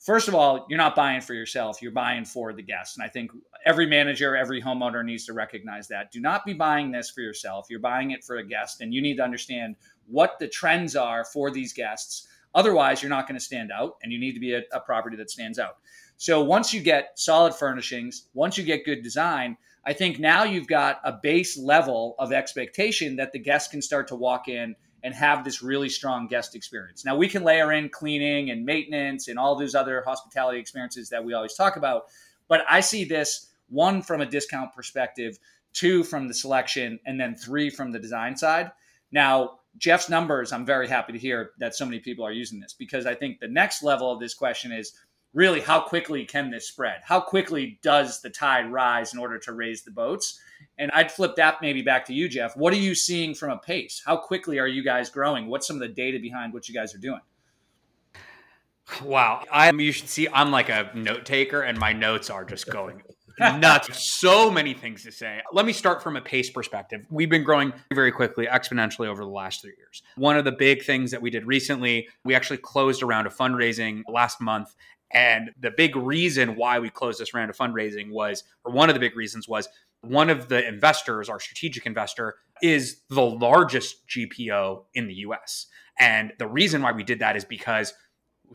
First 0.00 0.26
of 0.26 0.34
all, 0.34 0.66
you're 0.68 0.78
not 0.78 0.96
buying 0.96 1.20
for 1.20 1.32
yourself, 1.32 1.80
you're 1.80 1.92
buying 1.92 2.24
for 2.24 2.52
the 2.52 2.62
guests. 2.62 2.96
And 2.96 3.04
I 3.04 3.08
think 3.08 3.30
every 3.64 3.86
manager, 3.86 4.36
every 4.36 4.60
homeowner 4.60 5.04
needs 5.04 5.26
to 5.26 5.32
recognize 5.32 5.86
that. 5.88 6.10
Do 6.10 6.20
not 6.20 6.44
be 6.44 6.54
buying 6.54 6.90
this 6.90 7.08
for 7.08 7.20
yourself. 7.20 7.68
You're 7.70 7.78
buying 7.78 8.10
it 8.10 8.24
for 8.24 8.38
a 8.38 8.44
guest, 8.44 8.80
and 8.80 8.92
you 8.92 9.00
need 9.00 9.18
to 9.18 9.22
understand 9.22 9.76
what 10.08 10.40
the 10.40 10.48
trends 10.48 10.96
are 10.96 11.24
for 11.24 11.52
these 11.52 11.72
guests. 11.72 12.26
Otherwise, 12.52 13.00
you're 13.00 13.10
not 13.10 13.28
going 13.28 13.38
to 13.38 13.44
stand 13.44 13.70
out, 13.70 13.96
and 14.02 14.12
you 14.12 14.18
need 14.18 14.32
to 14.32 14.40
be 14.40 14.54
a, 14.54 14.62
a 14.72 14.80
property 14.80 15.16
that 15.16 15.30
stands 15.30 15.60
out. 15.60 15.76
So 16.22 16.40
once 16.40 16.72
you 16.72 16.80
get 16.80 17.18
solid 17.18 17.52
furnishings, 17.52 18.28
once 18.32 18.56
you 18.56 18.62
get 18.62 18.84
good 18.84 19.02
design, 19.02 19.56
I 19.84 19.92
think 19.92 20.20
now 20.20 20.44
you've 20.44 20.68
got 20.68 21.00
a 21.02 21.18
base 21.20 21.58
level 21.58 22.14
of 22.16 22.32
expectation 22.32 23.16
that 23.16 23.32
the 23.32 23.40
guest 23.40 23.72
can 23.72 23.82
start 23.82 24.06
to 24.06 24.14
walk 24.14 24.46
in 24.46 24.76
and 25.02 25.14
have 25.16 25.42
this 25.42 25.64
really 25.64 25.88
strong 25.88 26.28
guest 26.28 26.54
experience. 26.54 27.04
Now 27.04 27.16
we 27.16 27.26
can 27.26 27.42
layer 27.42 27.72
in 27.72 27.88
cleaning 27.88 28.50
and 28.50 28.64
maintenance 28.64 29.26
and 29.26 29.36
all 29.36 29.56
those 29.56 29.74
other 29.74 30.00
hospitality 30.06 30.60
experiences 30.60 31.08
that 31.08 31.24
we 31.24 31.34
always 31.34 31.54
talk 31.54 31.74
about, 31.74 32.04
but 32.46 32.60
I 32.70 32.78
see 32.78 33.04
this 33.04 33.48
one 33.68 34.00
from 34.00 34.20
a 34.20 34.26
discount 34.26 34.72
perspective, 34.74 35.40
two 35.72 36.04
from 36.04 36.28
the 36.28 36.34
selection, 36.34 37.00
and 37.04 37.20
then 37.20 37.34
three 37.34 37.68
from 37.68 37.90
the 37.90 37.98
design 37.98 38.36
side. 38.36 38.70
Now, 39.10 39.58
Jeff's 39.76 40.08
numbers, 40.08 40.52
I'm 40.52 40.66
very 40.66 40.86
happy 40.86 41.14
to 41.14 41.18
hear 41.18 41.50
that 41.58 41.74
so 41.74 41.84
many 41.84 41.98
people 41.98 42.24
are 42.24 42.30
using 42.30 42.60
this 42.60 42.74
because 42.74 43.06
I 43.06 43.16
think 43.16 43.40
the 43.40 43.48
next 43.48 43.82
level 43.82 44.12
of 44.12 44.20
this 44.20 44.34
question 44.34 44.70
is 44.70 44.92
really 45.34 45.60
how 45.60 45.80
quickly 45.80 46.24
can 46.24 46.50
this 46.50 46.68
spread? 46.68 47.00
How 47.04 47.20
quickly 47.20 47.78
does 47.82 48.20
the 48.20 48.30
tide 48.30 48.70
rise 48.70 49.14
in 49.14 49.20
order 49.20 49.38
to 49.38 49.52
raise 49.52 49.82
the 49.82 49.90
boats? 49.90 50.40
And 50.78 50.90
I'd 50.92 51.10
flip 51.10 51.36
that 51.36 51.58
maybe 51.60 51.82
back 51.82 52.06
to 52.06 52.14
you, 52.14 52.28
Jeff. 52.28 52.56
What 52.56 52.72
are 52.72 52.78
you 52.78 52.94
seeing 52.94 53.34
from 53.34 53.50
a 53.50 53.58
pace? 53.58 54.02
How 54.04 54.16
quickly 54.16 54.58
are 54.58 54.68
you 54.68 54.84
guys 54.84 55.10
growing? 55.10 55.48
What's 55.48 55.66
some 55.66 55.76
of 55.76 55.80
the 55.80 55.88
data 55.88 56.18
behind 56.20 56.52
what 56.52 56.68
you 56.68 56.74
guys 56.74 56.94
are 56.94 56.98
doing? 56.98 57.20
Wow. 59.02 59.44
I 59.50 59.70
you 59.70 59.92
should 59.92 60.08
see 60.08 60.28
I'm 60.28 60.50
like 60.50 60.68
a 60.68 60.90
note 60.94 61.24
taker 61.24 61.62
and 61.62 61.78
my 61.78 61.92
notes 61.92 62.30
are 62.30 62.44
just 62.44 62.68
going 62.70 63.02
nuts. 63.38 64.02
so 64.02 64.50
many 64.50 64.74
things 64.74 65.02
to 65.04 65.12
say. 65.12 65.40
Let 65.52 65.66
me 65.66 65.72
start 65.72 66.02
from 66.02 66.16
a 66.16 66.20
pace 66.20 66.50
perspective. 66.50 67.04
We've 67.10 67.30
been 67.30 67.44
growing 67.44 67.72
very 67.92 68.12
quickly, 68.12 68.46
exponentially 68.46 69.06
over 69.06 69.24
the 69.24 69.30
last 69.30 69.62
three 69.62 69.74
years. 69.76 70.02
One 70.16 70.36
of 70.36 70.44
the 70.44 70.52
big 70.52 70.84
things 70.84 71.10
that 71.10 71.22
we 71.22 71.30
did 71.30 71.46
recently, 71.46 72.08
we 72.24 72.34
actually 72.34 72.58
closed 72.58 73.02
a 73.02 73.06
round 73.06 73.26
of 73.26 73.36
fundraising 73.36 74.02
last 74.08 74.40
month 74.40 74.74
and 75.12 75.50
the 75.60 75.70
big 75.70 75.96
reason 75.96 76.56
why 76.56 76.78
we 76.78 76.90
closed 76.90 77.20
this 77.20 77.34
round 77.34 77.50
of 77.50 77.56
fundraising 77.56 78.10
was, 78.10 78.44
or 78.64 78.72
one 78.72 78.88
of 78.88 78.94
the 78.94 79.00
big 79.00 79.16
reasons 79.16 79.48
was, 79.48 79.68
one 80.02 80.30
of 80.30 80.48
the 80.48 80.66
investors, 80.66 81.28
our 81.28 81.38
strategic 81.38 81.86
investor, 81.86 82.36
is 82.60 83.02
the 83.08 83.22
largest 83.24 84.06
GPO 84.08 84.84
in 84.94 85.06
the 85.06 85.14
US. 85.14 85.66
And 85.98 86.32
the 86.38 86.48
reason 86.48 86.82
why 86.82 86.92
we 86.92 87.04
did 87.04 87.18
that 87.20 87.36
is 87.36 87.44
because 87.44 87.94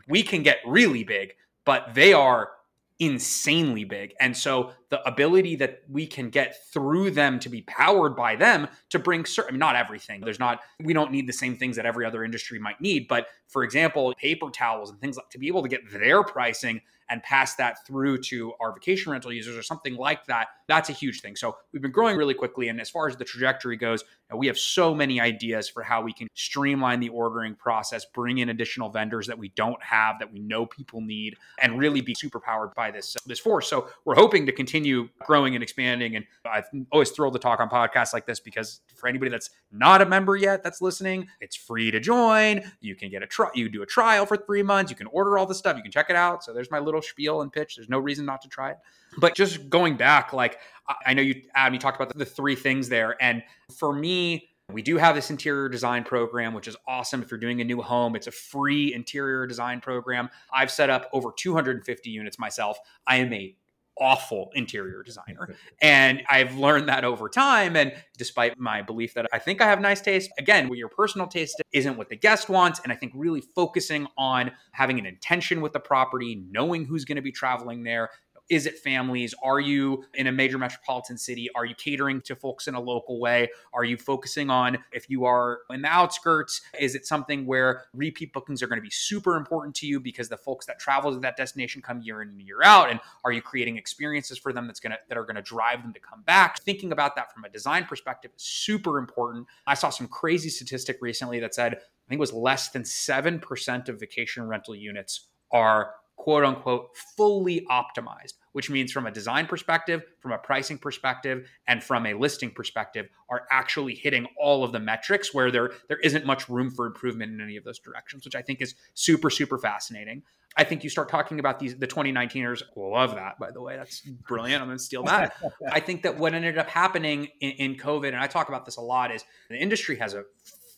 we 0.08 0.22
can 0.22 0.42
get 0.42 0.58
really 0.66 1.04
big, 1.04 1.34
but 1.64 1.94
they 1.94 2.12
are 2.12 2.50
insanely 2.98 3.84
big. 3.84 4.14
And 4.20 4.36
so 4.36 4.72
the 4.88 5.06
ability 5.06 5.56
that 5.56 5.82
we 5.88 6.06
can 6.06 6.30
get 6.30 6.56
through 6.72 7.12
them 7.12 7.38
to 7.40 7.48
be 7.48 7.62
powered 7.62 8.16
by 8.16 8.34
them 8.34 8.66
to 8.90 8.98
bring 8.98 9.24
certain, 9.24 9.50
I 9.50 9.52
mean, 9.52 9.60
not 9.60 9.76
everything. 9.76 10.20
There's 10.20 10.40
not, 10.40 10.60
we 10.80 10.92
don't 10.92 11.12
need 11.12 11.28
the 11.28 11.32
same 11.32 11.56
things 11.56 11.76
that 11.76 11.86
every 11.86 12.04
other 12.04 12.24
industry 12.24 12.58
might 12.58 12.80
need. 12.80 13.06
But 13.06 13.28
for 13.46 13.62
example, 13.62 14.14
paper 14.20 14.50
towels 14.50 14.90
and 14.90 15.00
things 15.00 15.16
like 15.16 15.30
to 15.30 15.38
be 15.38 15.46
able 15.46 15.62
to 15.62 15.68
get 15.68 15.90
their 15.92 16.24
pricing 16.24 16.80
and 17.10 17.22
pass 17.22 17.54
that 17.56 17.86
through 17.86 18.18
to 18.18 18.52
our 18.60 18.72
vacation 18.72 19.12
rental 19.12 19.32
users 19.32 19.56
or 19.56 19.62
something 19.62 19.96
like 19.96 20.26
that, 20.26 20.48
that's 20.66 20.90
a 20.90 20.92
huge 20.92 21.20
thing. 21.20 21.36
So 21.36 21.56
we've 21.72 21.82
been 21.82 21.90
growing 21.90 22.16
really 22.16 22.34
quickly. 22.34 22.68
And 22.68 22.80
as 22.80 22.90
far 22.90 23.08
as 23.08 23.16
the 23.16 23.24
trajectory 23.24 23.76
goes, 23.76 24.04
we 24.34 24.46
have 24.46 24.58
so 24.58 24.94
many 24.94 25.20
ideas 25.20 25.68
for 25.68 25.82
how 25.82 26.02
we 26.02 26.12
can 26.12 26.28
streamline 26.34 27.00
the 27.00 27.08
ordering 27.08 27.54
process, 27.54 28.04
bring 28.04 28.38
in 28.38 28.50
additional 28.50 28.90
vendors 28.90 29.26
that 29.26 29.38
we 29.38 29.48
don't 29.50 29.82
have 29.82 30.18
that 30.18 30.30
we 30.30 30.38
know 30.38 30.66
people 30.66 31.00
need, 31.00 31.36
and 31.58 31.78
really 31.78 32.02
be 32.02 32.14
super 32.14 32.38
powered 32.38 32.74
by 32.74 32.90
this 32.90 33.16
this 33.26 33.38
force. 33.38 33.68
So 33.68 33.88
we're 34.04 34.16
hoping 34.16 34.44
to 34.46 34.52
continue 34.52 35.08
growing 35.20 35.54
and 35.54 35.62
expanding. 35.62 36.16
And 36.16 36.26
I'm 36.44 36.86
always 36.92 37.10
thrilled 37.10 37.32
to 37.34 37.38
talk 37.38 37.60
on 37.60 37.70
podcasts 37.70 38.12
like 38.12 38.26
this 38.26 38.38
because 38.38 38.80
for 38.94 39.08
anybody 39.08 39.30
that's 39.30 39.50
not 39.72 40.02
a 40.02 40.06
member 40.06 40.36
yet 40.36 40.62
that's 40.62 40.82
listening, 40.82 41.28
it's 41.40 41.56
free 41.56 41.90
to 41.90 42.00
join. 42.00 42.70
You 42.80 42.94
can 42.94 43.10
get 43.10 43.22
a 43.22 43.26
try. 43.26 43.48
You 43.54 43.70
do 43.70 43.82
a 43.82 43.86
trial 43.86 44.26
for 44.26 44.36
three 44.36 44.62
months. 44.62 44.90
You 44.90 44.96
can 44.96 45.06
order 45.06 45.38
all 45.38 45.46
the 45.46 45.54
stuff. 45.54 45.76
You 45.76 45.82
can 45.82 45.92
check 45.92 46.10
it 46.10 46.16
out. 46.16 46.44
So 46.44 46.52
there's 46.52 46.70
my 46.70 46.78
little 46.78 46.97
spiel 47.00 47.42
and 47.42 47.52
pitch. 47.52 47.76
There's 47.76 47.88
no 47.88 47.98
reason 47.98 48.24
not 48.24 48.42
to 48.42 48.48
try 48.48 48.70
it. 48.70 48.78
But 49.16 49.34
just 49.34 49.70
going 49.70 49.96
back, 49.96 50.32
like 50.32 50.58
I 51.06 51.14
know 51.14 51.22
you, 51.22 51.42
Adam, 51.54 51.74
you 51.74 51.80
talked 51.80 52.00
about 52.00 52.16
the 52.16 52.24
three 52.24 52.54
things 52.54 52.88
there. 52.88 53.16
And 53.20 53.42
for 53.78 53.92
me, 53.92 54.48
we 54.70 54.82
do 54.82 54.98
have 54.98 55.14
this 55.14 55.30
interior 55.30 55.68
design 55.68 56.04
program, 56.04 56.52
which 56.52 56.68
is 56.68 56.76
awesome. 56.86 57.22
If 57.22 57.30
you're 57.30 57.40
doing 57.40 57.60
a 57.60 57.64
new 57.64 57.80
home, 57.80 58.14
it's 58.14 58.26
a 58.26 58.30
free 58.30 58.92
interior 58.92 59.46
design 59.46 59.80
program. 59.80 60.28
I've 60.52 60.70
set 60.70 60.90
up 60.90 61.08
over 61.12 61.32
250 61.34 62.10
units 62.10 62.38
myself. 62.38 62.78
I 63.06 63.16
am 63.16 63.32
a 63.32 63.56
awful 64.00 64.50
interior 64.54 65.02
designer. 65.02 65.54
and 65.82 66.22
I've 66.28 66.56
learned 66.56 66.88
that 66.88 67.04
over 67.04 67.28
time. 67.28 67.76
And 67.76 67.92
despite 68.16 68.58
my 68.58 68.82
belief 68.82 69.14
that 69.14 69.26
I 69.32 69.38
think 69.38 69.60
I 69.60 69.66
have 69.66 69.80
nice 69.80 70.00
taste, 70.00 70.30
again, 70.38 70.68
what 70.68 70.78
your 70.78 70.88
personal 70.88 71.26
taste 71.26 71.62
isn't 71.72 71.96
what 71.96 72.08
the 72.08 72.16
guest 72.16 72.48
wants. 72.48 72.80
And 72.82 72.92
I 72.92 72.96
think 72.96 73.12
really 73.14 73.40
focusing 73.40 74.06
on 74.16 74.52
having 74.72 74.98
an 74.98 75.06
intention 75.06 75.60
with 75.60 75.72
the 75.72 75.80
property, 75.80 76.42
knowing 76.50 76.84
who's 76.84 77.04
going 77.04 77.16
to 77.16 77.22
be 77.22 77.32
traveling 77.32 77.82
there, 77.82 78.10
is 78.48 78.66
it 78.66 78.78
families? 78.78 79.34
Are 79.42 79.60
you 79.60 80.04
in 80.14 80.26
a 80.26 80.32
major 80.32 80.58
metropolitan 80.58 81.18
city? 81.18 81.48
Are 81.54 81.66
you 81.66 81.74
catering 81.74 82.20
to 82.22 82.34
folks 82.34 82.66
in 82.66 82.74
a 82.74 82.80
local 82.80 83.20
way? 83.20 83.48
Are 83.72 83.84
you 83.84 83.96
focusing 83.96 84.50
on 84.50 84.78
if 84.92 85.10
you 85.10 85.24
are 85.24 85.60
in 85.70 85.82
the 85.82 85.88
outskirts? 85.88 86.62
Is 86.78 86.94
it 86.94 87.06
something 87.06 87.46
where 87.46 87.84
repeat 87.92 88.32
bookings 88.32 88.62
are 88.62 88.66
going 88.66 88.78
to 88.78 88.82
be 88.82 88.90
super 88.90 89.36
important 89.36 89.74
to 89.76 89.86
you 89.86 90.00
because 90.00 90.28
the 90.28 90.36
folks 90.36 90.66
that 90.66 90.78
travel 90.78 91.12
to 91.12 91.20
that 91.20 91.36
destination 91.36 91.82
come 91.82 92.00
year 92.00 92.22
in 92.22 92.28
and 92.28 92.40
year 92.40 92.60
out? 92.64 92.90
And 92.90 93.00
are 93.24 93.32
you 93.32 93.42
creating 93.42 93.76
experiences 93.76 94.38
for 94.38 94.52
them 94.52 94.66
that's 94.66 94.80
going 94.80 94.92
to 94.92 94.98
that 95.08 95.18
are 95.18 95.24
going 95.24 95.36
to 95.36 95.42
drive 95.42 95.82
them 95.82 95.92
to 95.92 96.00
come 96.00 96.22
back? 96.22 96.60
Thinking 96.60 96.92
about 96.92 97.16
that 97.16 97.32
from 97.32 97.44
a 97.44 97.48
design 97.48 97.84
perspective 97.84 98.30
is 98.36 98.42
super 98.42 98.98
important. 98.98 99.46
I 99.66 99.74
saw 99.74 99.90
some 99.90 100.08
crazy 100.08 100.48
statistic 100.48 100.98
recently 101.00 101.40
that 101.40 101.54
said 101.54 101.74
I 101.74 102.08
think 102.08 102.18
it 102.18 102.20
was 102.20 102.32
less 102.32 102.70
than 102.70 102.84
7% 102.84 103.88
of 103.90 104.00
vacation 104.00 104.48
rental 104.48 104.74
units 104.74 105.28
are 105.52 105.92
quote 106.18 106.44
unquote 106.44 106.94
fully 107.16 107.64
optimized, 107.70 108.34
which 108.52 108.68
means 108.68 108.92
from 108.92 109.06
a 109.06 109.10
design 109.10 109.46
perspective, 109.46 110.02
from 110.20 110.32
a 110.32 110.38
pricing 110.38 110.76
perspective, 110.76 111.48
and 111.66 111.82
from 111.82 112.04
a 112.06 112.12
listing 112.12 112.50
perspective, 112.50 113.08
are 113.30 113.46
actually 113.50 113.94
hitting 113.94 114.26
all 114.38 114.64
of 114.64 114.72
the 114.72 114.80
metrics 114.80 115.32
where 115.32 115.50
there 115.50 115.70
there 115.88 115.98
isn't 115.98 116.26
much 116.26 116.48
room 116.48 116.70
for 116.70 116.86
improvement 116.86 117.32
in 117.32 117.40
any 117.40 117.56
of 117.56 117.64
those 117.64 117.78
directions, 117.78 118.24
which 118.24 118.34
I 118.34 118.42
think 118.42 118.60
is 118.60 118.74
super 118.94 119.30
super 119.30 119.58
fascinating. 119.58 120.22
I 120.56 120.64
think 120.64 120.82
you 120.82 120.90
start 120.90 121.08
talking 121.08 121.38
about 121.38 121.60
these 121.60 121.76
the 121.76 121.86
2019ers. 121.86 122.62
Love 122.76 123.14
that, 123.14 123.38
by 123.38 123.52
the 123.52 123.62
way. 123.62 123.76
That's 123.76 124.00
brilliant. 124.00 124.60
I'm 124.60 124.68
going 124.68 124.78
to 124.78 124.84
steal 124.84 125.04
that. 125.04 125.36
I 125.72 125.78
think 125.78 126.02
that 126.02 126.18
what 126.18 126.34
ended 126.34 126.58
up 126.58 126.68
happening 126.68 127.28
in, 127.40 127.50
in 127.52 127.74
COVID, 127.76 128.08
and 128.08 128.16
I 128.16 128.26
talk 128.26 128.48
about 128.48 128.64
this 128.64 128.76
a 128.76 128.80
lot, 128.80 129.14
is 129.14 129.24
the 129.48 129.56
industry 129.56 129.96
has 129.96 130.14
a 130.14 130.24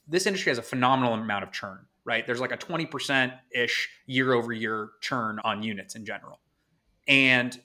this 0.07 0.27
industry 0.27 0.51
has 0.51 0.59
a 0.59 0.63
phenomenal 0.63 1.15
amount 1.15 1.45
of 1.45 1.53
churn 1.53 1.87
right? 2.11 2.27
There's 2.27 2.41
like 2.41 2.51
a 2.51 2.57
20% 2.57 3.33
ish 3.55 3.89
year 4.07 4.33
over 4.33 4.53
year 4.53 4.91
churn 5.01 5.39
on 5.45 5.63
units 5.63 5.95
in 5.95 6.05
general. 6.05 6.41
And 7.07 7.59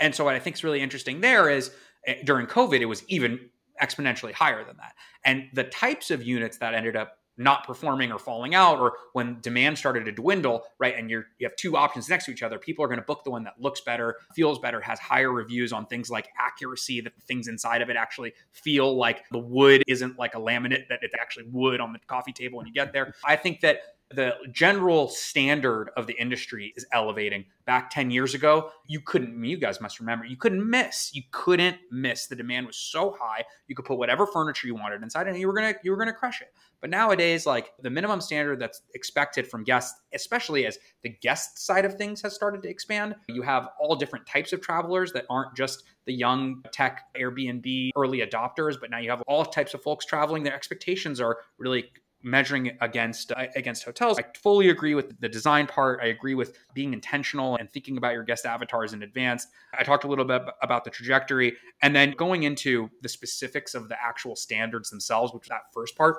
and 0.00 0.14
so 0.14 0.24
what 0.24 0.34
I 0.34 0.38
think 0.38 0.56
is 0.56 0.64
really 0.64 0.80
interesting 0.80 1.20
there 1.20 1.50
is 1.50 1.70
eh, 2.06 2.22
during 2.24 2.46
COVID, 2.46 2.80
it 2.80 2.86
was 2.86 3.04
even 3.08 3.38
exponentially 3.82 4.32
higher 4.32 4.64
than 4.64 4.78
that. 4.78 4.94
And 5.22 5.48
the 5.52 5.64
types 5.64 6.10
of 6.10 6.22
units 6.22 6.56
that 6.58 6.72
ended 6.72 6.96
up 6.96 7.18
not 7.36 7.66
performing 7.66 8.12
or 8.12 8.18
falling 8.18 8.54
out 8.54 8.78
or 8.78 8.94
when 9.12 9.40
demand 9.40 9.76
started 9.76 10.04
to 10.04 10.12
dwindle 10.12 10.64
right 10.78 10.96
and 10.96 11.10
you're 11.10 11.26
you 11.38 11.46
have 11.46 11.56
two 11.56 11.76
options 11.76 12.08
next 12.08 12.24
to 12.24 12.30
each 12.30 12.42
other 12.42 12.58
people 12.58 12.84
are 12.84 12.88
going 12.88 12.98
to 12.98 13.04
book 13.04 13.24
the 13.24 13.30
one 13.30 13.44
that 13.44 13.54
looks 13.58 13.80
better 13.80 14.16
feels 14.34 14.58
better 14.58 14.80
has 14.80 14.98
higher 14.98 15.32
reviews 15.32 15.72
on 15.72 15.86
things 15.86 16.10
like 16.10 16.28
accuracy 16.38 17.00
that 17.00 17.14
the 17.14 17.20
things 17.22 17.48
inside 17.48 17.82
of 17.82 17.90
it 17.90 17.96
actually 17.96 18.32
feel 18.52 18.96
like 18.96 19.24
the 19.30 19.38
wood 19.38 19.82
isn't 19.86 20.18
like 20.18 20.34
a 20.34 20.38
laminate 20.38 20.88
that 20.88 21.00
it's 21.02 21.14
actually 21.18 21.44
wood 21.50 21.80
on 21.80 21.92
the 21.92 21.98
coffee 22.06 22.32
table 22.32 22.58
when 22.58 22.66
you 22.66 22.72
get 22.72 22.92
there. 22.92 23.14
I 23.24 23.36
think 23.36 23.60
that 23.60 23.80
the 24.14 24.34
general 24.52 25.08
standard 25.08 25.90
of 25.96 26.06
the 26.06 26.14
industry 26.14 26.72
is 26.76 26.86
elevating. 26.92 27.44
Back 27.66 27.90
10 27.90 28.10
years 28.10 28.34
ago, 28.34 28.70
you 28.86 29.00
couldn't, 29.00 29.42
you 29.42 29.56
guys 29.56 29.80
must 29.80 30.00
remember, 30.00 30.24
you 30.26 30.36
couldn't 30.36 30.68
miss. 30.68 31.10
You 31.14 31.22
couldn't 31.30 31.78
miss. 31.90 32.26
The 32.26 32.36
demand 32.36 32.66
was 32.66 32.76
so 32.76 33.16
high. 33.18 33.44
You 33.68 33.74
could 33.74 33.86
put 33.86 33.98
whatever 33.98 34.26
furniture 34.26 34.66
you 34.66 34.74
wanted 34.74 35.02
inside 35.02 35.28
and 35.28 35.38
you 35.38 35.46
were 35.46 35.54
gonna 35.54 35.74
you 35.82 35.90
were 35.90 35.96
gonna 35.96 36.12
crush 36.12 36.42
it. 36.42 36.48
But 36.80 36.90
nowadays, 36.90 37.46
like 37.46 37.72
the 37.80 37.88
minimum 37.88 38.20
standard 38.20 38.60
that's 38.60 38.82
expected 38.94 39.46
from 39.46 39.64
guests, 39.64 39.98
especially 40.12 40.66
as 40.66 40.78
the 41.02 41.08
guest 41.08 41.64
side 41.64 41.86
of 41.86 41.94
things 41.94 42.20
has 42.20 42.34
started 42.34 42.62
to 42.62 42.68
expand, 42.68 43.14
you 43.28 43.40
have 43.40 43.68
all 43.80 43.96
different 43.96 44.26
types 44.26 44.52
of 44.52 44.60
travelers 44.60 45.10
that 45.12 45.24
aren't 45.30 45.56
just 45.56 45.84
the 46.04 46.12
young 46.12 46.62
tech 46.72 47.06
Airbnb 47.18 47.90
early 47.96 48.18
adopters, 48.18 48.78
but 48.78 48.90
now 48.90 48.98
you 48.98 49.08
have 49.08 49.22
all 49.22 49.44
types 49.46 49.72
of 49.72 49.82
folks 49.82 50.04
traveling. 50.04 50.42
Their 50.42 50.54
expectations 50.54 51.20
are 51.20 51.38
really 51.58 51.90
measuring 52.24 52.76
against 52.80 53.30
uh, 53.32 53.46
against 53.54 53.84
hotels. 53.84 54.18
I 54.18 54.24
fully 54.42 54.70
agree 54.70 54.94
with 54.94 55.20
the 55.20 55.28
design 55.28 55.66
part. 55.66 56.00
I 56.02 56.06
agree 56.06 56.34
with 56.34 56.58
being 56.72 56.92
intentional 56.92 57.56
and 57.56 57.70
thinking 57.70 57.96
about 57.98 58.14
your 58.14 58.24
guest 58.24 58.46
avatars 58.46 58.92
in 58.92 59.02
advance. 59.02 59.46
I 59.78 59.84
talked 59.84 60.04
a 60.04 60.08
little 60.08 60.24
bit 60.24 60.42
about 60.62 60.84
the 60.84 60.90
trajectory 60.90 61.56
and 61.82 61.94
then 61.94 62.12
going 62.12 62.44
into 62.44 62.90
the 63.02 63.08
specifics 63.08 63.74
of 63.74 63.88
the 63.88 63.96
actual 64.02 64.34
standards 64.34 64.90
themselves, 64.90 65.32
which 65.32 65.48
that 65.48 65.72
first 65.72 65.96
part 65.96 66.16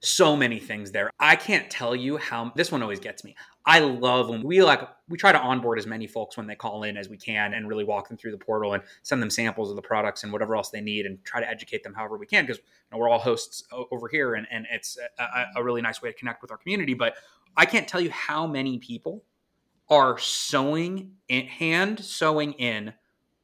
so 0.00 0.36
many 0.36 0.58
things 0.58 0.92
there. 0.92 1.10
I 1.18 1.36
can't 1.36 1.70
tell 1.70 1.94
you 1.94 2.16
how 2.16 2.52
this 2.54 2.70
one 2.70 2.82
always 2.82 3.00
gets 3.00 3.24
me. 3.24 3.34
I 3.66 3.80
love 3.80 4.28
when 4.28 4.42
we 4.42 4.62
like 4.62 4.86
we 5.08 5.16
try 5.16 5.32
to 5.32 5.40
onboard 5.40 5.78
as 5.78 5.86
many 5.86 6.06
folks 6.06 6.36
when 6.36 6.46
they 6.46 6.54
call 6.54 6.82
in 6.82 6.96
as 6.96 7.08
we 7.08 7.16
can 7.16 7.54
and 7.54 7.66
really 7.68 7.84
walk 7.84 8.08
them 8.08 8.16
through 8.16 8.32
the 8.32 8.38
portal 8.38 8.74
and 8.74 8.82
send 9.02 9.22
them 9.22 9.30
samples 9.30 9.70
of 9.70 9.76
the 9.76 9.82
products 9.82 10.22
and 10.22 10.32
whatever 10.32 10.54
else 10.54 10.70
they 10.70 10.82
need 10.82 11.06
and 11.06 11.24
try 11.24 11.40
to 11.40 11.48
educate 11.48 11.82
them 11.82 11.94
however 11.94 12.18
we 12.18 12.26
can 12.26 12.44
because 12.44 12.58
you 12.58 12.64
know, 12.92 12.98
we're 12.98 13.08
all 13.08 13.18
hosts 13.18 13.64
over 13.90 14.08
here 14.08 14.34
and, 14.34 14.46
and 14.50 14.66
it's 14.70 14.98
a, 15.18 15.44
a 15.56 15.64
really 15.64 15.80
nice 15.80 16.02
way 16.02 16.10
to 16.10 16.18
connect 16.18 16.42
with 16.42 16.50
our 16.50 16.58
community. 16.58 16.92
But 16.92 17.14
I 17.56 17.64
can't 17.64 17.88
tell 17.88 18.00
you 18.00 18.10
how 18.10 18.46
many 18.46 18.78
people 18.78 19.24
are 19.88 20.18
sewing 20.18 21.12
in, 21.28 21.46
hand 21.46 22.00
sewing 22.00 22.52
in 22.54 22.92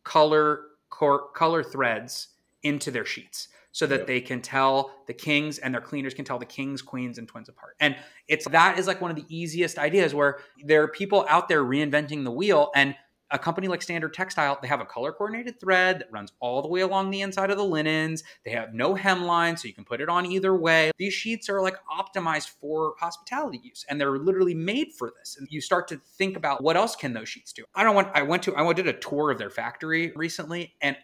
color 0.04 0.62
cor- 0.90 1.30
color 1.32 1.62
threads 1.62 2.28
into 2.62 2.90
their 2.90 3.04
sheets 3.06 3.48
so 3.72 3.86
that 3.86 4.00
yep. 4.00 4.06
they 4.06 4.20
can 4.20 4.40
tell 4.40 4.92
the 5.06 5.14
kings 5.14 5.58
and 5.58 5.74
their 5.74 5.80
cleaners 5.80 6.14
can 6.14 6.24
tell 6.24 6.38
the 6.38 6.46
kings, 6.46 6.82
queens, 6.82 7.18
and 7.18 7.28
twins 7.28 7.48
apart. 7.48 7.76
And 7.80 7.96
it's 8.28 8.48
that 8.48 8.78
is 8.78 8.86
like 8.86 9.00
one 9.00 9.10
of 9.10 9.16
the 9.16 9.26
easiest 9.28 9.78
ideas 9.78 10.14
where 10.14 10.38
there 10.64 10.82
are 10.82 10.88
people 10.88 11.24
out 11.28 11.48
there 11.48 11.64
reinventing 11.64 12.24
the 12.24 12.30
wheel 12.30 12.70
and 12.74 12.94
a 13.30 13.38
company 13.38 13.68
like 13.68 13.82
Standard 13.82 14.12
Textile, 14.12 14.58
they 14.60 14.68
have 14.68 14.80
a 14.80 14.84
color 14.84 15.12
coordinated 15.12 15.60
thread 15.60 16.00
that 16.00 16.10
runs 16.10 16.32
all 16.40 16.62
the 16.62 16.68
way 16.68 16.80
along 16.80 17.10
the 17.10 17.20
inside 17.20 17.50
of 17.50 17.56
the 17.56 17.64
linens. 17.64 18.24
They 18.44 18.50
have 18.50 18.74
no 18.74 18.94
hemline, 18.94 19.58
so 19.58 19.68
you 19.68 19.74
can 19.74 19.84
put 19.84 20.00
it 20.00 20.08
on 20.08 20.26
either 20.26 20.54
way. 20.54 20.90
These 20.98 21.14
sheets 21.14 21.48
are 21.48 21.62
like 21.62 21.76
optimized 21.86 22.50
for 22.60 22.94
hospitality 22.98 23.60
use, 23.62 23.84
and 23.88 24.00
they're 24.00 24.18
literally 24.18 24.54
made 24.54 24.88
for 24.98 25.12
this. 25.16 25.36
And 25.38 25.46
you 25.50 25.60
start 25.60 25.86
to 25.88 26.00
think 26.18 26.36
about 26.36 26.62
what 26.62 26.76
else 26.76 26.96
can 26.96 27.12
those 27.12 27.28
sheets 27.28 27.52
do. 27.52 27.64
I 27.74 27.84
don't 27.84 27.94
want. 27.94 28.08
I 28.14 28.22
went 28.22 28.42
to. 28.44 28.56
I 28.56 28.72
did 28.72 28.88
a 28.88 28.92
tour 28.92 29.30
of 29.30 29.38
their 29.38 29.50
factory 29.50 30.12
recently, 30.16 30.74
and 30.80 30.96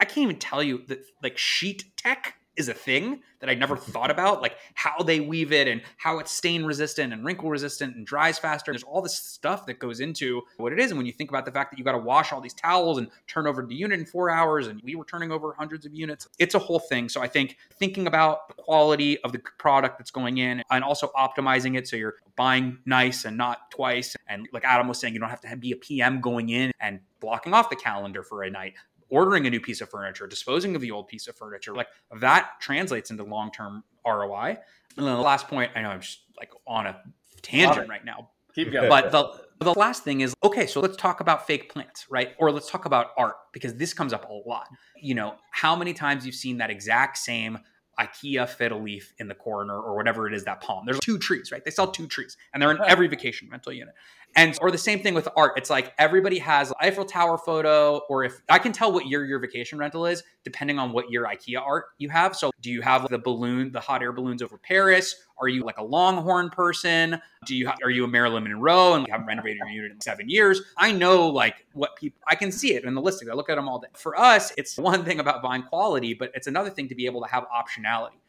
I 0.00 0.04
can't 0.04 0.18
even 0.18 0.38
tell 0.38 0.62
you 0.62 0.84
that 0.86 1.04
like 1.22 1.36
sheet 1.38 1.84
tech 1.96 2.34
is 2.58 2.68
a 2.68 2.74
thing 2.74 3.22
that 3.40 3.48
I 3.48 3.54
never 3.54 3.76
thought 3.76 4.10
about, 4.10 4.42
like 4.42 4.56
how 4.74 5.02
they 5.02 5.20
weave 5.20 5.52
it 5.52 5.68
and 5.68 5.80
how 5.96 6.18
it's 6.18 6.32
stain 6.32 6.64
resistant 6.64 7.12
and 7.12 7.24
wrinkle 7.24 7.48
resistant 7.48 7.94
and 7.94 8.04
dries 8.04 8.38
faster. 8.38 8.72
There's 8.72 8.82
all 8.82 9.00
this 9.00 9.16
stuff 9.16 9.64
that 9.66 9.78
goes 9.78 10.00
into 10.00 10.42
what 10.56 10.72
it 10.72 10.80
is. 10.80 10.90
And 10.90 10.98
when 10.98 11.06
you 11.06 11.12
think 11.12 11.30
about 11.30 11.46
the 11.46 11.52
fact 11.52 11.70
that 11.70 11.78
you 11.78 11.84
got 11.84 11.92
to 11.92 11.98
wash 11.98 12.32
all 12.32 12.40
these 12.40 12.54
towels 12.54 12.98
and 12.98 13.08
turn 13.28 13.46
over 13.46 13.64
the 13.64 13.74
unit 13.74 14.00
in 14.00 14.04
four 14.04 14.28
hours, 14.28 14.66
and 14.66 14.82
we 14.82 14.96
were 14.96 15.04
turning 15.04 15.30
over 15.30 15.54
hundreds 15.56 15.86
of 15.86 15.94
units, 15.94 16.28
it's 16.38 16.54
a 16.54 16.58
whole 16.58 16.80
thing. 16.80 17.08
So 17.08 17.22
I 17.22 17.28
think 17.28 17.56
thinking 17.78 18.08
about 18.08 18.48
the 18.48 18.54
quality 18.54 19.22
of 19.22 19.32
the 19.32 19.40
product 19.58 19.98
that's 19.98 20.10
going 20.10 20.38
in 20.38 20.62
and 20.70 20.82
also 20.82 21.10
optimizing 21.16 21.78
it 21.78 21.86
so 21.86 21.96
you're 21.96 22.16
buying 22.36 22.78
nice 22.84 23.24
and 23.24 23.36
not 23.36 23.70
twice. 23.70 24.16
And 24.28 24.48
like 24.52 24.64
Adam 24.64 24.88
was 24.88 24.98
saying, 24.98 25.14
you 25.14 25.20
don't 25.20 25.30
have 25.30 25.40
to 25.42 25.56
be 25.56 25.70
a 25.70 25.76
PM 25.76 26.20
going 26.20 26.48
in 26.48 26.72
and 26.80 27.00
blocking 27.20 27.54
off 27.54 27.70
the 27.70 27.76
calendar 27.76 28.22
for 28.22 28.42
a 28.42 28.50
night 28.50 28.74
ordering 29.10 29.46
a 29.46 29.50
new 29.50 29.60
piece 29.60 29.80
of 29.80 29.90
furniture, 29.90 30.26
disposing 30.26 30.74
of 30.74 30.80
the 30.80 30.90
old 30.90 31.08
piece 31.08 31.28
of 31.28 31.36
furniture, 31.36 31.74
like 31.74 31.88
that 32.20 32.52
translates 32.60 33.10
into 33.10 33.24
long 33.24 33.50
term 33.50 33.84
ROI. 34.06 34.58
And 34.96 35.06
then 35.06 35.14
the 35.14 35.20
last 35.20 35.48
point, 35.48 35.70
I 35.74 35.82
know 35.82 35.90
I'm 35.90 36.00
just 36.00 36.20
like 36.36 36.50
on 36.66 36.86
a 36.86 37.00
tangent 37.42 37.88
right 37.88 38.04
now. 38.04 38.30
Keep 38.54 38.72
going. 38.72 38.88
But 38.88 39.12
the 39.12 39.40
the 39.60 39.74
last 39.74 40.04
thing 40.04 40.20
is 40.20 40.34
okay, 40.42 40.66
so 40.66 40.80
let's 40.80 40.96
talk 40.96 41.20
about 41.20 41.46
fake 41.46 41.72
plants, 41.72 42.06
right? 42.10 42.34
Or 42.38 42.50
let's 42.50 42.70
talk 42.70 42.84
about 42.84 43.08
art 43.16 43.36
because 43.52 43.74
this 43.74 43.92
comes 43.92 44.12
up 44.12 44.28
a 44.28 44.48
lot. 44.48 44.68
You 45.00 45.14
know, 45.14 45.34
how 45.50 45.76
many 45.76 45.94
times 45.94 46.24
you've 46.24 46.34
seen 46.34 46.58
that 46.58 46.70
exact 46.70 47.18
same 47.18 47.58
IKEA 47.98 48.48
fiddle 48.48 48.82
leaf 48.82 49.12
in 49.18 49.26
the 49.28 49.34
corner 49.34 49.78
or 49.78 49.96
whatever 49.96 50.28
it 50.28 50.34
is 50.34 50.44
that 50.44 50.60
palm. 50.60 50.84
There's 50.86 51.00
two 51.00 51.18
trees, 51.18 51.50
right? 51.50 51.64
They 51.64 51.70
sell 51.70 51.90
two 51.90 52.06
trees 52.06 52.36
and 52.52 52.62
they're 52.62 52.70
in 52.70 52.78
every 52.86 53.08
vacation 53.08 53.48
rental 53.50 53.72
unit. 53.72 53.94
And 54.38 54.56
or 54.60 54.70
the 54.70 54.78
same 54.78 55.00
thing 55.00 55.14
with 55.14 55.28
art. 55.36 55.54
It's 55.56 55.68
like 55.68 55.92
everybody 55.98 56.38
has 56.38 56.72
Eiffel 56.80 57.04
Tower 57.04 57.36
photo, 57.36 58.02
or 58.08 58.22
if 58.22 58.40
I 58.48 58.60
can 58.60 58.70
tell 58.70 58.92
what 58.92 59.06
year 59.08 59.24
your 59.24 59.40
vacation 59.40 59.78
rental 59.78 60.06
is, 60.06 60.22
depending 60.44 60.78
on 60.78 60.92
what 60.92 61.10
year 61.10 61.24
IKEA 61.24 61.60
art 61.60 61.86
you 61.98 62.08
have. 62.08 62.36
So 62.36 62.52
do 62.60 62.70
you 62.70 62.80
have 62.80 63.08
the 63.08 63.18
balloon, 63.18 63.72
the 63.72 63.80
hot 63.80 64.00
air 64.00 64.12
balloons 64.12 64.40
over 64.40 64.56
Paris? 64.56 65.16
Are 65.40 65.48
you 65.48 65.64
like 65.64 65.78
a 65.78 65.82
Longhorn 65.82 66.50
person? 66.50 67.20
Do 67.46 67.56
you 67.56 67.68
are 67.82 67.90
you 67.90 68.04
a 68.04 68.08
Marilyn 68.08 68.44
Monroe 68.44 68.94
and 68.94 69.04
you 69.08 69.12
haven't 69.12 69.26
renovated 69.26 69.58
your 69.58 69.70
unit 69.70 69.90
in 69.90 70.00
seven 70.00 70.28
years? 70.28 70.62
I 70.76 70.92
know 70.92 71.26
like 71.26 71.66
what 71.72 71.96
people 71.96 72.20
I 72.28 72.36
can 72.36 72.52
see 72.52 72.74
it 72.74 72.84
in 72.84 72.94
the 72.94 73.02
listings. 73.02 73.32
I 73.32 73.34
look 73.34 73.50
at 73.50 73.56
them 73.56 73.68
all 73.68 73.80
day. 73.80 73.88
For 73.94 74.16
us, 74.16 74.52
it's 74.56 74.78
one 74.78 75.04
thing 75.04 75.18
about 75.18 75.42
buying 75.42 75.64
quality, 75.64 76.14
but 76.14 76.30
it's 76.34 76.46
another 76.46 76.70
thing 76.70 76.88
to 76.90 76.94
be 76.94 77.06
able 77.06 77.22
to 77.22 77.28
have 77.28 77.44
optionality. 77.48 78.20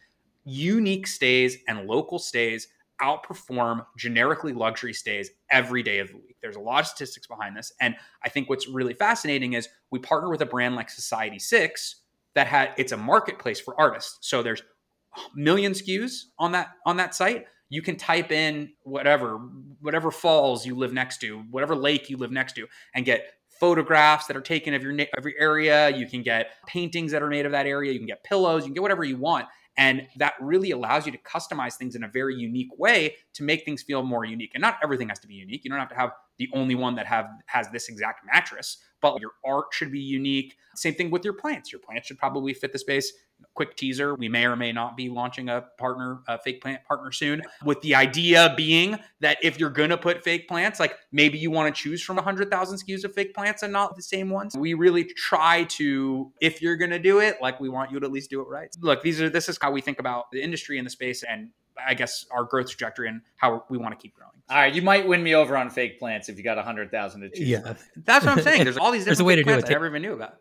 Unique 0.46 1.06
stays 1.06 1.58
and 1.68 1.86
local 1.86 2.18
stays 2.18 2.68
outperform 3.02 3.86
generically 3.98 4.54
luxury 4.54 4.94
stays 4.94 5.30
every 5.52 5.84
day 5.84 6.00
of 6.00 6.10
the 6.10 6.18
week. 6.18 6.38
There's 6.42 6.56
a 6.56 6.62
lot 6.62 6.82
of 6.82 6.88
statistics 6.88 7.28
behind 7.28 7.56
this. 7.56 7.72
And 7.80 7.96
I 8.24 8.30
think 8.30 8.50
what's 8.50 8.68
really 8.68 8.94
fascinating 8.94 9.54
is 9.54 9.70
we 9.92 10.00
partner 10.00 10.30
with 10.30 10.42
a 10.42 10.46
brand 10.46 10.76
like 10.76 10.90
Society 10.90 11.40
6 11.40 11.96
that 12.36 12.48
had 12.48 12.74
it's 12.78 12.92
a 12.92 12.98
marketplace 12.98 13.60
for 13.60 13.80
artists. 13.80 14.18
So 14.22 14.44
there's 14.44 14.62
million 15.36 15.74
SKUs 15.74 16.26
on 16.38 16.52
that 16.54 16.70
on 16.86 16.98
that 16.98 17.16
site. 17.16 17.46
You 17.70 17.82
can 17.82 17.98
type 17.98 18.32
in 18.32 18.72
whatever 18.84 19.38
whatever 19.82 20.12
falls 20.12 20.66
you 20.66 20.76
live 20.76 20.94
next 20.94 21.20
to, 21.20 21.40
whatever 21.52 21.76
lake 21.76 22.10
you 22.10 22.18
live 22.18 22.32
next 22.32 22.54
to 22.54 22.68
and 22.94 23.06
get 23.06 23.34
photographs 23.60 24.28
that 24.28 24.38
are 24.38 24.42
taken 24.42 24.74
of 24.74 24.84
your 24.84 24.94
of 25.18 25.26
your 25.26 25.34
area. 25.40 25.90
You 25.90 26.08
can 26.08 26.24
get 26.24 26.52
paintings 26.66 27.12
that 27.12 27.22
are 27.22 27.30
made 27.30 27.46
of 27.46 27.52
that 27.52 27.66
area. 27.66 27.92
You 27.92 28.00
can 28.00 28.08
get 28.08 28.24
pillows. 28.24 28.64
You 28.64 28.68
can 28.68 28.74
get 28.74 28.82
whatever 28.82 29.04
you 29.04 29.18
want. 29.18 29.46
And 29.80 30.08
that 30.18 30.34
really 30.42 30.72
allows 30.72 31.06
you 31.06 31.14
to 31.14 31.18
customize 31.20 31.76
things 31.76 31.96
in 31.96 32.04
a 32.04 32.08
very 32.10 32.36
unique 32.36 32.78
way 32.78 33.16
to 33.34 33.44
make 33.44 33.64
things 33.64 33.82
feel 33.82 34.04
more 34.04 34.26
unique. 34.26 34.52
And 34.54 34.62
not 34.62 34.78
everything 34.84 35.08
has 35.08 35.20
to 35.20 35.28
be 35.28 35.36
unique. 35.36 35.64
You 35.64 35.70
don't 35.70 35.80
have 35.80 35.88
to 35.88 35.96
have 35.96 36.12
the 36.40 36.50
only 36.54 36.74
one 36.74 36.96
that 36.96 37.06
have 37.06 37.28
has 37.46 37.70
this 37.70 37.90
exact 37.90 38.26
mattress, 38.26 38.78
but 39.02 39.22
your 39.22 39.32
art 39.46 39.68
should 39.72 39.92
be 39.92 40.00
unique. 40.00 40.56
Same 40.76 40.96
thing 40.96 41.12
with 41.12 41.24
your 41.24 41.34
plants. 41.34 41.72
Your 41.72 41.82
plants 41.82 42.08
should 42.08 42.18
probably 42.18 42.54
fit 42.54 42.74
the 42.74 42.80
space 42.80 43.14
quick 43.54 43.76
teaser 43.76 44.16
we 44.16 44.30
may 44.30 44.46
or 44.46 44.56
may 44.56 44.72
not 44.72 44.96
be 44.96 45.10
launching 45.10 45.50
a 45.50 45.62
partner 45.78 46.20
a 46.28 46.38
fake 46.38 46.62
plant 46.62 46.84
partner 46.86 47.12
soon 47.12 47.42
with 47.64 47.82
the 47.82 47.96
idea 47.96 48.54
being 48.56 48.98
that 49.20 49.38
if 49.42 49.60
you're 49.60 49.70
going 49.70 49.90
to 49.90 49.98
put 49.98 50.24
fake 50.24 50.48
plants 50.48 50.80
like 50.80 50.96
maybe 51.12 51.38
you 51.38 51.52
want 51.52 51.74
to 51.74 51.82
choose 51.82 52.02
from 52.02 52.16
100000 52.16 52.78
skus 52.78 53.04
of 53.04 53.14
fake 53.14 53.34
plants 53.34 53.64
and 53.64 53.74
not 53.74 53.96
the 53.96 54.02
same 54.02 54.30
ones 54.30 54.56
we 54.58 54.74
really 54.74 55.04
try 55.04 55.64
to 55.66 56.32
if 56.42 56.62
you're 56.62 56.78
going 56.78 56.92
to 56.92 57.00
do 57.00 57.20
it 57.20 57.38
like 57.42 57.60
we 57.60 57.70
want 57.70 57.92
you 57.92 58.00
to 58.00 58.06
at 58.06 58.12
least 58.12 58.30
do 58.30 58.42
it 58.42 58.48
right 58.48 58.70
look 58.82 59.02
these 59.02 59.22
are 59.22 59.30
this 59.30 59.50
is 59.50 59.58
how 59.62 59.72
we 59.72 59.82
think 59.82 60.00
about 60.00 60.26
the 60.32 60.42
industry 60.42 60.78
and 60.78 60.86
the 60.86 60.92
space 60.92 61.24
and 61.24 61.50
I 61.88 61.94
guess 61.94 62.26
our 62.32 62.44
growth 62.44 62.70
trajectory 62.70 63.08
and 63.10 63.22
how 63.38 63.64
we 63.70 63.78
want 63.78 63.98
to 63.98 64.02
keep 64.02 64.16
growing. 64.16 64.32
All 64.50 64.58
right, 64.58 64.74
you 64.74 64.82
might 64.82 65.08
win 65.08 65.22
me 65.22 65.36
over 65.36 65.56
on 65.56 65.70
fake 65.70 66.00
plants 66.00 66.30
if 66.30 66.38
you 66.38 66.44
got 66.44 66.58
a 66.58 66.64
hundred 66.64 66.92
thousand 66.92 67.22
to 67.22 67.30
choose. 67.30 67.48
Yeah, 67.48 67.62
from. 67.62 67.78
that's 68.06 68.26
what 68.26 68.38
I'm 68.38 68.44
saying. 68.44 68.64
There's 68.64 68.78
all 68.78 68.92
these 68.92 69.06
different 69.06 69.06
There's 69.18 69.20
a 69.20 69.26
way 69.26 69.36
to 69.36 69.44
do 69.44 69.52
it. 69.52 69.66
I 69.66 69.70
never 69.70 69.88
even 69.88 70.02
knew 70.02 70.14
about. 70.14 70.36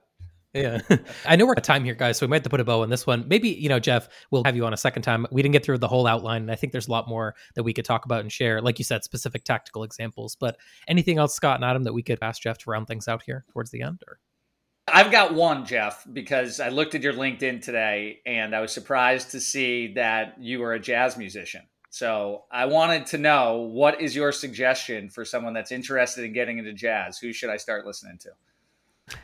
Yeah. 0.55 0.81
I 1.27 1.37
know 1.37 1.47
we're 1.47 1.55
at 1.57 1.65
time 1.65 1.85
here, 1.85 1.95
guys, 1.95 2.19
so 2.19 2.27
we 2.27 2.31
might 2.31 2.37
have 2.37 2.45
to 2.45 2.51
put 2.51 2.61
a 2.61 2.65
bow 2.65 2.83
on 2.83 2.91
this 2.91 3.07
one. 3.07 3.27
Maybe, 3.29 3.51
you 3.51 3.69
know, 3.69 3.79
Jeff, 3.79 4.09
we'll 4.31 4.45
have 4.45 4.57
you 4.57 4.65
on 4.65 4.73
a 4.73 4.79
second 4.79 5.03
time. 5.03 5.27
We 5.31 5.43
didn't 5.43 5.53
get 5.53 5.65
through 5.65 5.79
the 5.79 5.89
whole 5.89 6.07
outline, 6.07 6.43
and 6.43 6.51
I 6.51 6.55
think 6.55 6.73
there's 6.73 6.89
a 6.89 6.91
lot 6.91 7.09
more 7.09 7.35
that 7.55 7.63
we 7.63 7.73
could 7.73 7.85
talk 7.85 8.05
about 8.05 8.21
and 8.21 8.33
share. 8.33 8.61
Like 8.63 8.79
you 8.79 8.85
said, 8.85 9.05
specific 9.05 9.45
tactical 9.45 9.83
examples. 9.85 10.37
But 10.37 10.57
anything 10.87 11.19
else, 11.19 11.35
Scott 11.35 11.57
and 11.57 11.65
Adam, 11.65 11.85
that 11.85 11.93
we 11.93 12.03
could 12.03 12.19
ask 12.23 12.43
Jeff 12.43 12.59
to 12.59 12.71
round 12.71 12.87
things 12.87 13.09
out 13.09 13.23
here 13.23 13.45
towards 13.53 13.71
the 13.71 13.83
end? 13.83 14.03
Or 14.07 14.19
I've 14.93 15.11
got 15.11 15.35
one, 15.35 15.65
Jeff, 15.65 16.07
because 16.13 16.61
I 16.61 16.69
looked 16.69 16.95
at 16.95 17.03
your 17.03 17.13
LinkedIn 17.13 17.63
today 17.63 18.21
and 18.27 18.55
I 18.55 18.61
was 18.61 18.73
surprised 18.73 19.31
to 19.33 19.41
see 19.41 19.95
that 19.95 20.37
you 20.41 20.61
were 20.61 20.75
a 20.75 20.81
jazz 20.81 21.17
musician. 21.17 21.63
So 21.91 22.45
I 22.51 22.67
wanted 22.67 23.07
to 23.07 23.19
know 23.19 23.59
what 23.59 24.01
is 24.01 24.15
your 24.15 24.33
suggestion 24.33 25.09
for 25.09 25.25
someone 25.25 25.55
that's 25.55 25.73
interested 25.73 26.25
in 26.25 26.33
getting 26.33 26.59
into 26.59 26.73
jazz? 26.73 27.19
Who 27.19 27.33
should 27.33 27.51
I 27.51 27.57
start 27.57 27.87
listening 27.87 28.19
to? 28.19 29.17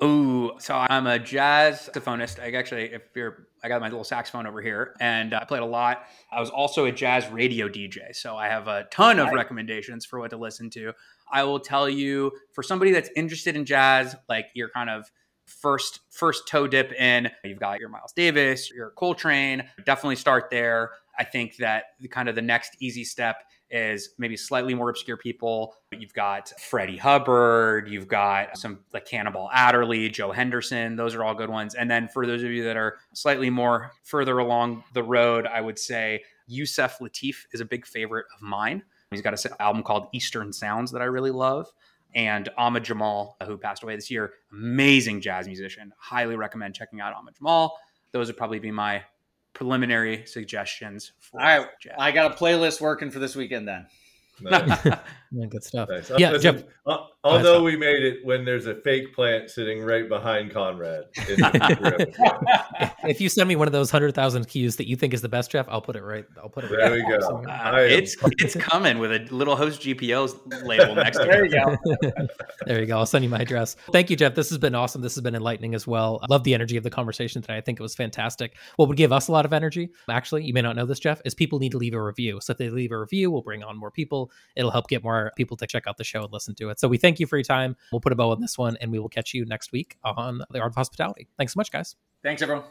Oh, 0.00 0.58
so 0.58 0.74
I'm 0.74 1.06
a 1.06 1.18
jazz 1.18 1.88
saxophonist. 1.88 2.42
I 2.42 2.52
actually, 2.56 2.92
if 2.92 3.02
you're, 3.14 3.48
I 3.64 3.68
got 3.68 3.80
my 3.80 3.88
little 3.88 4.04
saxophone 4.04 4.46
over 4.46 4.60
here, 4.60 4.94
and 5.00 5.34
I 5.34 5.44
played 5.44 5.62
a 5.62 5.66
lot. 5.66 6.04
I 6.32 6.40
was 6.40 6.50
also 6.50 6.86
a 6.86 6.92
jazz 6.92 7.28
radio 7.30 7.68
DJ, 7.68 8.14
so 8.14 8.36
I 8.36 8.48
have 8.48 8.66
a 8.66 8.84
ton 8.90 9.18
of 9.18 9.32
recommendations 9.32 10.04
for 10.04 10.18
what 10.18 10.30
to 10.30 10.36
listen 10.36 10.68
to. 10.70 10.92
I 11.32 11.44
will 11.44 11.60
tell 11.60 11.88
you, 11.88 12.32
for 12.52 12.62
somebody 12.62 12.90
that's 12.90 13.10
interested 13.14 13.56
in 13.56 13.64
jazz, 13.64 14.16
like 14.28 14.46
you're 14.54 14.70
kind 14.70 14.90
of 14.90 15.10
first 15.46 16.00
first 16.10 16.48
toe 16.48 16.66
dip 16.66 16.92
in, 16.92 17.30
you've 17.44 17.60
got 17.60 17.78
your 17.78 17.88
Miles 17.88 18.12
Davis, 18.12 18.70
your 18.70 18.90
Coltrane. 18.90 19.62
Definitely 19.84 20.16
start 20.16 20.48
there. 20.50 20.90
I 21.18 21.24
think 21.24 21.56
that 21.56 21.84
the, 22.00 22.08
kind 22.08 22.28
of 22.28 22.34
the 22.34 22.42
next 22.42 22.76
easy 22.80 23.04
step 23.04 23.36
is 23.72 24.10
maybe 24.18 24.36
slightly 24.36 24.74
more 24.74 24.90
obscure 24.90 25.16
people. 25.16 25.74
You've 25.90 26.12
got 26.12 26.52
Freddie 26.60 26.98
Hubbard, 26.98 27.88
you've 27.88 28.06
got 28.06 28.58
some 28.58 28.80
like 28.92 29.06
Cannonball 29.06 29.50
Adderley, 29.52 30.10
Joe 30.10 30.30
Henderson. 30.30 30.94
Those 30.94 31.14
are 31.14 31.24
all 31.24 31.34
good 31.34 31.50
ones. 31.50 31.74
And 31.74 31.90
then 31.90 32.06
for 32.06 32.26
those 32.26 32.42
of 32.42 32.50
you 32.50 32.62
that 32.64 32.76
are 32.76 32.98
slightly 33.14 33.48
more 33.50 33.90
further 34.04 34.38
along 34.38 34.84
the 34.92 35.02
road, 35.02 35.46
I 35.46 35.60
would 35.60 35.78
say 35.78 36.22
Yusef 36.46 36.98
Lateef 36.98 37.46
is 37.52 37.60
a 37.60 37.64
big 37.64 37.86
favorite 37.86 38.26
of 38.34 38.42
mine. 38.42 38.82
He's 39.10 39.22
got 39.22 39.44
an 39.44 39.52
album 39.58 39.82
called 39.82 40.08
Eastern 40.12 40.52
Sounds 40.52 40.92
that 40.92 41.02
I 41.02 41.06
really 41.06 41.30
love. 41.30 41.66
And 42.14 42.48
Ahmad 42.58 42.84
Jamal, 42.84 43.36
who 43.46 43.56
passed 43.56 43.82
away 43.82 43.96
this 43.96 44.10
year, 44.10 44.34
amazing 44.52 45.22
jazz 45.22 45.46
musician. 45.46 45.92
Highly 45.96 46.36
recommend 46.36 46.74
checking 46.74 47.00
out 47.00 47.14
Ahmad 47.14 47.34
Jamal. 47.36 47.78
Those 48.12 48.26
would 48.26 48.36
probably 48.36 48.58
be 48.58 48.70
my 48.70 49.02
preliminary 49.54 50.24
suggestions 50.26 51.12
for 51.20 51.40
All 51.40 51.46
right, 51.46 51.66
jazz. 51.80 51.94
I 51.98 52.12
got 52.12 52.32
a 52.32 52.34
playlist 52.34 52.80
working 52.80 53.10
for 53.10 53.18
this 53.18 53.36
weekend 53.36 53.68
then. 53.68 53.86
Nice, 54.40 54.86
yeah, 55.32 55.46
good 55.46 55.64
stuff. 55.64 55.88
nice. 55.88 56.10
Yeah, 56.18 56.30
Listen, 56.32 56.56
Jeff. 56.56 56.64
uh, 56.86 56.98
although 57.24 57.54
Scott. 57.54 57.64
we 57.64 57.76
made 57.76 58.02
it 58.04 58.18
when 58.24 58.44
there's 58.44 58.66
a 58.66 58.74
fake 58.82 59.14
plant 59.14 59.48
sitting 59.50 59.80
right 59.82 60.08
behind 60.08 60.52
Conrad. 60.52 61.04
in 61.28 61.36
the 61.36 61.76
grip. 61.80 62.90
If 63.04 63.20
you 63.20 63.28
send 63.28 63.48
me 63.48 63.56
one 63.56 63.66
of 63.66 63.72
those 63.72 63.90
hundred 63.90 64.14
thousand 64.14 64.46
cues 64.48 64.76
that 64.76 64.86
you 64.88 64.96
think 64.96 65.14
is 65.14 65.22
the 65.22 65.28
best, 65.28 65.50
Jeff, 65.50 65.66
I'll 65.68 65.80
put 65.80 65.96
it 65.96 66.02
right. 66.02 66.24
I'll 66.42 66.48
put 66.48 66.64
it. 66.64 66.70
There 66.70 66.78
right 66.80 66.92
we 66.92 67.18
go. 67.18 67.44
Uh, 67.48 67.76
it's 67.78 68.16
it's 68.38 68.54
coming 68.56 68.98
with 68.98 69.12
a 69.12 69.20
little 69.34 69.56
host 69.56 69.80
GPO 69.82 70.64
label 70.64 70.94
next 70.94 71.16
to 71.18 71.22
it. 71.24 71.28
There 71.32 71.44
it. 71.44 71.52
you 71.52 71.96
go. 72.10 72.26
There 72.66 72.80
you 72.80 72.86
go. 72.86 72.98
I'll 72.98 73.06
send 73.06 73.24
you 73.24 73.30
my 73.30 73.38
address. 73.40 73.74
Thank 73.92 74.10
you, 74.10 74.16
Jeff. 74.16 74.34
This 74.34 74.48
has 74.50 74.58
been 74.58 74.74
awesome. 74.74 75.00
This 75.02 75.14
has 75.14 75.22
been 75.22 75.34
enlightening 75.34 75.74
as 75.74 75.86
well. 75.86 76.20
I 76.22 76.26
love 76.28 76.44
the 76.44 76.54
energy 76.54 76.76
of 76.76 76.82
the 76.84 76.90
conversation 76.90 77.40
today. 77.42 77.56
I 77.56 77.60
think 77.60 77.80
it 77.80 77.82
was 77.82 77.94
fantastic. 77.94 78.56
What 78.76 78.88
would 78.88 78.96
give 78.96 79.12
us 79.12 79.28
a 79.28 79.32
lot 79.32 79.44
of 79.44 79.52
energy, 79.52 79.90
actually, 80.10 80.44
you 80.44 80.52
may 80.52 80.60
not 80.62 80.76
know 80.76 80.84
this, 80.86 80.98
Jeff, 80.98 81.20
is 81.24 81.34
people 81.34 81.58
need 81.58 81.72
to 81.72 81.78
leave 81.78 81.94
a 81.94 82.02
review. 82.02 82.40
So 82.40 82.50
if 82.52 82.58
they 82.58 82.68
leave 82.70 82.92
a 82.92 82.98
review, 82.98 83.30
we'll 83.30 83.42
bring 83.42 83.62
on 83.62 83.78
more 83.78 83.90
people. 83.90 84.30
It'll 84.56 84.70
help 84.70 84.88
get 84.88 85.02
more 85.02 85.21
people 85.36 85.56
to 85.58 85.66
check 85.66 85.86
out 85.86 85.96
the 85.96 86.04
show 86.04 86.24
and 86.24 86.32
listen 86.32 86.54
to 86.56 86.70
it. 86.70 86.80
So 86.80 86.88
we 86.88 86.98
thank 86.98 87.20
you 87.20 87.26
for 87.26 87.36
your 87.36 87.44
time. 87.44 87.76
We'll 87.92 88.00
put 88.00 88.12
a 88.12 88.16
bow 88.16 88.30
on 88.30 88.40
this 88.40 88.58
one 88.58 88.76
and 88.80 88.90
we 88.90 88.98
will 88.98 89.08
catch 89.08 89.34
you 89.34 89.44
next 89.44 89.72
week 89.72 89.96
on 90.04 90.42
the 90.50 90.60
Art 90.60 90.72
of 90.72 90.76
Hospitality. 90.76 91.28
Thanks 91.36 91.54
so 91.54 91.58
much, 91.58 91.70
guys. 91.70 91.96
Thanks, 92.22 92.42
everyone. 92.42 92.64